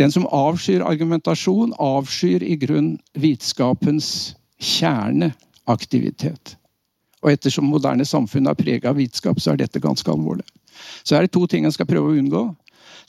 Den 0.00 0.12
som 0.12 0.26
avskyr 0.32 0.84
argumentasjon, 0.86 1.74
avskyr 1.78 2.44
i 2.44 2.56
grunn 2.60 2.96
vitenskapens 3.18 4.36
kjerneaktivitet. 4.62 6.56
Og 7.24 7.32
ettersom 7.32 7.68
moderne 7.70 8.06
samfunn 8.06 8.48
er 8.48 8.58
prega 8.58 8.92
av 8.92 9.00
vitenskap, 9.00 9.40
så 9.42 9.52
er 9.52 9.64
dette 9.64 9.82
ganske 9.82 10.10
alvorlig. 10.12 10.46
Så 11.04 11.16
er 11.16 11.24
det 11.24 11.34
to 11.34 11.46
ting 11.50 11.66
en 11.66 11.74
skal 11.74 11.88
prøve 11.88 12.12
å 12.12 12.18
unngå. 12.20 12.44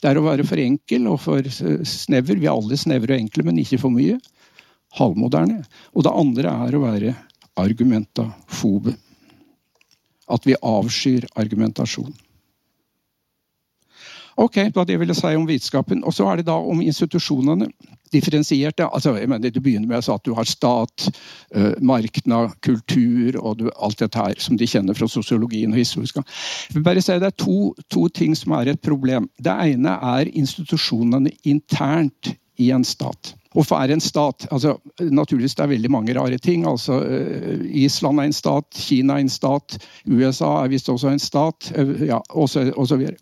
Det 0.02 0.10
er 0.10 0.18
å 0.18 0.24
være 0.26 0.46
for 0.46 0.60
enkel 0.62 1.08
og 1.10 1.20
for 1.22 1.46
snever. 1.48 2.38
Vi 2.38 2.46
er 2.46 2.54
alle 2.54 2.78
snevre 2.78 3.16
og 3.16 3.22
enkle, 3.22 3.44
men 3.48 3.60
ikke 3.62 3.80
for 3.82 3.94
mye. 3.94 4.18
Halvmoderne. 4.98 5.62
Og 5.94 6.06
det 6.06 6.14
andre 6.22 6.54
er 6.68 6.76
å 6.76 6.84
være 6.84 7.14
argumentafobe. 7.58 8.94
At 10.28 10.46
vi 10.46 10.56
avskyr 10.60 11.26
argumentasjon. 11.40 12.12
Ok, 14.38 14.54
det 14.54 14.76
var 14.76 14.86
det 14.86 14.94
jeg 14.94 15.02
ville 15.02 15.14
si 15.18 15.30
om 15.34 15.46
vitenskapen. 15.48 16.04
Og 16.06 16.14
så 16.14 16.28
er 16.30 16.38
det 16.38 16.46
da 16.46 16.54
om 16.54 16.82
institusjonene. 16.82 17.66
Differensierte. 18.12 18.86
altså 18.86 19.16
jeg 19.18 19.28
mener 19.28 19.50
Du 19.50 19.60
begynner 19.60 19.88
med 19.88 20.08
at 20.08 20.24
du 20.24 20.32
har 20.34 20.44
stat, 20.44 21.10
uh, 21.56 21.74
marknad, 21.82 22.54
kultur 22.62 23.36
og 23.36 23.58
du, 23.58 23.70
alt 23.82 23.98
dette 23.98 24.18
her 24.18 24.34
som 24.38 24.56
de 24.56 24.66
kjenner 24.66 24.94
fra 24.94 25.08
sosiologien 25.08 25.72
og 25.72 25.78
historiska. 25.78 26.22
Jeg 26.68 26.74
vil 26.74 26.84
bare 26.84 27.02
si 27.02 27.12
Det 27.12 27.26
er 27.26 27.36
to, 27.36 27.74
to 27.90 28.08
ting 28.08 28.36
som 28.36 28.52
er 28.52 28.68
et 28.68 28.80
problem. 28.80 29.28
Det 29.38 29.52
ene 29.52 29.98
er 30.16 30.30
institusjonene 30.32 31.30
internt 31.44 32.32
i 32.58 32.70
en 32.70 32.84
stat. 32.84 33.34
Hvorfor 33.52 33.76
er 33.76 33.92
en 33.92 34.00
stat? 34.00 34.46
Altså, 34.50 34.76
naturligvis 35.00 35.54
det 35.54 35.64
er 35.64 35.74
veldig 35.74 35.90
mange 35.90 36.14
rare 36.14 36.38
ting. 36.38 36.66
Altså, 36.66 37.00
Island 37.64 38.20
er 38.20 38.24
en 38.24 38.32
stat, 38.32 38.64
Kina 38.74 39.14
er 39.14 39.18
en 39.18 39.28
stat, 39.28 39.78
USA 40.06 40.62
er 40.62 40.68
visst 40.68 40.88
også 40.88 41.08
en 41.08 41.18
stat, 41.18 41.72
ja, 42.06 42.20
og 42.30 42.48
så 42.48 42.96
videre. 42.96 43.16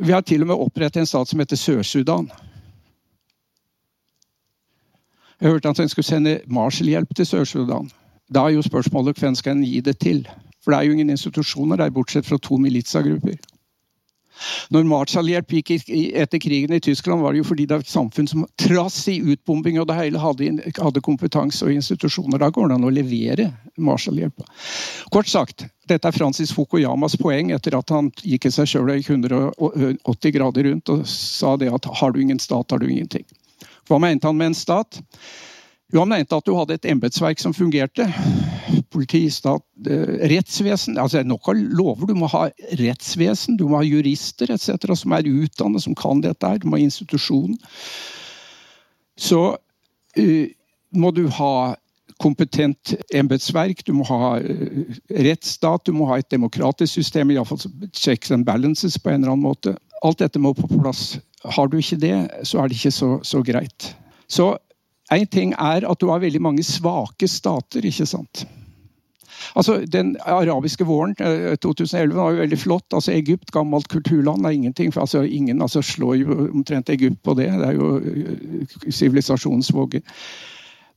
Vi 0.00 0.12
har 0.12 0.22
til 0.24 0.40
og 0.40 0.48
med 0.48 0.56
opprettet 0.64 1.02
en 1.02 1.08
stat 1.08 1.28
som 1.28 1.40
heter 1.42 1.58
Sør-Sudan. 1.60 2.30
Jeg 5.40 5.50
hørte 5.50 5.68
at 5.68 5.80
en 5.80 5.90
skulle 5.92 6.08
sende 6.08 6.38
Marshall-hjelp 6.48 7.12
til 7.16 7.26
Sør-Sudan. 7.28 7.90
Da 8.32 8.46
er 8.46 8.54
jo 8.56 8.64
spørsmålet 8.64 9.20
hvem 9.20 9.36
skal 9.36 9.58
en 9.58 9.64
gi 9.64 9.80
det 9.84 9.98
til? 10.00 10.22
For 10.64 10.72
det 10.72 10.78
er 10.78 10.88
jo 10.88 10.96
ingen 10.96 11.12
institusjoner 11.12 11.76
der, 11.76 11.92
bortsett 11.92 12.26
fra 12.26 12.38
to 12.40 12.56
militsagrupper. 12.56 13.36
Når 14.74 14.86
Marshall-hjelp 14.90 15.54
gikk 15.56 15.72
etter 15.90 16.40
krigen 16.42 16.74
i 16.76 16.80
Tyskland, 16.82 17.22
var 17.22 17.34
det 17.34 17.42
jo 17.42 17.48
fordi 17.50 17.66
det 17.66 17.78
var 17.78 17.84
et 17.84 17.92
samfunn 17.92 18.28
som 18.30 18.46
trass 18.60 19.02
i 19.12 19.18
utbombing 19.20 19.80
og 19.80 19.88
det 19.90 19.98
hele 19.98 20.22
hadde, 20.22 20.52
hadde 20.78 21.04
kompetanse 21.04 21.66
og 21.66 21.74
institusjoner. 21.74 22.40
Da 22.40 22.50
går 22.54 22.70
det 22.70 22.78
an 22.78 22.88
å 22.88 22.94
levere 22.94 23.50
Marshall-hjelp. 23.80 24.46
Kort 25.14 25.30
sagt, 25.30 25.66
dette 25.90 26.08
er 26.08 26.16
Francis 26.16 26.54
Fukuyamas 26.54 27.18
poeng 27.20 27.52
etter 27.54 27.76
at 27.78 27.92
han 27.92 28.12
gikk 28.22 28.48
i 28.48 28.54
seg 28.54 28.70
sjøl 28.70 28.90
og 28.92 29.00
gikk 29.00 29.12
180 29.16 30.36
grader 30.36 30.70
rundt 30.70 30.94
og 30.94 31.06
sa 31.08 31.56
det 31.60 31.70
at 31.74 31.88
har 32.00 32.14
du 32.14 32.20
ingen 32.22 32.42
stat, 32.42 32.70
har 32.70 32.82
du 32.82 32.88
ingenting. 32.88 33.26
Hva 33.90 33.98
mente 33.98 34.28
han 34.28 34.38
med 34.38 34.52
en 34.52 34.58
stat? 34.58 35.00
Han 35.98 36.12
mente 36.12 36.36
at 36.36 36.46
du 36.46 36.54
hadde 36.54 36.76
et 36.78 36.86
embetsverk 36.92 37.40
som 37.42 37.54
fungerte 37.56 38.06
politi, 38.90 39.24
stat, 39.30 39.62
eh, 39.86 40.14
rettsvesen 40.30 40.98
altså 40.98 41.22
Nok 41.26 41.50
av 41.50 41.58
lover. 41.58 42.06
Du 42.06 42.14
må 42.18 42.28
ha 42.30 42.48
rettsvesen, 42.78 43.58
du 43.58 43.66
må 43.68 43.80
ha 43.80 43.86
jurister 43.86 44.50
etc. 44.50 44.94
som 44.98 45.12
er 45.12 45.28
utdannet, 45.28 45.82
som 45.82 45.94
kan 45.94 46.22
dette 46.24 46.46
her. 46.46 46.58
Du 46.58 46.68
må 46.68 46.78
ha 46.78 46.84
institusjon. 46.84 47.56
Så 49.20 49.40
uh, 50.18 50.46
må 50.96 51.10
du 51.12 51.26
ha 51.36 51.76
kompetent 52.20 52.94
embetsverk, 53.14 53.84
du 53.84 53.92
må 53.98 54.06
ha 54.08 54.38
uh, 54.40 54.94
rettsstat, 55.10 55.84
du 55.86 55.92
må 55.92 56.08
ha 56.08 56.18
et 56.20 56.30
demokratisk 56.32 57.00
system, 57.00 57.30
iallfall 57.34 57.60
checks 57.92 58.32
and 58.32 58.46
balances 58.48 58.96
på 58.98 59.12
en 59.12 59.20
eller 59.20 59.34
annen 59.34 59.44
måte. 59.44 59.76
Alt 60.02 60.22
dette 60.24 60.40
må 60.40 60.54
på 60.56 60.70
plass. 60.78 61.18
Har 61.44 61.68
du 61.68 61.78
ikke 61.78 62.00
det, 62.00 62.16
så 62.48 62.62
er 62.62 62.68
det 62.68 62.80
ikke 62.80 62.96
så, 62.96 63.12
så 63.24 63.44
greit. 63.44 63.92
Så 64.30 64.54
Én 65.10 65.26
ting 65.26 65.52
er 65.58 65.86
at 65.86 66.00
du 66.00 66.08
har 66.10 66.22
veldig 66.22 66.40
mange 66.42 66.62
svake 66.62 67.28
stater. 67.28 67.86
ikke 67.86 68.06
sant? 68.06 68.44
Altså, 69.56 69.80
Den 69.92 70.16
arabiske 70.20 70.84
våren 70.84 71.14
2011 71.14 72.12
eh, 72.12 72.16
var 72.16 72.30
jo 72.30 72.42
veldig 72.42 72.58
flott. 72.58 72.86
altså 72.92 73.12
Egypt, 73.12 73.50
gammelt 73.50 73.88
kulturland, 73.88 74.46
er 74.46 74.50
ingenting. 74.50 74.92
for 74.92 75.00
altså 75.00 75.22
Ingen 75.22 75.62
altså, 75.62 75.82
slår 75.82 76.14
jo 76.14 76.48
omtrent 76.54 76.88
Egypt 76.90 77.22
på 77.22 77.34
det. 77.34 77.50
Det 77.52 77.66
er 77.66 77.72
jo 77.72 77.96
eh, 77.98 78.66
sivilisasjonens 78.90 79.72
våge. 79.74 80.02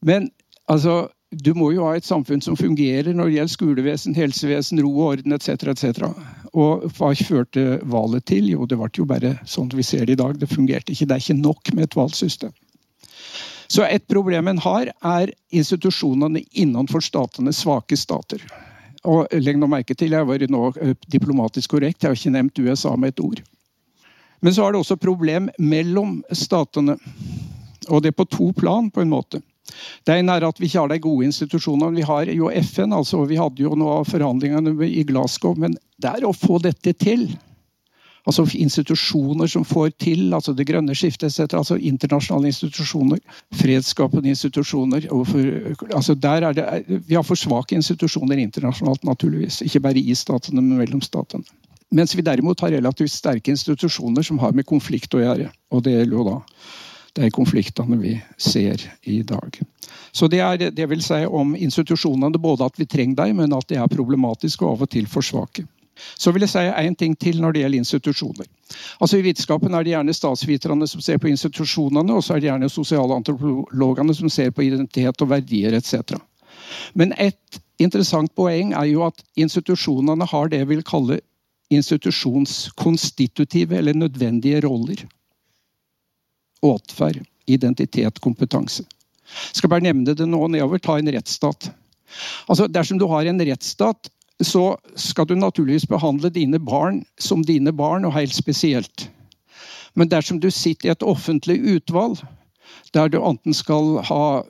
Men 0.02 0.30
altså 0.68 1.08
du 1.34 1.54
må 1.58 1.72
jo 1.74 1.86
ha 1.88 1.96
et 1.98 2.06
samfunn 2.06 2.42
som 2.42 2.58
fungerer 2.58 3.14
når 3.14 3.26
det 3.26 3.36
gjelder 3.38 3.54
skolevesen, 3.54 4.16
helsevesen, 4.16 4.82
ro 4.86 4.92
og 4.92 5.08
orden 5.08 5.34
etc. 5.34 5.50
etc. 5.74 6.12
Og 6.54 6.86
hva 6.98 7.14
førte 7.18 7.80
valget 7.90 8.28
til? 8.30 8.52
Jo, 8.52 8.68
det 8.70 8.78
ble 8.78 8.90
jo 8.94 9.08
bare 9.10 9.38
sånn 9.50 9.72
vi 9.74 9.86
ser 9.86 10.06
det 10.06 10.18
i 10.18 10.22
dag. 10.22 10.38
Det 10.38 10.52
fungerte 10.52 10.94
ikke. 10.94 11.08
Det 11.10 11.16
er 11.16 11.24
ikke 11.24 11.42
nok 11.42 11.74
med 11.74 11.88
et 11.88 11.98
valgsystem. 11.98 12.54
Så 13.74 13.86
et 13.90 14.04
problem 14.08 14.52
en 14.52 14.62
har, 14.62 14.92
er 15.02 15.32
institusjonene 15.50 16.44
innenfor 16.52 17.02
statene 17.02 17.54
svake 17.56 17.98
stater. 17.98 18.44
Og 19.10 19.32
legg 19.34 19.58
nå 19.58 19.68
merke 19.68 19.96
til, 19.98 20.14
Jeg 20.14 20.28
var 20.30 20.44
nå 20.50 20.68
eh, 20.78 20.94
diplomatisk 21.10 21.72
korrekt, 21.74 22.04
jeg 22.04 22.12
har 22.12 22.20
ikke 22.20 22.36
nevnt 22.36 22.60
USA 22.60 22.96
med 22.96 23.16
et 23.16 23.24
ord. 23.24 23.42
Men 24.42 24.54
så 24.54 24.68
er 24.68 24.74
det 24.74 24.84
også 24.84 25.00
problem 25.00 25.50
mellom 25.58 26.22
statene. 26.32 26.98
Og 27.90 28.04
det 28.04 28.12
er 28.12 28.20
på 28.20 28.30
to 28.30 28.52
plan, 28.54 28.92
på 28.92 29.02
en 29.02 29.10
måte. 29.10 29.42
Det 30.06 30.20
ene 30.20 30.36
er 30.36 30.46
at 30.46 30.60
vi 30.60 30.68
ikke 30.68 30.84
har 30.84 30.92
de 30.92 31.00
gode 31.02 31.26
institusjonene. 31.26 31.96
Vi 31.96 32.06
har 32.06 32.30
jo 32.30 32.52
FN, 32.52 32.94
altså 32.94 33.24
vi 33.26 33.40
hadde 33.40 33.64
jo 33.64 33.74
nå 33.80 34.04
forhandlingene 34.06 34.76
i 34.86 35.04
Glasgow. 35.08 35.56
Men 35.58 35.74
det 35.98 36.12
er 36.12 36.28
å 36.28 36.36
få 36.36 36.60
dette 36.62 36.94
til 36.94 37.32
Altså 38.24 38.46
institusjoner 38.56 39.50
som 39.52 39.66
får 39.68 39.90
til 40.00 40.34
altså 40.34 40.54
det 40.56 40.66
grønne 40.70 40.96
skiftet 40.96 41.28
etc. 41.28 41.58
Altså 41.60 41.76
internasjonale 41.76 42.54
institusjoner. 42.54 43.20
Fredsskapende 43.60 44.32
institusjoner. 44.32 45.10
For, 45.28 45.90
altså 45.92 46.16
der 46.16 46.48
er 46.48 46.56
det, 46.56 47.02
vi 47.08 47.18
har 47.18 47.26
for 47.28 47.36
svake 47.36 47.76
institusjoner 47.76 48.40
internasjonalt, 48.40 49.04
naturligvis. 49.04 49.62
Ikke 49.68 49.84
bare 49.84 50.00
i 50.00 50.16
statene, 50.16 50.62
men 50.62 50.80
mellom 50.80 51.04
statene. 51.04 51.44
Mens 51.94 52.16
vi 52.18 52.24
derimot 52.26 52.64
har 52.64 52.72
relativt 52.74 53.12
sterke 53.12 53.52
institusjoner 53.52 54.24
som 54.26 54.40
har 54.40 54.56
med 54.56 54.66
konflikt 54.66 55.14
å 55.14 55.22
gjøre. 55.22 55.52
Og 55.76 55.84
det 55.84 55.98
gjelder 55.98 56.18
jo 56.18 56.26
da 56.32 56.40
de 57.14 57.30
konfliktene 57.30 58.00
vi 58.02 58.16
ser 58.42 58.82
i 59.06 59.20
dag. 59.22 59.60
Så 60.12 60.28
det 60.32 60.40
er 60.42 60.72
det 60.74 60.88
vil 60.90 61.04
si 61.06 61.20
om 61.26 61.54
institusjonene 61.54 62.42
både 62.42 62.66
at 62.66 62.80
vi 62.80 62.88
trenger 62.90 63.20
dem, 63.22 63.38
men 63.42 63.54
at 63.54 63.68
de 63.70 63.78
er 63.78 63.92
problematiske 63.92 64.66
og 64.66 64.78
av 64.78 64.86
og 64.88 64.94
til 64.96 65.06
for 65.10 65.26
svake. 65.26 65.68
Så 66.18 66.34
vil 66.34 66.46
jeg 66.46 66.54
si 66.54 66.60
én 66.60 66.96
ting 66.98 67.16
til 67.20 67.42
når 67.42 67.54
det 67.54 67.64
gjelder 67.64 67.84
institusjoner. 67.84 68.48
Altså 69.00 69.18
I 69.18 69.26
vitenskapen 69.28 69.74
er 69.74 69.86
det 69.86 69.94
gjerne 69.94 70.16
statsviterne 70.16 70.88
som 70.90 71.02
ser 71.06 71.20
på 71.22 71.30
institusjonene, 71.30 72.14
og 72.14 72.24
så 72.26 72.36
er 72.36 72.42
det 72.42 72.50
gjerne 72.50 72.72
sosialantropologene 72.72 74.16
som 74.18 74.32
ser 74.34 74.50
på 74.52 74.66
identitet 74.66 75.22
og 75.22 75.30
verdier 75.30 75.78
etc. 75.78 76.18
Men 76.98 77.14
et 77.22 77.62
interessant 77.84 78.34
poeng 78.36 78.74
er 78.78 78.86
jo 78.90 79.06
at 79.06 79.22
institusjonene 79.38 80.26
har 80.30 80.50
det 80.50 80.64
jeg 80.64 80.72
vil 80.72 80.84
kalle 80.88 81.20
institusjonskonstitutive 81.74 83.78
eller 83.78 83.98
nødvendige 83.98 84.62
roller. 84.66 85.06
Åtferd, 86.64 87.24
identitet, 87.46 88.20
kompetanse. 88.24 88.84
Skal 89.54 89.70
bare 89.70 89.86
nevne 89.86 90.16
det 90.16 90.28
nå 90.28 90.48
nedover. 90.52 90.80
Ta 90.80 90.98
en 91.00 91.12
rettsstat. 91.12 91.72
Altså, 92.48 92.68
Dersom 92.68 93.00
du 93.02 93.08
har 93.10 93.26
en 93.26 93.42
rettsstat, 93.42 94.10
så 94.48 94.78
skal 94.96 95.28
du 95.28 95.36
naturligvis 95.36 95.88
behandle 95.90 96.32
dine 96.34 96.60
barn 96.60 97.04
som 97.22 97.44
dine 97.46 97.72
barn, 97.72 98.06
og 98.06 98.16
helt 98.18 98.36
spesielt. 98.36 99.10
Men 99.94 100.10
dersom 100.10 100.40
du 100.40 100.50
sitter 100.52 100.90
i 100.90 100.94
et 100.96 101.06
offentlig 101.06 101.60
utvalg 101.76 102.24
der 102.94 103.10
du 103.10 103.20
enten 103.22 103.54
skal 103.54 104.00
ha 104.06 104.44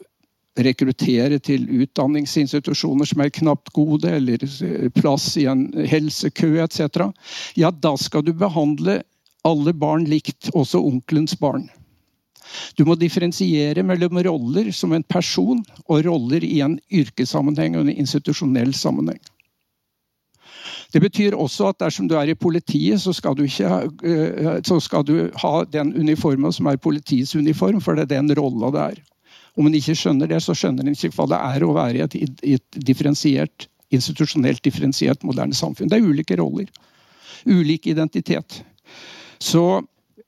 rekruttere 0.60 1.40
til 1.42 1.66
utdanningsinstitusjoner 1.82 3.08
som 3.10 3.24
er 3.24 3.32
knapt 3.34 3.72
gode, 3.74 4.10
eller 4.20 4.44
plass 4.94 5.32
i 5.40 5.48
en 5.50 5.66
helsekø 5.90 6.60
etc., 6.64 7.10
ja, 7.58 7.72
da 7.72 7.96
skal 7.98 8.26
du 8.26 8.34
behandle 8.38 9.02
alle 9.48 9.74
barn 9.74 10.06
likt, 10.08 10.52
også 10.54 10.84
onkelens 10.84 11.36
barn. 11.40 11.68
Du 12.78 12.84
må 12.86 12.96
differensiere 13.00 13.84
mellom 13.88 14.20
roller 14.28 14.70
som 14.76 14.94
en 14.94 15.06
person 15.08 15.64
og 15.88 16.04
roller 16.06 16.44
i 16.44 16.60
en 16.64 16.78
yrkessammenheng 16.92 17.78
og 17.78 17.88
en 17.88 17.96
institusjonell 18.04 18.76
sammenheng. 18.78 19.22
Det 20.94 21.02
betyr 21.02 21.34
også 21.34 21.72
at 21.72 21.80
dersom 21.82 22.08
du 22.10 22.14
er 22.20 22.30
i 22.30 22.38
politiet, 22.38 23.02
så 23.02 23.14
skal 23.18 23.34
du, 23.38 23.44
ikke, 23.48 23.70
eh, 24.06 24.60
så 24.66 24.78
skal 24.80 25.06
du 25.08 25.16
ha 25.42 25.54
den 25.66 25.94
uniformen 25.98 26.54
som 26.54 26.70
er 26.70 26.78
politiets 26.78 27.34
uniform, 27.36 27.82
for 27.82 27.98
det 27.98 28.06
er 28.06 28.22
den 28.22 28.30
rolla 28.38 28.70
det 28.74 28.84
er. 28.92 29.02
Om 29.58 29.70
en 29.70 29.78
ikke 29.78 29.96
skjønner 29.98 30.30
det, 30.30 30.42
så 30.46 30.54
skjønner 30.58 30.86
en 30.86 30.94
ikke 30.94 31.14
hva 31.18 31.28
det 31.30 31.40
er 31.40 31.66
å 31.66 31.74
være 31.74 31.98
i 31.98 32.04
et, 32.06 32.44
et 32.58 32.80
differensiert, 32.86 33.68
institusjonelt 33.94 34.62
differensiert 34.66 35.26
moderne 35.26 35.58
samfunn. 35.58 35.90
Det 35.90 35.98
er 35.98 36.06
ulike 36.06 36.38
roller. 36.38 36.70
Ulik 37.50 37.90
identitet. 37.90 38.62
Så 39.42 39.82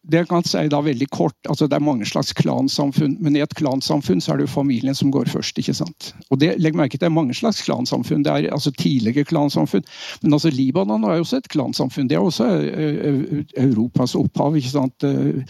det 0.08 0.28
kan 0.30 0.44
si 0.46 0.62
da 0.70 0.82
veldig 0.86 1.08
kort, 1.10 1.38
altså 1.50 1.68
Det 1.68 1.78
er 1.78 1.84
mange 1.84 2.06
slags 2.06 2.34
klansamfunn, 2.38 3.16
men 3.24 3.36
i 3.36 3.42
et 3.42 3.56
klansamfunn 3.58 4.22
så 4.22 4.34
er 4.34 4.38
det 4.38 4.46
jo 4.46 4.54
familien 4.54 4.96
som 4.98 5.12
går 5.12 5.32
først. 5.32 5.58
ikke 5.58 5.74
sant? 5.74 6.12
Og 6.30 6.40
det, 6.40 6.56
Legg 6.62 6.78
merke 6.78 6.94
til 6.94 7.06
det 7.06 7.10
er 7.10 7.16
mange 7.16 7.34
slags 7.34 7.64
klansamfunn. 7.66 8.24
Det 8.26 8.32
er 8.32 8.54
altså 8.54 8.72
tidligere 8.72 9.26
klansamfunn. 9.26 9.86
Men 10.22 10.38
altså 10.38 10.52
Libanon 10.54 11.04
er 11.04 11.18
jo 11.18 11.26
også 11.26 11.40
et 11.42 11.50
klansamfunn. 11.50 12.10
Det 12.10 12.20
er 12.20 12.22
også 12.22 12.46
uh, 12.46 13.42
Europas 13.64 14.16
opphav. 14.16 14.56
ikke 14.56 14.74
sant? 14.76 15.04
Uh, 15.04 15.42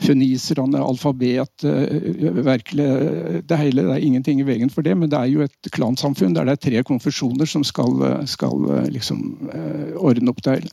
Føniserne, 0.00 0.78
alfabet 0.78 1.64
virkelig, 2.44 2.88
Det 3.48 3.58
hele, 3.58 3.82
det 3.82 3.94
er 3.96 4.06
ingenting 4.06 4.40
i 4.40 4.46
veien 4.46 4.70
for 4.70 4.82
det, 4.82 4.96
men 4.96 5.10
det 5.10 5.18
er 5.18 5.26
jo 5.26 5.42
et 5.42 5.70
klansamfunn 5.74 6.34
der 6.36 6.46
det 6.46 6.56
er 6.56 6.64
tre 6.70 6.82
konfesjoner 6.86 7.46
som 7.46 7.64
skal, 7.64 8.22
skal 8.26 8.86
liksom 8.94 9.50
ordne 9.98 10.30
opp 10.30 10.42
det 10.44 10.60
hele. 10.60 10.70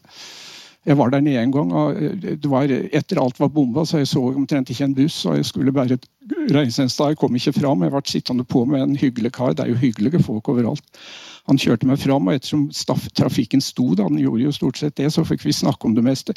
Jeg 0.86 0.98
var 0.98 1.10
der 1.10 1.24
nede 1.26 1.42
en 1.42 1.52
gang. 1.52 1.74
og 1.74 1.96
det 2.22 2.50
var 2.50 2.70
Etter 2.70 3.22
alt 3.22 3.40
var 3.40 3.48
bomba, 3.48 3.86
så 3.86 3.98
jeg 3.98 4.08
så 4.08 4.22
omtrent 4.36 4.70
ikke 4.70 4.84
en 4.84 4.96
buss. 4.96 5.26
og 5.26 5.38
Jeg 5.38 5.46
skulle 5.46 5.74
bare 5.74 5.98
reise 6.54 6.84
en 6.84 6.90
sted. 6.90 7.14
Jeg 7.14 7.18
kom 7.18 7.36
ikke 7.36 7.54
fram. 7.54 7.84
Jeg 7.84 7.92
ble 7.92 8.02
sittende 8.06 8.44
på 8.44 8.66
med 8.66 8.84
en 8.84 8.96
hyggelig 8.96 9.32
kar. 9.32 9.54
Det 9.54 9.66
er 9.66 9.74
jo 9.74 9.82
hyggelige 9.82 10.24
folk 10.24 10.50
overalt. 10.50 10.84
Han 11.50 11.60
kjørte 11.62 11.86
meg 11.86 12.00
fram, 12.02 12.26
og 12.28 12.38
ettersom 12.38 12.64
trafikken 13.18 13.62
sto, 13.62 13.92
da, 13.94 14.08
den 14.10 14.24
gjorde 14.24 14.48
jo 14.48 14.54
stort 14.56 14.80
sett 14.82 14.96
det, 14.98 15.12
så 15.14 15.26
fikk 15.28 15.46
vi 15.46 15.54
snakke 15.54 15.86
om 15.86 15.94
det 15.98 16.04
meste. 16.06 16.34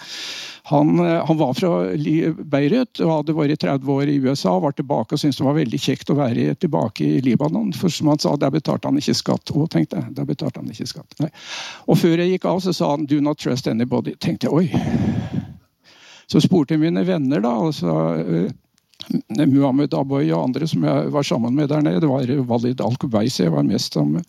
Han, 0.69 0.99
eh, 1.01 1.25
han 1.25 1.41
var 1.41 1.55
fra 1.57 1.71
Beirut 1.97 3.01
og 3.01 3.13
hadde 3.15 3.37
vært 3.39 3.65
30 3.65 3.89
år 3.95 4.13
i 4.13 4.19
USA, 4.21 4.59
var 4.61 4.77
tilbake 4.77 5.17
og 5.17 5.23
syntes 5.23 5.41
det 5.41 5.49
var 5.49 5.57
veldig 5.57 5.81
kjekt 5.81 6.13
å 6.13 6.19
være 6.19 6.55
tilbake 6.61 7.07
i 7.07 7.23
Libanon. 7.25 7.73
For 7.73 7.93
som 7.93 8.13
han 8.13 8.21
sa, 8.21 8.37
der 8.37 8.53
betalte 8.53 8.91
han 8.91 9.01
ikke 9.01 9.17
skatt. 9.17 9.55
Å, 9.55 9.67
tenkte 9.73 10.03
jeg. 10.03 10.15
Der 10.19 10.29
betalte 10.29 10.61
han 10.61 10.71
ikke 10.73 10.91
skatt. 10.93 11.19
Nei. 11.23 11.33
Og 11.89 12.01
før 12.01 12.21
jeg 12.21 12.35
gikk 12.35 12.49
av, 12.51 12.61
så 12.65 12.77
sa 12.77 12.93
han 12.93 13.09
'do 13.09 13.21
not 13.25 13.41
trust 13.41 13.67
anybody'. 13.67 14.19
tenkte 14.21 14.49
jeg, 14.49 14.53
oi. 14.53 15.45
Så 16.29 16.41
spurte 16.45 16.75
jeg 16.75 16.85
mine 16.85 17.07
venner, 17.09 17.41
da. 17.41 17.55
altså 17.57 18.53
Muhammed 19.47 19.95
Aboy 19.95 20.29
og 20.33 20.43
andre 20.51 20.67
som 20.69 20.85
jeg 20.85 21.13
var 21.15 21.23
sammen 21.23 21.55
med 21.55 21.69
der 21.69 21.81
nede. 21.81 22.01
Det 22.01 22.11
var 22.11 22.27
Walid 22.51 22.81
Al-Kubaisi 22.81 23.47
jeg 23.47 23.55
var 23.55 23.65
mest 23.65 23.95
sammen 23.95 24.21
med. 24.21 24.25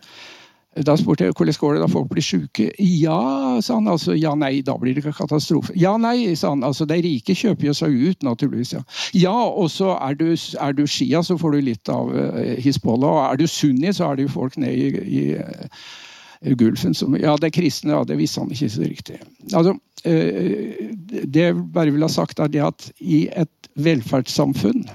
Da 0.86 0.96
spurte 1.00 1.26
jeg 1.28 1.36
hvordan 1.36 1.58
går 1.60 1.76
det 1.76 1.82
da 1.84 1.90
folk 1.92 2.10
blir 2.12 2.24
syke. 2.24 2.70
Ja, 2.80 3.60
sa 3.64 3.80
han. 3.80 3.88
altså, 3.92 4.16
ja, 4.16 4.34
nei, 4.38 4.62
da 4.66 4.78
blir 4.80 4.96
det 4.96 5.04
ikke 5.04 5.18
katastrofe. 5.22 5.74
Ja, 5.80 5.96
nei, 6.00 6.36
sa 6.40 6.54
han. 6.54 6.64
altså, 6.64 6.88
De 6.90 7.00
rike 7.04 7.36
kjøper 7.36 7.70
jo 7.70 7.76
seg 7.76 7.96
ut, 7.96 8.22
naturligvis. 8.24 8.74
Ja, 8.78 8.84
ja 9.18 9.36
og 9.50 9.70
så 9.74 9.96
er 9.98 10.16
du, 10.20 10.28
er 10.36 10.78
du 10.78 10.86
Shia, 10.88 11.24
så 11.26 11.38
får 11.40 11.58
du 11.58 11.66
litt 11.72 11.92
av 11.92 12.14
uh, 12.14 12.56
Hizbollah. 12.62 13.16
Og 13.18 13.26
er 13.34 13.42
du 13.42 13.48
sunni, 13.50 13.92
så 13.96 14.10
er 14.12 14.20
det 14.20 14.30
jo 14.30 14.36
folk 14.38 14.58
nede 14.62 14.78
i, 14.78 15.04
i 15.20 15.26
uh, 15.40 16.56
Gulfen 16.60 16.96
som 16.96 17.18
Ja, 17.20 17.36
det 17.36 17.50
er 17.50 17.58
kristne, 17.60 17.98
ja, 17.98 18.04
det 18.08 18.20
visste 18.20 18.44
han 18.44 18.54
ikke 18.56 18.72
så 18.72 18.86
riktig. 18.86 19.20
Altså, 19.52 19.76
uh, 19.76 20.96
Det 21.26 21.48
jeg 21.50 21.60
bare 21.76 21.92
vil 21.92 22.08
ha 22.08 22.12
sagt, 22.12 22.40
er 22.40 22.52
det 22.52 22.64
at 22.64 22.92
i 23.00 23.26
et 23.36 23.72
velferdssamfunn 23.80 24.88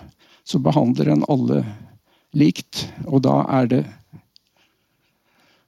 så 0.45 0.61
behandler 0.61 1.13
en 1.13 1.25
alle 1.33 1.63
likt, 2.37 2.87
og 3.07 3.23
da 3.25 3.43
er 3.61 3.69
det 3.71 3.85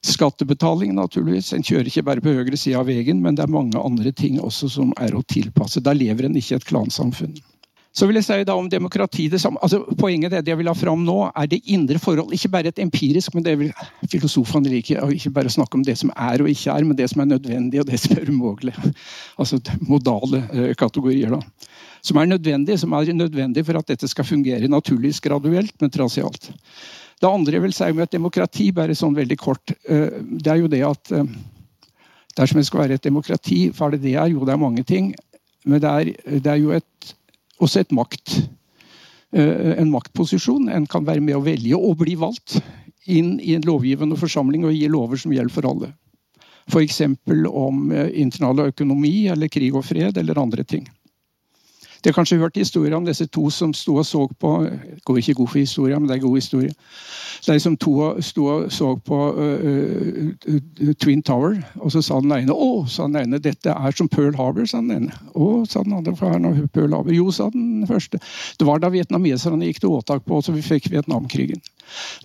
Skattebetaling, 0.07 0.93
naturligvis. 0.95 1.51
En 1.55 1.65
kjører 1.65 1.89
ikke 1.91 2.05
bare 2.07 2.23
på 2.23 2.33
høyre 2.37 2.57
side 2.59 2.79
av 2.79 2.87
veien, 2.87 3.19
men 3.23 3.35
det 3.35 3.43
er 3.43 3.51
mange 3.51 3.81
andre 3.81 4.13
ting 4.15 4.39
også 4.39 4.71
som 4.77 4.95
er 5.03 5.15
å 5.17 5.25
tilpasse. 5.27 5.83
Da 5.83 5.95
lever 5.97 6.29
en 6.29 6.39
ikke 6.39 6.55
i 6.55 6.59
et 6.61 6.67
klansamfunn. 6.69 7.35
Så 7.97 8.05
vil 8.05 8.19
jeg 8.19 8.27
si 8.27 8.43
da 8.45 8.53
om 8.53 8.67
demokrati 8.69 9.25
det 9.31 9.39
samme. 9.41 9.57
Altså, 9.65 9.79
poenget 9.97 10.35
det 10.35 10.51
jeg 10.51 10.59
vil 10.59 10.69
ha 10.69 10.75
fram 10.77 11.01
nå, 11.05 11.15
er 11.33 11.47
det 11.49 11.63
indre 11.73 11.97
forhold. 12.01 12.33
Ikke 12.35 12.51
bare 12.53 12.69
et 12.69 12.81
empirisk, 12.83 13.33
men 13.33 13.45
det 13.45 13.55
vil 13.57 13.71
filosofene 14.11 14.69
liker. 14.69 15.01
Ikke 15.15 15.31
bare 15.33 15.49
snakke 15.49 15.79
om 15.79 15.85
det 15.85 15.95
som 15.97 16.11
er 16.13 16.43
og 16.43 16.51
ikke 16.51 16.75
er, 16.75 16.85
men 16.85 16.99
det 16.99 17.09
som 17.09 17.23
er 17.23 17.31
nødvendig 17.31 17.81
og 17.81 17.89
det 17.89 17.97
som 18.03 18.13
er 18.19 18.29
umulig. 18.29 18.75
Altså 19.41 19.57
modale 19.81 20.43
uh, 20.51 20.69
kategorier. 20.77 21.33
da. 21.33 21.41
Som 22.05 22.21
er 22.21 22.29
nødvendig, 22.29 22.77
som 22.77 22.93
er 22.93 23.09
nødvendig 23.17 23.65
for 23.65 23.81
at 23.81 23.89
dette 23.89 24.07
skal 24.07 24.29
fungere 24.29 24.69
naturligvis 24.69 25.23
graduelt, 25.23 25.73
men 25.81 25.89
trasialt. 25.89 26.51
Det 27.17 27.29
andre 27.29 27.57
jeg 27.57 27.63
vil 27.63 27.73
si 27.73 27.87
med 27.95 28.05
et 28.05 28.13
demokrati, 28.13 28.67
bare 28.75 28.95
sånn 28.97 29.15
veldig 29.17 29.37
kort, 29.41 29.73
eh, 29.89 30.19
det 30.21 30.51
er 30.53 30.59
jo 30.61 30.69
det 30.69 30.83
at 30.85 31.13
eh, 31.17 31.31
dersom 32.37 32.59
det 32.61 32.67
skal 32.67 32.83
være 32.83 32.99
et 32.99 33.07
demokrati, 33.07 33.63
er 33.73 33.95
det 33.95 34.03
det 34.03 34.13
er? 34.13 34.29
Jo, 34.29 34.45
det 34.45 34.53
er 34.53 34.61
mange 34.61 34.83
ting. 34.85 35.13
Men 35.65 35.81
det 35.81 35.89
er, 35.89 36.11
det 36.37 36.51
er 36.51 36.59
jo 36.61 36.75
et, 36.77 37.13
også 37.57 37.81
et 37.81 37.95
makt, 37.95 38.35
eh, 39.33 39.73
en 39.81 39.89
maktposisjon. 39.89 40.69
En 40.69 40.85
kan 40.85 41.07
være 41.07 41.23
med 41.25 41.39
å 41.39 41.45
velge 41.45 41.79
og 41.79 41.97
bli 42.03 42.13
valgt 42.21 42.59
inn 43.09 43.39
i 43.41 43.55
en 43.57 43.65
lovgivende 43.65 44.19
forsamling 44.19 44.67
og 44.67 44.75
gi 44.75 44.85
lover 44.91 45.17
som 45.17 45.33
gjelder 45.33 45.55
for 45.55 45.71
alle. 45.71 45.93
F.eks. 46.67 47.01
om 47.47 47.91
internasjonal 47.95 48.73
økonomi 48.73 49.29
eller 49.31 49.49
krig 49.49 49.73
og 49.73 49.85
fred 49.87 50.19
eller 50.19 50.37
andre 50.37 50.65
ting. 50.67 50.83
De 52.03 52.09
har 52.09 52.13
kanskje 52.13 52.37
hørt 52.37 52.57
historier 52.57 52.95
om 52.95 53.05
disse 53.05 53.25
to 53.25 53.49
som 53.53 53.73
sto 53.73 53.97
og 53.97 54.05
så 54.05 54.27
på 54.39 54.51
Det 54.67 55.03
går 55.05 55.17
ikke 55.17 55.33
god 55.33 55.47
for 55.47 55.59
historie, 55.59 55.99
men 55.99 56.09
det 56.09 56.17
er 56.17 56.25
god 56.25 56.35
historie. 56.37 56.73
De 57.47 57.59
som 57.59 57.77
to 57.77 58.21
sto 58.21 58.45
og 58.45 58.71
så 58.73 58.95
på 59.05 59.19
uh, 59.37 59.69
uh, 60.49 60.93
Twin 60.99 61.21
Tower, 61.23 61.55
og 61.75 61.91
så 61.91 62.01
sa 62.01 62.19
den 62.21 62.33
ene 62.33 62.53
å, 62.53 62.85
sa 62.89 63.07
den 63.07 63.21
ene, 63.21 63.39
dette 63.39 63.71
er 63.71 63.95
som 63.95 64.09
Pearl 64.09 64.35
Harbor. 64.35 64.65
sa 64.65 64.81
den 64.81 64.91
ene. 64.91 65.13
Å, 65.35 65.65
sa 65.69 65.83
den 65.85 65.93
andre, 65.93 66.15
for 66.17 66.39
nå 66.39 66.53
Pearl 66.73 66.93
Harbor. 66.95 67.13
Jo, 67.13 67.31
sa 67.31 67.49
den 67.53 67.85
første. 67.87 68.19
Det 68.59 68.67
var 68.67 68.81
da 68.81 68.91
vietnameserne 68.93 69.69
gikk 69.69 69.81
til 69.83 69.95
åtak 69.95 70.25
på 70.25 70.41
oss, 70.41 70.49
og 70.49 70.57
vi 70.57 70.65
fikk 70.65 70.91
Vietnamkrigen. 70.91 71.61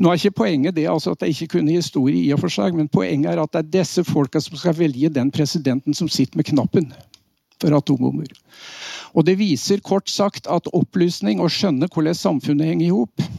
Nå 0.01 0.11
er 0.11 0.19
ikke 0.19 0.43
poenget 0.43 0.77
det 0.77 0.89
altså 0.91 1.15
at 1.15 1.23
jeg 1.23 1.37
ikke 1.37 1.59
kunne 1.59 1.77
historie, 1.77 2.25
i 2.25 2.33
og 2.35 2.43
for 2.43 2.53
seg, 2.53 2.75
men 2.75 2.91
poenget 2.91 3.35
er 3.35 3.43
at 3.43 3.53
det 3.55 3.63
er 3.63 3.73
disse 3.81 4.05
folka 4.09 4.43
som 4.43 4.59
skal 4.59 4.77
velge 4.79 5.13
den 5.13 5.31
presidenten 5.31 5.95
som 5.95 6.11
sitter 6.11 6.41
med 6.41 6.49
knappen 6.51 6.91
for 7.61 7.77
atombomber. 7.77 8.33
Og 9.13 9.27
det 9.29 9.37
viser 9.41 9.83
kort 9.85 10.09
sagt 10.09 10.49
at 10.49 10.71
opplysning 10.73 11.43
og 11.43 11.53
skjønne 11.53 11.91
hvordan 11.93 12.17
samfunnet 12.17 12.73
henger 12.73 12.87
i 12.89 12.95
hop 12.95 13.33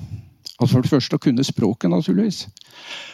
altså 0.64 0.78
For 0.78 0.86
det 0.86 0.94
første 0.94 1.18
å 1.18 1.22
kunne 1.22 1.46
språket, 1.46 1.92
naturligvis. 1.92 2.46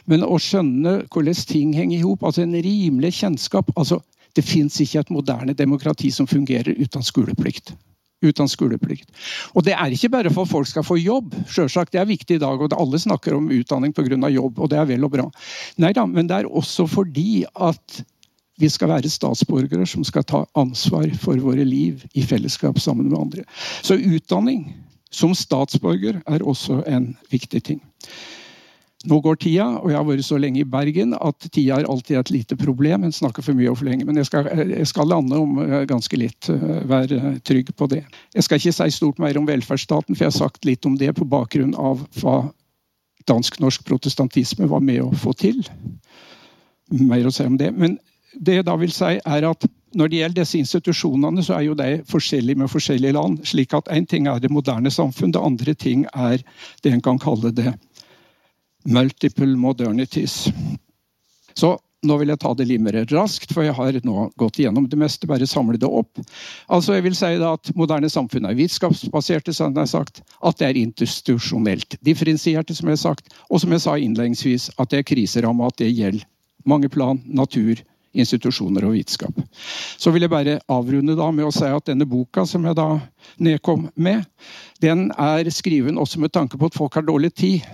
Men 0.10 0.26
å 0.26 0.38
skjønne 0.42 1.04
hvordan 1.10 1.46
ting 1.50 1.74
henger 1.74 1.98
i 1.98 2.06
hop. 2.06 2.24
Altså 2.24 2.44
en 2.44 2.56
rimelig 2.56 3.16
kjennskap. 3.22 3.72
altså 3.76 4.02
Det 4.36 4.46
fins 4.46 4.80
ikke 4.82 5.00
et 5.00 5.14
moderne 5.14 5.54
demokrati 5.54 6.12
som 6.12 6.28
fungerer 6.28 6.78
uten 6.78 7.04
skoleplikt. 7.04 7.74
Uten 8.22 8.52
skoleplikt. 8.52 9.10
Og 9.56 9.64
det 9.64 9.74
er 9.74 9.96
ikke 9.96 10.12
bare 10.12 10.30
for 10.30 10.44
at 10.44 10.52
folk 10.52 10.68
skal 10.68 10.84
få 10.84 11.00
jobb. 11.00 11.34
Selvsagt, 11.48 11.94
Det 11.94 12.02
er 12.02 12.06
viktig 12.06 12.36
i 12.36 12.44
dag, 12.44 12.62
og 12.62 12.74
alle 12.74 13.00
snakker 13.00 13.34
om 13.34 13.50
utdanning 13.50 13.94
pga. 13.94 14.30
jobb, 14.30 14.60
og 14.60 14.70
det 14.70 14.78
er 14.78 14.86
vel 14.86 15.06
og 15.06 15.12
bra. 15.12 15.32
Nei 15.78 15.94
da, 15.94 16.06
men 16.06 16.28
det 16.28 16.36
er 16.36 16.46
også 16.46 16.88
fordi 16.88 17.46
at 17.56 18.04
vi 18.60 18.70
skal 18.72 18.92
være 18.92 19.12
statsborgere 19.12 19.88
som 19.88 20.04
skal 20.08 20.26
ta 20.28 20.44
ansvar 20.60 21.08
for 21.22 21.40
våre 21.44 21.64
liv 21.68 22.04
i 22.14 22.24
fellesskap 22.28 22.80
sammen 22.80 23.08
med 23.10 23.20
andre. 23.20 23.46
Så 23.82 23.96
utdanning 23.96 24.68
som 25.12 25.34
statsborger 25.36 26.20
er 26.28 26.46
også 26.46 26.84
en 26.88 27.14
viktig 27.32 27.64
ting. 27.64 27.82
Nå 29.08 29.22
går 29.24 29.38
tida, 29.40 29.66
og 29.80 29.94
jeg 29.94 29.96
har 29.96 30.08
vært 30.10 30.26
så 30.28 30.38
lenge 30.42 30.60
i 30.60 30.68
Bergen 30.68 31.14
at 31.16 31.46
tida 31.56 31.78
er 31.80 31.88
alltid 31.88 32.18
et 32.20 32.32
lite 32.36 32.58
problem. 32.60 33.06
En 33.08 33.16
snakker 33.16 33.46
for 33.46 33.56
mye 33.56 33.70
og 33.72 33.78
for 33.80 33.88
lenge, 33.88 34.04
men 34.04 34.20
jeg 34.20 34.28
skal, 34.28 34.50
jeg 34.60 34.90
skal 34.92 35.08
lande 35.08 35.40
om 35.40 35.56
eh, 35.64 35.86
ganske 35.88 36.20
litt. 36.20 36.50
Eh, 36.52 36.82
Vær 36.90 37.08
trygg 37.48 37.72
på 37.80 37.88
det. 37.88 38.02
Jeg 38.36 38.44
skal 38.44 38.60
ikke 38.60 38.76
si 38.76 38.90
stort 38.98 39.22
mer 39.24 39.40
om 39.40 39.48
velferdsstaten, 39.48 40.18
for 40.18 40.26
jeg 40.26 40.34
har 40.34 40.42
sagt 40.42 40.68
litt 40.68 40.84
om 40.90 41.00
det 41.00 41.14
på 41.16 41.30
bakgrunn 41.32 41.72
av 41.80 42.04
hva 42.20 42.42
dansk-norsk 43.30 43.88
protestantisme 43.88 44.68
var 44.68 44.84
med 44.84 45.00
å 45.06 45.14
få 45.16 45.32
til. 45.38 45.64
Mer 46.92 47.30
å 47.30 47.32
si 47.32 47.48
om 47.48 47.56
det. 47.62 47.72
Men 47.78 47.96
det 48.34 48.60
jeg 48.60 48.66
da 48.68 48.76
vil 48.80 48.94
si, 48.94 49.18
er 49.18 49.50
at 49.50 49.68
når 49.98 50.10
det 50.10 50.20
gjelder 50.20 50.42
disse 50.44 50.60
institusjonene, 50.60 51.44
så 51.44 51.56
er 51.58 51.66
jo 51.66 51.78
de 51.78 51.90
forskjellige 52.10 52.62
med 52.62 52.70
forskjellige 52.70 53.16
land. 53.18 53.40
slik 53.44 53.74
at 53.74 53.90
Én 53.90 54.06
ting 54.06 54.28
er 54.28 54.40
det 54.40 54.52
moderne 54.52 54.92
samfunn, 54.92 55.34
det 55.34 55.42
andre 55.42 55.74
ting 55.74 56.06
er 56.14 56.44
det 56.84 56.94
en 56.94 57.02
kan 57.02 57.20
kalle 57.20 57.52
det 57.52 57.74
multiple 58.86 59.58
modernities. 59.58 60.50
Så 61.56 61.78
nå 62.06 62.16
vil 62.22 62.32
jeg 62.32 62.40
ta 62.40 62.54
det 62.56 62.68
litt 62.70 62.82
mer 62.82 62.96
raskt, 63.12 63.52
for 63.52 63.66
jeg 63.66 63.76
har 63.76 63.98
nå 64.08 64.30
gått 64.40 64.60
igjennom 64.62 64.86
det 64.88 65.00
meste. 65.00 65.28
Bare 65.28 65.48
samle 65.50 65.80
det 65.80 65.90
opp. 65.90 66.22
Altså 66.72 66.96
jeg 66.96 67.04
vil 67.10 67.18
si 67.18 67.34
at 67.44 67.72
Moderne 67.76 68.10
samfunn 68.12 68.48
er 68.48 68.56
vitenskapsbaserte, 68.56 69.54
som 69.54 69.74
jeg 69.74 69.82
har 69.82 69.92
sagt. 69.92 70.22
At 70.40 70.62
det 70.62 70.70
er 70.70 70.80
institusjonelt 70.80 71.98
differensierte, 72.06 72.76
som 72.78 72.88
jeg 72.88 73.00
har 73.00 73.04
sagt. 73.04 73.34
Og 73.50 73.60
som 73.60 73.76
jeg 73.76 73.84
sa 73.84 73.98
innledningsvis, 73.98 74.70
at 74.80 74.94
det 74.94 75.02
er 75.02 75.10
kriseramma, 75.12 75.68
at 75.68 75.82
det 75.82 75.92
gjelder 75.92 76.24
mange 76.68 76.90
plan, 76.92 77.20
natur, 77.26 77.82
institusjoner 78.14 78.88
og 78.88 78.96
vitenskap. 78.98 79.36
Så 79.98 80.12
vil 80.14 80.26
jeg 80.26 80.34
bare 80.34 80.60
avrunde 80.72 81.18
da 81.18 81.30
med 81.32 81.48
å 81.48 81.54
si 81.54 81.68
at 81.68 81.90
denne 81.90 82.08
boka 82.10 82.46
som 82.50 82.66
jeg 82.66 82.78
da 82.80 82.90
nedkom 83.38 83.90
med, 83.96 84.26
den 84.82 85.10
er 85.18 85.50
skriven 85.54 86.00
også 86.02 86.22
med 86.24 86.34
tanke 86.34 86.58
på 86.58 86.70
at 86.70 86.78
folk 86.78 86.98
har 86.98 87.08
dårlig 87.08 87.34
tid. 87.38 87.66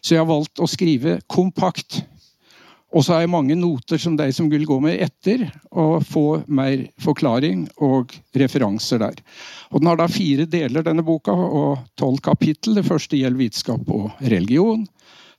Så 0.00 0.14
jeg 0.14 0.22
har 0.22 0.30
valgt 0.30 0.62
å 0.62 0.68
skrive 0.70 1.20
kompakt. 1.30 2.02
Og 2.94 3.02
så 3.04 3.16
har 3.16 3.24
jeg 3.24 3.32
mange 3.32 3.56
noter 3.58 4.00
som 4.00 4.14
de 4.16 4.28
som 4.32 4.48
vil 4.48 4.64
gå 4.64 4.78
med 4.80 5.00
etter, 5.04 5.42
og 5.74 6.04
få 6.06 6.24
mer 6.46 6.86
forklaring 7.02 7.66
og 7.84 8.14
referanser 8.38 9.02
der. 9.02 9.18
Og 9.74 9.82
Den 9.82 9.90
har 9.90 9.98
da 10.00 10.06
fire 10.08 10.46
deler, 10.48 10.86
denne 10.86 11.04
boka, 11.04 11.34
og 11.34 11.82
tolv 11.98 12.22
kapittel. 12.24 12.78
Det 12.78 12.86
første 12.86 13.18
gjelder 13.18 13.42
vitenskap 13.42 13.90
og 13.92 14.12
religion. 14.22 14.86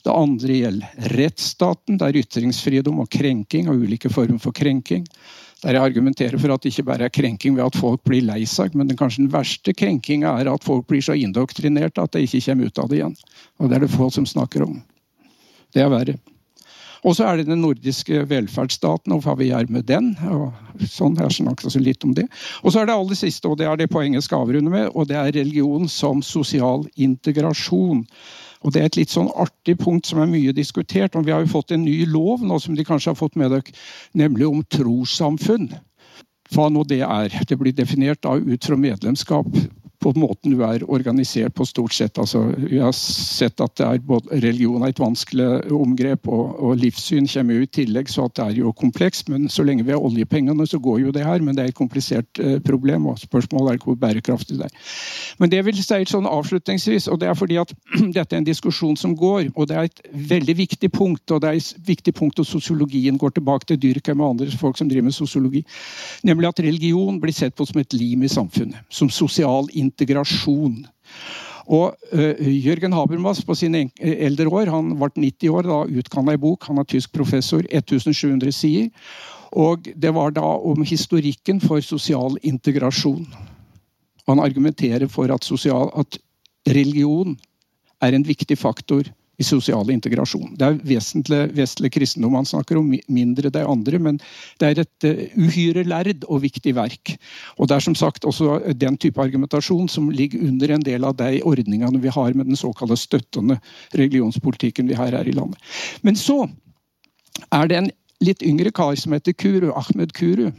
Det 0.08 0.14
andre 0.16 0.56
gjelder 0.56 1.10
rettsstaten, 1.18 1.98
der 2.00 2.16
ytringsfrihet 2.16 2.88
og 2.88 3.10
krenking 3.12 3.68
og 3.68 3.82
ulike 3.84 4.08
former 4.08 4.40
for 4.40 4.56
krenking. 4.56 5.04
Der 5.66 5.76
jeg 5.76 5.84
argumenterer 5.84 6.40
for 6.40 6.54
at 6.54 6.64
det 6.64 6.72
ikke 6.72 6.86
bare 6.88 7.10
er 7.10 7.12
krenking 7.12 7.58
ved 7.58 7.66
at 7.66 7.76
folk 7.76 8.06
blir 8.08 8.24
lei 8.24 8.46
seg, 8.48 8.78
men 8.78 8.88
den 8.88 8.96
kanskje 8.96 9.26
den 9.26 9.34
verste 9.34 9.74
krenkinga 9.76 10.38
er 10.40 10.52
at 10.54 10.64
folk 10.64 10.88
blir 10.88 11.04
så 11.04 11.18
indoktrinert 11.18 12.00
at 12.00 12.16
de 12.16 12.24
ikke 12.24 12.46
kommer 12.46 12.72
ut 12.72 12.80
av 12.80 12.88
det 12.88 13.02
igjen. 13.02 13.18
Og 13.60 13.68
det 13.68 13.76
er 13.76 13.84
det 13.84 13.92
få 13.98 14.08
som 14.14 14.30
snakker 14.30 14.64
om. 14.70 14.80
Det 15.76 15.84
er 15.84 15.92
verre. 15.92 16.16
Og 17.04 17.18
så 17.18 17.28
er 17.28 17.42
det 17.42 17.50
den 17.50 17.62
nordiske 17.66 18.24
velferdsstaten 18.32 19.12
og 19.14 19.26
hva 19.26 19.36
vi 19.38 19.52
gjør 19.52 19.68
med 19.76 19.90
den. 19.92 20.14
og 20.24 20.56
sånn, 20.88 21.20
Jeg 21.20 21.42
snakket 21.42 21.68
også 21.68 21.84
litt 21.84 22.04
om 22.08 22.16
det. 22.16 22.30
Og 22.64 22.72
så 22.72 22.80
er 22.80 22.88
det 22.88 22.96
aller 22.96 23.16
siste, 23.16 23.48
og 23.48 23.60
det 23.60 23.68
er 23.68 23.76
det 23.76 23.92
poenget 23.92 24.22
jeg 24.22 24.30
skal 24.32 24.48
avrunde 24.48 24.72
med, 24.72 24.90
og 24.96 25.08
det 25.12 25.20
er 25.20 25.36
religion 25.36 25.88
som 25.88 26.24
sosial 26.24 26.88
integrasjon. 26.96 28.06
Og 28.66 28.74
Det 28.74 28.82
er 28.82 28.86
et 28.86 28.98
litt 28.98 29.14
sånn 29.14 29.30
artig 29.36 29.78
punkt 29.80 30.08
som 30.10 30.22
er 30.22 30.32
mye 30.32 30.54
diskutert. 30.56 31.16
og 31.16 31.26
Vi 31.26 31.32
har 31.32 31.44
jo 31.44 31.52
fått 31.52 31.72
en 31.72 31.86
ny 31.86 32.06
lov 32.06 32.42
nå 32.42 32.60
som 32.60 32.76
de 32.76 32.84
kanskje 32.84 33.12
har 33.14 33.20
fått 33.20 33.36
med 33.36 33.52
dere, 33.52 33.76
nemlig 34.14 34.48
om 34.48 34.64
trossamfunn. 34.64 35.70
Hva 36.54 36.70
nå 36.72 36.84
det 36.88 37.02
er. 37.02 37.30
Det 37.48 37.58
blir 37.60 37.76
definert 37.76 38.22
da 38.24 38.36
ut 38.36 38.66
fra 38.66 38.76
medlemskap 38.76 39.48
på 40.00 40.12
måten 40.14 40.54
du 40.54 40.62
er 40.66 40.84
organisert 40.86 41.56
på, 41.58 41.66
stort 41.66 41.94
sett. 41.96 42.18
Altså, 42.22 42.44
vi 42.58 42.78
har 42.82 42.94
sett 42.96 43.62
at 43.64 43.82
er 43.82 44.02
både, 44.06 44.30
religion 44.44 44.84
er 44.86 44.94
et 44.94 45.02
vanskelig 45.02 45.72
omgrep, 45.74 46.28
og, 46.30 46.54
og, 46.62 46.76
livssyn 46.78 47.28
kommer 47.32 47.58
jo 47.58 47.66
i 47.66 47.72
tillegg, 47.80 48.12
så 48.12 48.28
det 48.38 48.44
er 48.46 48.60
jo 48.60 48.74
komplekst. 48.78 49.32
Men 49.34 49.48
så 49.50 49.66
lenge 49.66 49.86
vi 49.88 49.96
har 49.96 50.04
oljepengene, 50.04 50.68
så 50.70 50.80
går 50.80 51.02
jo 51.08 51.14
det 51.16 51.26
her. 51.26 51.42
Men 51.42 51.58
det 51.58 51.66
er 51.66 51.74
et 51.74 51.80
komplisert 51.80 52.42
eh, 52.44 52.60
problem, 52.64 53.10
og 53.10 53.18
spørsmålet 53.22 53.74
er 53.74 53.84
hvor 53.84 53.98
bærekraftig 53.98 54.60
det 54.60 54.70
er. 54.70 54.94
Men 55.42 55.52
det 55.54 55.64
vil 55.66 55.82
si 55.82 56.00
sånn 56.12 56.30
avslutningsvis, 56.30 57.10
og 57.12 57.22
det 57.22 57.32
er 57.32 57.38
fordi 57.38 57.58
at 57.62 57.74
dette 58.18 58.36
er 58.36 58.42
en 58.42 58.48
diskusjon 58.48 58.98
som 59.00 59.18
går, 59.18 59.50
og 59.56 59.70
det 59.72 59.78
er 59.78 59.90
et 59.90 60.04
veldig 60.30 60.58
viktig 60.62 60.92
punkt, 60.94 61.26
og 61.34 61.42
det 61.42 61.52
er 61.52 61.62
et 61.62 61.90
viktig 61.90 62.14
punkt 62.18 62.42
at 62.44 62.50
sosiologien 62.50 63.18
går 63.18 63.34
tilbake 63.38 63.72
til 63.72 63.82
Dyrkheim 63.82 64.22
og 64.22 64.36
andre 64.36 64.62
folk 64.62 64.78
som 64.78 64.90
driver 64.90 65.10
med 65.10 65.18
sosiologi, 65.18 65.64
nemlig 66.28 66.52
at 66.52 66.64
religion 66.64 67.18
blir 67.22 67.34
sett 67.34 67.58
på 67.58 67.66
som 67.66 67.82
et 67.82 67.98
lim 67.98 68.24
i 68.24 68.32
samfunnet. 68.32 68.86
Som 68.94 69.10
sosial 69.14 69.70
integrasjon. 69.88 70.84
Og 71.68 71.96
uh, 72.14 72.48
Jørgen 72.48 72.96
Habermas 72.96 73.42
på 73.44 73.56
sine 73.60 73.88
eldre 74.00 74.48
år, 74.48 74.72
han 74.72 74.94
ble 75.00 75.10
90 75.16 75.52
år, 75.52 75.68
da 75.68 75.82
utga 76.00 76.24
ei 76.32 76.40
bok. 76.40 76.70
Han 76.70 76.80
er 76.80 76.88
tysk 76.88 77.12
professor, 77.16 77.66
1700 77.68 78.54
sider. 78.56 78.92
Og 79.56 79.88
det 79.96 80.14
var 80.16 80.34
da 80.36 80.44
om 80.44 80.84
historikken 80.84 81.60
for 81.64 81.84
sosial 81.84 82.36
integrasjon. 82.44 83.28
Han 84.28 84.44
argumenterer 84.44 85.08
for 85.08 85.32
at, 85.32 85.44
sosial, 85.44 85.92
at 85.96 86.20
religion 86.68 87.38
er 88.04 88.14
en 88.14 88.28
viktig 88.28 88.58
faktor 88.60 89.08
i 89.38 89.46
sosial 89.46 89.92
integrasjon. 89.94 90.56
Det 90.58 90.66
er 90.66 90.80
vesentlig 90.88 91.42
vesentlig 91.58 91.92
kristendom 91.94 92.38
han 92.40 92.48
snakker 92.48 92.80
om, 92.80 92.90
mindre 93.08 93.52
de 93.54 93.64
andre, 93.66 94.00
men 94.02 94.20
det 94.62 94.70
er 94.70 94.82
et 94.82 95.08
uh, 95.08 95.24
uhyre 95.38 95.84
lærd 95.88 96.26
og 96.26 96.42
viktig 96.46 96.74
verk. 96.78 97.14
Og 97.58 97.70
Det 97.70 97.78
er 97.78 97.86
som 97.86 97.96
sagt 97.98 98.26
også 98.26 98.60
den 98.74 98.98
type 98.98 99.22
argumentasjon 99.22 99.90
som 99.90 100.10
ligger 100.10 100.48
under 100.48 100.74
en 100.74 100.86
del 100.86 101.06
av 101.06 101.18
de 101.20 101.42
ordningene 101.46 102.02
vi 102.02 102.14
har 102.14 102.34
med 102.34 102.50
den 102.50 102.58
såkalte 102.60 102.98
støttende 102.98 103.60
religionspolitikken 103.94 104.90
vi 104.90 104.98
har 104.98 105.14
her 105.14 105.28
i 105.28 105.36
landet. 105.38 105.62
Men 106.02 106.18
så 106.18 106.48
er 107.54 107.70
det 107.70 107.78
en 107.78 107.92
litt 108.24 108.42
yngre 108.46 108.72
kar 108.74 108.96
som 108.98 109.14
heter 109.14 109.36
Kuru, 109.38 109.70
Ahmed 109.78 110.14
Kuru, 110.18 110.50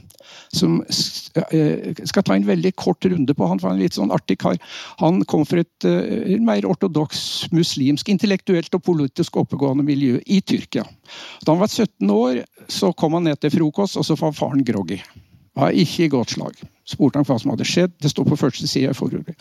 som 0.54 0.78
eh, 0.86 1.94
skal 2.06 2.24
ta 2.26 2.36
en 2.36 2.46
veldig 2.46 2.72
kort 2.78 3.04
runde 3.08 3.34
på. 3.34 3.48
Han 3.50 3.60
var 3.62 3.74
en 3.74 3.82
litt 3.82 3.96
sånn 3.98 4.12
artig 4.14 4.38
kar. 4.42 4.58
Han 5.02 5.22
kom 5.30 5.44
fra 5.48 5.64
et 5.64 5.88
uh, 5.88 6.36
mer 6.44 6.66
ortodoks 6.68 7.48
muslimsk, 7.54 8.10
intellektuelt 8.12 8.74
og 8.76 8.84
politisk 8.86 9.40
oppegående 9.42 9.86
miljø 9.86 10.20
i 10.26 10.40
Tyrkia. 10.40 10.86
Da 11.44 11.54
han 11.54 11.62
var 11.62 11.72
17 11.72 12.14
år, 12.14 12.42
så 12.70 12.92
kom 12.92 13.18
han 13.18 13.26
ned 13.28 13.40
til 13.42 13.54
frokost, 13.56 13.98
og 13.98 14.06
så 14.06 14.18
var 14.20 14.36
faren 14.36 14.64
groggy. 14.66 15.00
Var 15.58 15.74
ikke 15.74 16.06
i 16.06 16.12
godt 16.12 16.36
slag. 16.36 16.58
Spurte 16.88 17.18
han 17.18 17.26
hva 17.28 17.38
som 17.40 17.52
hadde 17.54 17.66
skjedd. 17.66 17.96
Det 17.98 18.12
står 18.12 18.28
på 18.28 18.38
første 18.38 18.68
side 18.70 18.92
i 18.92 18.96
forordet. 18.96 19.34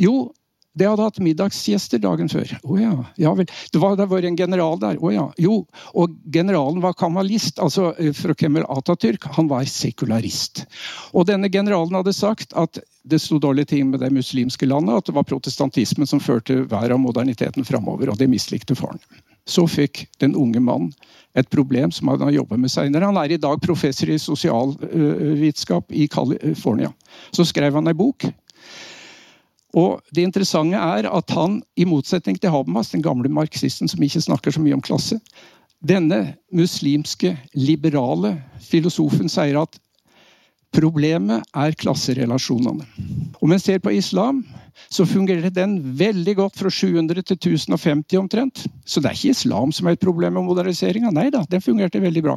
Jo, 0.00 0.30
det 0.78 0.88
hadde 0.88 1.06
hatt 1.06 1.20
middagsgjester 1.22 2.00
dagen 2.02 2.30
før. 2.30 2.52
Å 2.62 2.70
oh, 2.70 2.78
ja. 2.80 2.92
ja 3.20 3.32
vel. 3.36 3.48
Det 3.72 3.82
var, 3.82 3.96
det 3.98 4.30
en 4.30 4.38
general 4.38 4.78
der. 4.82 4.98
Å 5.00 5.08
oh, 5.08 5.14
ja. 5.14 5.26
Jo. 5.40 5.60
Og 5.98 6.14
generalen 6.34 6.82
var 6.84 6.96
kamalist, 6.98 7.58
altså 7.62 7.92
eh, 7.98 8.12
fra 8.16 8.36
Kemal 8.38 8.66
Atatürk. 8.72 9.26
Han 9.38 9.50
var 9.50 9.66
sekularist. 9.68 10.64
Og 11.12 11.28
denne 11.30 11.50
generalen 11.52 11.98
hadde 11.98 12.14
sagt 12.16 12.54
at 12.58 12.80
det 13.08 13.20
sto 13.22 13.38
dårlige 13.40 13.72
ting 13.72 13.90
med 13.90 14.02
det 14.04 14.12
muslimske 14.12 14.68
landet, 14.68 15.00
at 15.00 15.08
det 15.08 15.16
var 15.16 15.26
protestantismen 15.28 16.08
som 16.08 16.20
førte 16.20 16.62
hver 16.68 16.92
av 16.92 17.00
moderniteten 17.00 17.64
framover, 17.64 18.12
og 18.12 18.20
det 18.20 18.28
mislikte 18.30 18.76
faren. 18.78 19.00
Så 19.48 19.64
fikk 19.70 20.04
den 20.20 20.34
unge 20.36 20.60
mannen 20.60 20.92
et 21.38 21.48
problem 21.50 21.92
som 21.94 22.10
han 22.12 22.20
har 22.26 22.34
jobbet 22.34 22.60
med 22.60 22.72
senere. 22.72 23.08
Han 23.08 23.16
er 23.20 23.32
i 23.32 23.40
dag 23.40 23.60
professor 23.62 24.10
i 24.10 24.18
sosialvitenskap 24.20 25.92
i 25.92 26.08
California. 26.10 26.92
Så 27.30 27.46
skrev 27.48 27.78
han 27.78 27.88
ei 27.88 27.96
bok 27.96 28.26
og 29.76 30.00
Det 30.14 30.22
interessante 30.24 30.76
er 30.76 31.08
at 31.10 31.30
han, 31.36 31.62
i 31.76 31.84
motsetning 31.84 32.38
til 32.40 32.50
Habermas, 32.50 32.90
den 32.90 33.02
gamle 33.04 33.28
marxisten 33.28 33.88
som 33.88 34.02
ikke 34.02 34.24
snakker 34.24 34.54
så 34.54 34.62
mye 34.64 34.76
om 34.78 34.84
klasse, 34.84 35.18
denne 35.84 36.34
muslimske, 36.50 37.36
liberale 37.54 38.38
filosofen 38.64 39.28
sier 39.30 39.60
at 39.60 39.78
problemet 40.74 41.44
er 41.56 41.76
klasserelasjonene. 41.78 42.86
Om 43.40 43.52
en 43.52 43.62
ser 43.62 43.78
på 43.80 43.92
islam, 43.94 44.42
så 44.90 45.06
fungerer 45.08 45.50
den 45.54 45.78
veldig 45.98 46.34
godt 46.38 46.58
fra 46.58 46.70
700 46.70 47.22
til 47.22 47.38
1050 47.38 48.18
omtrent. 48.18 48.66
Så 48.84 49.00
det 49.00 49.10
er 49.10 49.16
ikke 49.16 49.36
islam 49.36 49.72
som 49.72 49.88
er 49.88 49.96
et 49.96 50.04
problem 50.04 50.36
med 50.38 50.48
moderniseringa. 50.48 51.12
Nei 51.14 51.28
da, 51.34 51.44
den 51.48 51.64
fungerte 51.64 52.02
veldig 52.02 52.24
bra. 52.24 52.36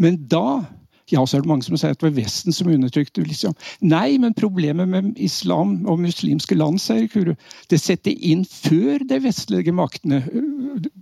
Men 0.00 0.18
da 0.30 0.62
ja, 1.10 1.24
så 1.26 1.36
er 1.36 1.44
det 1.44 1.50
mange 1.50 1.66
som 1.66 1.76
sier 1.78 1.94
at 1.94 2.00
det 2.00 2.08
var 2.08 2.16
Vesten 2.16 2.54
som 2.54 2.70
undertrykte 2.70 3.24
liksom. 3.26 3.56
Nei, 3.82 4.18
men 4.22 4.36
problemet 4.38 4.90
med 4.90 5.18
islam 5.20 5.80
og 5.90 6.00
muslimske 6.02 6.58
land, 6.58 6.80
sier 6.82 7.08
Kuru, 7.10 7.34
det 7.70 7.80
setter 7.82 8.14
inn 8.14 8.46
før 8.48 9.02
de 9.10 9.20
vestlige 9.26 9.74
maktene, 9.74 10.22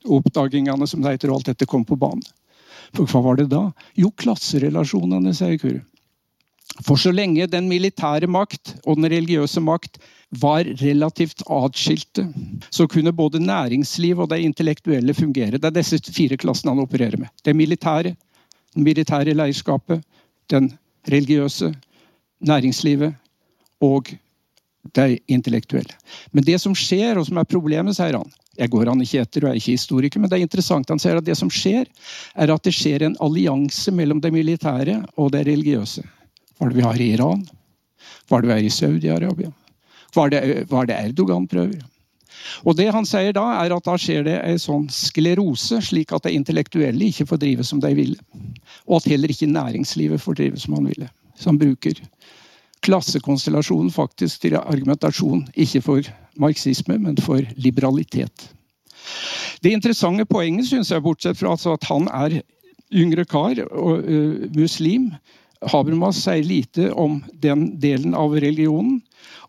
oppdagingene 0.09 0.89
som 0.89 1.05
det 1.05 1.17
heter, 1.17 1.33
og 1.33 1.41
alt 1.41 1.53
dette 1.53 1.69
kom 1.69 1.87
på 1.89 1.99
banen. 2.01 2.25
For 2.97 3.05
hva 3.11 3.21
var 3.25 3.39
det 3.41 3.51
da? 3.53 3.69
Jo, 4.01 4.11
klasserelasjonene, 4.17 5.35
sier 5.37 5.61
Kuru. 5.61 5.81
For 6.85 7.01
så 7.01 7.11
lenge 7.11 7.49
den 7.51 7.67
militære 7.71 8.29
makt 8.31 8.77
og 8.85 8.99
den 8.99 9.09
religiøse 9.11 9.61
makt 9.65 9.99
var 10.43 10.69
relativt 10.83 11.43
atskilte, 11.49 12.27
så 12.71 12.87
kunne 12.91 13.15
både 13.17 13.41
næringsliv 13.41 14.21
og 14.21 14.29
det 14.31 14.43
intellektuelle 14.45 15.15
fungere. 15.17 15.57
Det 15.57 15.71
er 15.71 15.77
disse 15.79 15.99
fire 16.13 16.37
klassene 16.37 16.75
han 16.75 16.85
opererer 16.85 17.17
med. 17.19 17.33
Det 17.45 17.57
militære, 17.57 18.13
det 18.75 18.85
militære 18.85 19.35
leirskapet, 19.35 20.03
den 20.51 20.73
religiøse, 21.09 21.73
næringslivet 22.41 23.15
og 23.81 24.11
det 24.95 25.19
intellektuelle. 25.29 25.95
Men 26.33 26.45
det 26.45 26.61
som 26.61 26.75
skjer, 26.77 27.19
og 27.19 27.27
som 27.29 27.39
er 27.39 27.49
problemet, 27.49 27.97
sier 27.97 28.19
han 28.19 28.31
Jeg 28.59 28.71
går 28.71 28.89
han 28.91 29.03
ikke 29.03 29.21
etter 29.23 29.45
og 29.45 29.51
er 29.53 29.59
ikke 29.61 29.77
historiker, 29.77 30.19
men 30.19 30.31
det 30.31 30.39
er 30.39 30.43
interessant. 30.43 30.89
Han 30.91 30.99
sier 30.99 31.21
at 31.21 31.25
det 31.25 31.37
som 31.39 31.51
skjer, 31.51 31.87
er 32.35 32.51
at 32.51 32.65
det 32.67 32.73
skjer 32.75 33.05
en 33.07 33.15
allianse 33.23 33.93
mellom 33.95 34.19
det 34.21 34.33
militære 34.35 34.97
og 35.15 35.31
det 35.31 35.45
religiøse. 35.47 36.03
Hva 36.59 36.67
er 36.67 36.73
det 36.73 36.79
vi 36.81 36.83
har 36.83 36.99
i 36.99 37.13
Iran? 37.15 37.45
Hva 38.27 38.39
er 38.39 38.43
det 38.43 38.49
vi 38.51 38.57
har 38.57 38.67
i 38.67 38.73
Saudi-Arabia? 38.75 39.53
Hva 40.11 40.27
er 40.27 40.91
det 40.91 40.97
Erdogan 40.99 41.47
prøver? 41.47 41.79
Og 42.65 42.77
det 42.79 42.89
han 42.95 43.07
sier 43.09 43.35
da, 43.37 43.45
er 43.63 43.75
at 43.75 43.87
da 43.87 43.97
skjer 44.01 44.27
det 44.27 44.37
en 44.41 44.61
sånn 44.63 44.87
sklerose, 44.93 45.81
slik 45.85 46.13
at 46.17 46.27
det 46.27 46.35
intellektuelle 46.37 47.11
ikke 47.11 47.29
får 47.31 47.43
drive 47.45 47.67
som 47.67 47.83
de 47.83 47.93
ville. 47.97 48.19
Og 48.87 49.01
at 49.01 49.09
heller 49.13 49.33
ikke 49.33 49.51
næringslivet 49.51 50.23
får 50.23 50.41
drive 50.41 50.61
som 50.63 50.79
han 50.79 50.91
ville. 50.91 51.09
Så 51.39 51.53
han 51.53 51.61
bruker 51.61 52.01
klassekonstellasjonen 52.87 53.91
faktisk 53.91 54.45
til 54.45 54.59
argumentasjon, 54.59 55.47
ikke 55.55 55.83
for 55.83 56.13
marxisme, 56.39 56.99
men 57.03 57.19
for 57.23 57.43
liberalitet. 57.59 58.51
Det 59.63 59.73
interessante 59.75 60.27
poenget, 60.29 60.69
synes 60.69 60.93
jeg, 60.93 61.03
bortsett 61.03 61.39
fra 61.39 61.57
altså 61.57 61.75
at 61.75 61.87
han 61.91 62.07
er 62.15 62.41
yngre 62.95 63.25
kar 63.29 63.59
og 63.69 64.07
uh, 64.07 64.47
muslim 64.57 65.11
Habermas 65.67 66.21
sier 66.23 66.45
lite 66.47 66.93
om 66.95 67.19
den 67.43 67.73
delen 67.83 68.15
av 68.15 68.37
religionen. 68.39 69.01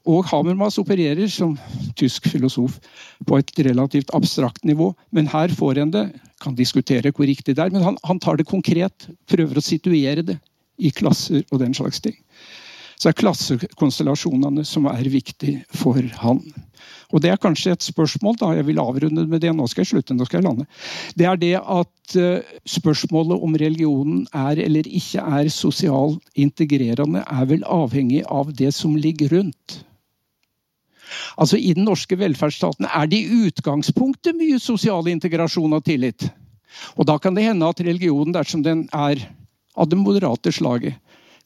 Og 0.08 0.24
Habermas 0.30 0.80
opererer 0.80 1.28
som 1.32 1.58
tysk 2.00 2.30
filosof 2.32 2.78
på 3.28 3.40
et 3.40 3.52
relativt 3.68 4.14
abstrakt 4.16 4.64
nivå. 4.66 4.94
Men 5.12 5.28
her 5.28 5.52
får 5.56 5.82
en 5.84 5.92
det. 5.92 6.06
Kan 6.40 6.56
diskutere 6.56 7.12
hvor 7.12 7.28
riktig 7.28 7.58
det 7.58 7.66
er, 7.66 7.74
men 7.74 7.84
han, 7.84 7.98
han 8.08 8.20
tar 8.20 8.40
det 8.40 8.48
konkret. 8.48 9.10
Prøver 9.28 9.60
å 9.60 9.66
situere 9.66 10.24
det 10.24 10.38
i 10.80 10.94
klasser 10.96 11.44
og 11.52 11.60
den 11.60 11.76
slags 11.76 12.00
ting 12.00 12.16
så 13.00 13.10
er 13.10 13.16
klassekonstellasjonene 13.16 14.66
som 14.68 14.88
er 14.92 15.08
viktig 15.08 15.56
for 15.72 16.04
han. 16.20 16.42
Og 17.10 17.24
Det 17.24 17.32
er 17.32 17.42
kanskje 17.42 17.74
et 17.74 17.86
spørsmål, 17.86 18.36
da, 18.38 18.52
jeg 18.54 18.68
vil 18.68 18.80
avrunde 18.82 19.26
med 19.28 19.42
det, 19.42 19.54
nå 19.56 19.66
skal 19.68 19.82
jeg 19.82 19.92
slutte, 19.94 20.14
nå 20.14 20.28
skal 20.28 20.40
jeg 20.40 20.46
lande. 20.46 20.66
Det 21.18 21.26
er 21.26 21.40
det 21.42 21.56
at 21.58 22.16
uh, 22.20 22.58
spørsmålet 22.70 23.42
om 23.42 23.56
religionen 23.58 24.28
er 24.36 24.62
eller 24.62 24.86
ikke 24.86 25.24
er 25.40 25.50
sosialt 25.54 26.22
integrerende, 26.36 27.24
er 27.26 27.48
vel 27.50 27.64
avhengig 27.66 28.22
av 28.28 28.54
det 28.54 28.74
som 28.78 28.98
ligger 29.00 29.34
rundt. 29.40 29.80
Altså 31.42 31.58
I 31.58 31.74
den 31.74 31.88
norske 31.88 32.20
velferdsstaten 32.20 32.86
er 32.86 33.10
det 33.10 33.24
i 33.24 33.46
utgangspunktet 33.48 34.38
mye 34.38 34.60
sosial 34.62 35.08
integrasjon 35.10 35.74
og 35.74 35.88
tillit. 35.88 36.28
Og 37.00 37.08
da 37.10 37.18
kan 37.18 37.34
det 37.34 37.48
hende 37.48 37.66
at 37.66 37.82
religionen, 37.82 38.36
dersom 38.36 38.62
den 38.62 38.86
er 38.94 39.24
av 39.80 39.90
det 39.90 39.98
moderate 39.98 40.54
slaget, 40.54 41.00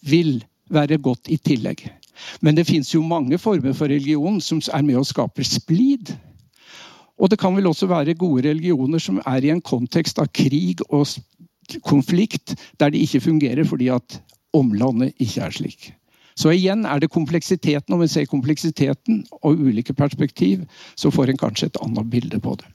vil 0.04 0.42
være 0.70 0.98
godt 0.98 1.30
i 1.32 1.38
tillegg. 1.38 1.86
Men 2.42 2.56
det 2.56 2.68
fins 2.68 2.94
jo 2.94 3.02
mange 3.02 3.38
former 3.38 3.74
for 3.74 3.92
religion 3.92 4.40
som 4.42 4.62
er 4.74 4.86
med 4.86 5.00
å 5.00 5.08
skape 5.08 5.44
splid. 5.48 6.14
Og 7.20 7.30
det 7.30 7.40
kan 7.40 7.56
vel 7.56 7.68
også 7.70 7.88
være 7.90 8.18
gode 8.18 8.48
religioner 8.50 9.02
som 9.02 9.20
er 9.26 9.44
i 9.44 9.52
en 9.54 9.62
kontekst 9.62 10.20
av 10.20 10.32
krig 10.34 10.82
og 10.90 11.08
konflikt, 11.88 12.56
der 12.80 12.94
det 12.94 13.04
ikke 13.06 13.24
fungerer 13.30 13.68
fordi 13.68 13.90
at 13.94 14.22
omlandet 14.54 15.14
ikke 15.20 15.42
er 15.42 15.54
slik. 15.56 15.92
Så 16.36 16.50
igjen 16.54 16.86
er 16.90 17.00
det 17.00 17.12
kompleksiteten. 17.14 17.90
Når 17.94 18.04
vi 18.04 18.08
ser 18.08 18.30
kompleksiteten 18.30 19.24
og 19.42 19.60
ulike 19.60 19.94
perspektiv, 19.94 20.64
så 20.98 21.12
får 21.14 21.30
en 21.30 21.38
kanskje 21.38 21.70
et 21.70 21.82
annet 21.86 22.10
bilde 22.10 22.40
på 22.42 22.56
det. 22.58 22.66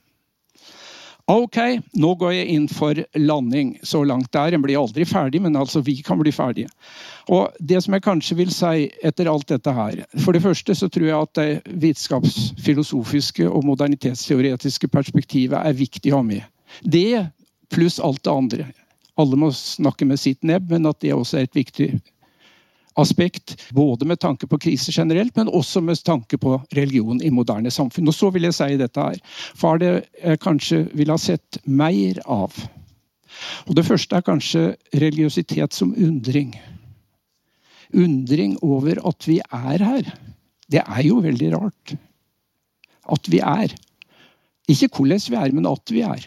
Ok, 1.28 1.58
nå 1.92 2.14
går 2.16 2.30
jeg 2.32 2.52
inn 2.56 2.66
for 2.72 2.96
landing 3.20 3.74
så 3.84 4.00
langt 4.08 4.30
der. 4.32 4.54
En 4.56 4.62
blir 4.64 4.78
aldri 4.80 5.04
ferdig, 5.04 5.42
men 5.44 5.58
altså 5.60 5.82
vi 5.84 5.98
kan 6.04 6.16
bli 6.22 6.32
ferdige. 6.32 6.70
Og 7.28 7.52
Det 7.60 7.82
som 7.84 7.92
jeg 7.92 8.04
kanskje 8.06 8.36
vil 8.38 8.52
si 8.54 8.86
etter 9.04 9.28
alt 9.28 9.50
dette 9.50 9.72
her 9.76 10.00
For 10.24 10.32
det 10.32 10.40
første 10.40 10.72
så 10.74 10.88
tror 10.88 11.04
jeg 11.04 11.18
at 11.18 11.34
det 11.36 11.74
vitenskapsfilosofiske 11.84 13.44
og 13.44 13.66
modernitetsteoretiske 13.68 14.88
perspektivet 14.88 15.60
er 15.60 15.76
viktig 15.76 16.14
å 16.14 16.22
ha 16.22 16.28
med. 16.30 16.48
Det 16.80 17.28
pluss 17.68 18.00
alt 18.00 18.24
det 18.24 18.32
andre. 18.32 18.70
Alle 19.20 19.36
må 19.36 19.52
snakke 19.52 20.08
med 20.08 20.16
sitt 20.16 20.40
nebb, 20.46 20.70
men 20.72 20.88
at 20.88 21.00
det 21.04 21.12
også 21.12 21.42
er 21.42 21.48
et 21.48 21.60
viktig 21.60 21.90
aspekt. 22.98 23.56
Både 23.74 24.06
med 24.08 24.20
tanke 24.20 24.48
på 24.50 24.58
krise 24.60 24.92
generelt, 24.94 25.36
men 25.36 25.48
også 25.48 25.82
med 25.84 26.00
tanke 26.04 26.38
på 26.38 26.56
religion 26.76 27.22
i 27.22 27.30
moderne 27.34 27.70
samfunn. 27.70 28.08
Og 28.08 28.16
så 28.16 28.30
vil 28.34 28.48
jeg 28.48 28.56
si 28.58 28.76
dette 28.80 29.04
her. 29.04 29.20
Hva 29.60 29.76
det 29.80 29.92
kanskje 30.42 30.84
ville 30.92 31.14
ha 31.14 31.22
sett 31.22 31.60
mer 31.64 32.20
av? 32.26 32.56
Og 33.68 33.74
Det 33.76 33.86
første 33.86 34.16
er 34.16 34.26
kanskje 34.26 34.64
religiøsitet 34.94 35.74
som 35.74 35.94
undring. 35.94 36.54
Undring 37.94 38.58
over 38.62 39.00
at 39.08 39.28
vi 39.28 39.38
er 39.40 39.84
her. 39.84 40.14
Det 40.68 40.82
er 40.82 41.02
jo 41.06 41.20
veldig 41.24 41.52
rart. 41.54 41.94
At 43.08 43.30
vi 43.30 43.40
er. 43.40 43.72
Ikke 44.68 44.90
hvordan 44.92 45.22
vi 45.30 45.36
er, 45.36 45.52
men 45.52 45.66
at 45.66 45.92
vi 45.92 46.02
er. 46.04 46.26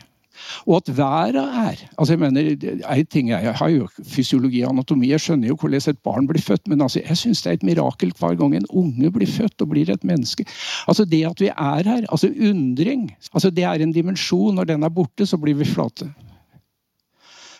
Og 0.66 0.76
at 0.82 0.98
været 0.98 1.36
er 1.36 1.76
altså 1.98 2.14
jeg 2.14 2.20
mener, 2.20 2.42
jeg, 2.42 3.10
ting, 3.10 3.30
jeg 3.30 3.56
har 3.56 3.70
jo 3.70 3.88
fysiologi 4.08 4.62
og 4.62 4.74
anatomi, 4.74 5.12
jeg 5.12 5.22
skjønner 5.22 5.48
jo 5.48 5.58
hvordan 5.60 5.90
et 5.90 6.00
barn 6.04 6.28
blir 6.28 6.42
født, 6.42 6.68
men 6.68 6.82
altså, 6.82 7.02
jeg 7.08 7.18
syns 7.18 7.42
det 7.42 7.50
er 7.50 7.60
et 7.60 7.68
mirakel 7.68 8.14
hver 8.20 8.36
gang 8.40 8.56
en 8.56 8.70
unge 8.70 9.12
blir 9.12 9.28
født 9.28 9.62
og 9.62 9.70
blir 9.74 9.90
et 9.90 10.04
menneske. 10.04 10.46
Altså 10.88 11.06
Det 11.06 11.24
at 11.26 11.42
vi 11.42 11.48
er 11.48 11.84
her, 11.84 12.06
altså 12.10 12.32
undring, 12.50 13.12
altså 13.34 13.50
det 13.50 13.64
er 13.64 13.74
en 13.82 13.94
dimensjon. 13.94 14.56
Når 14.56 14.64
den 14.64 14.84
er 14.84 14.90
borte, 14.90 15.26
så 15.26 15.38
blir 15.38 15.54
vi 15.56 15.66
flate. 15.66 16.12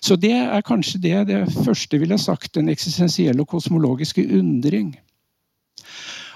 Så 0.02 0.16
det 0.18 0.34
er 0.34 0.62
kanskje 0.66 1.00
det, 1.02 1.28
det 1.28 1.42
første 1.66 2.00
ville 2.00 2.18
sagt, 2.18 2.56
den 2.56 2.70
eksistensielle 2.70 3.42
og 3.42 3.48
kosmologiske 3.48 4.26
undring. 4.40 4.96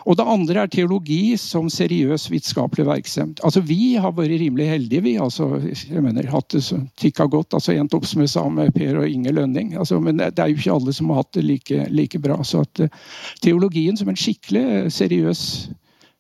Og 0.05 0.17
det 0.19 0.25
andre 0.29 0.61
er 0.61 0.69
teologi 0.69 1.33
som 1.41 1.65
seriøs 1.71 2.27
vitenskapelig 2.29 2.85
virksomhet. 2.85 3.39
Altså, 3.47 3.63
vi 3.65 3.95
har 3.97 4.13
vært 4.13 4.35
rimelig 4.37 4.67
heldige, 4.69 5.01
vi. 5.01 5.15
Altså, 5.21 5.47
jeg 5.65 6.03
mener, 6.05 6.27
hatt 6.29 6.53
det 6.53 6.61
så 6.67 6.77
tikka 7.01 7.25
godt. 7.33 7.57
altså 7.57 7.73
Endt 7.73 7.95
opp 7.97 8.05
som 8.05 8.21
jeg 8.21 8.33
sa 8.35 8.43
med 8.49 8.73
Per 8.75 8.99
og 9.01 9.09
Inge 9.09 9.33
Lønning. 9.33 9.73
Altså, 9.73 9.97
men 9.99 10.21
det 10.21 10.37
er 10.37 10.51
jo 10.51 10.59
ikke 10.59 10.75
alle 10.77 10.93
som 10.93 11.09
har 11.09 11.23
hatt 11.23 11.33
det 11.33 11.45
like, 11.47 11.87
like 11.89 12.21
bra. 12.21 12.37
Så 12.45 12.61
at 12.67 12.85
uh, 12.85 13.01
teologien 13.41 13.97
som 13.97 14.11
en 14.11 14.19
skikkelig 14.19 14.63
eh, 14.75 14.91
seriøs 14.93 15.41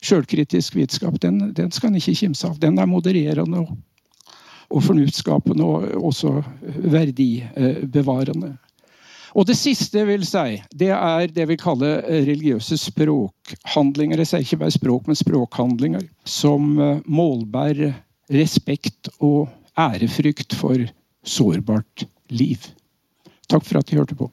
sjølkritisk 0.05 0.75
vitenskap, 0.77 1.21
den, 1.21 1.51
den, 1.57 1.71
skal 1.73 1.91
en 1.91 2.01
ikke 2.01 2.17
kimse 2.17 2.49
av. 2.49 2.57
Den 2.61 2.81
er 2.81 2.89
modererende 2.89 3.63
og, 3.63 3.77
og 4.73 4.83
fornuftsskapende 4.85 5.65
og 5.65 6.09
også 6.11 6.39
verdibevarende. 6.89 8.55
Og 9.35 9.43
det 9.49 9.57
siste 9.59 9.99
jeg 9.99 10.07
vil 10.07 10.23
si, 10.23 10.61
det 10.79 10.93
er 10.95 11.31
det 11.35 11.47
vi 11.49 11.57
kaller 11.59 12.05
eh, 12.05 12.23
religiøse 12.23 12.77
språkhandlinger. 12.79 14.21
Jeg 14.21 14.29
sier 14.29 14.45
ikke 14.45 14.61
bare 14.63 14.75
språk, 14.77 15.09
men 15.09 15.19
språkhandlinger. 15.19 16.05
Som 16.23 16.79
eh, 16.79 17.01
målbærer 17.03 17.97
respekt 18.31 19.11
og 19.19 19.49
ærefrykt 19.77 20.55
for 20.55 20.87
sårbart 21.27 22.07
liv. 22.31 22.63
Takk 23.51 23.67
for 23.67 23.81
at 23.81 23.91
de 23.91 23.99
hørte 23.99 24.15
på. 24.15 24.31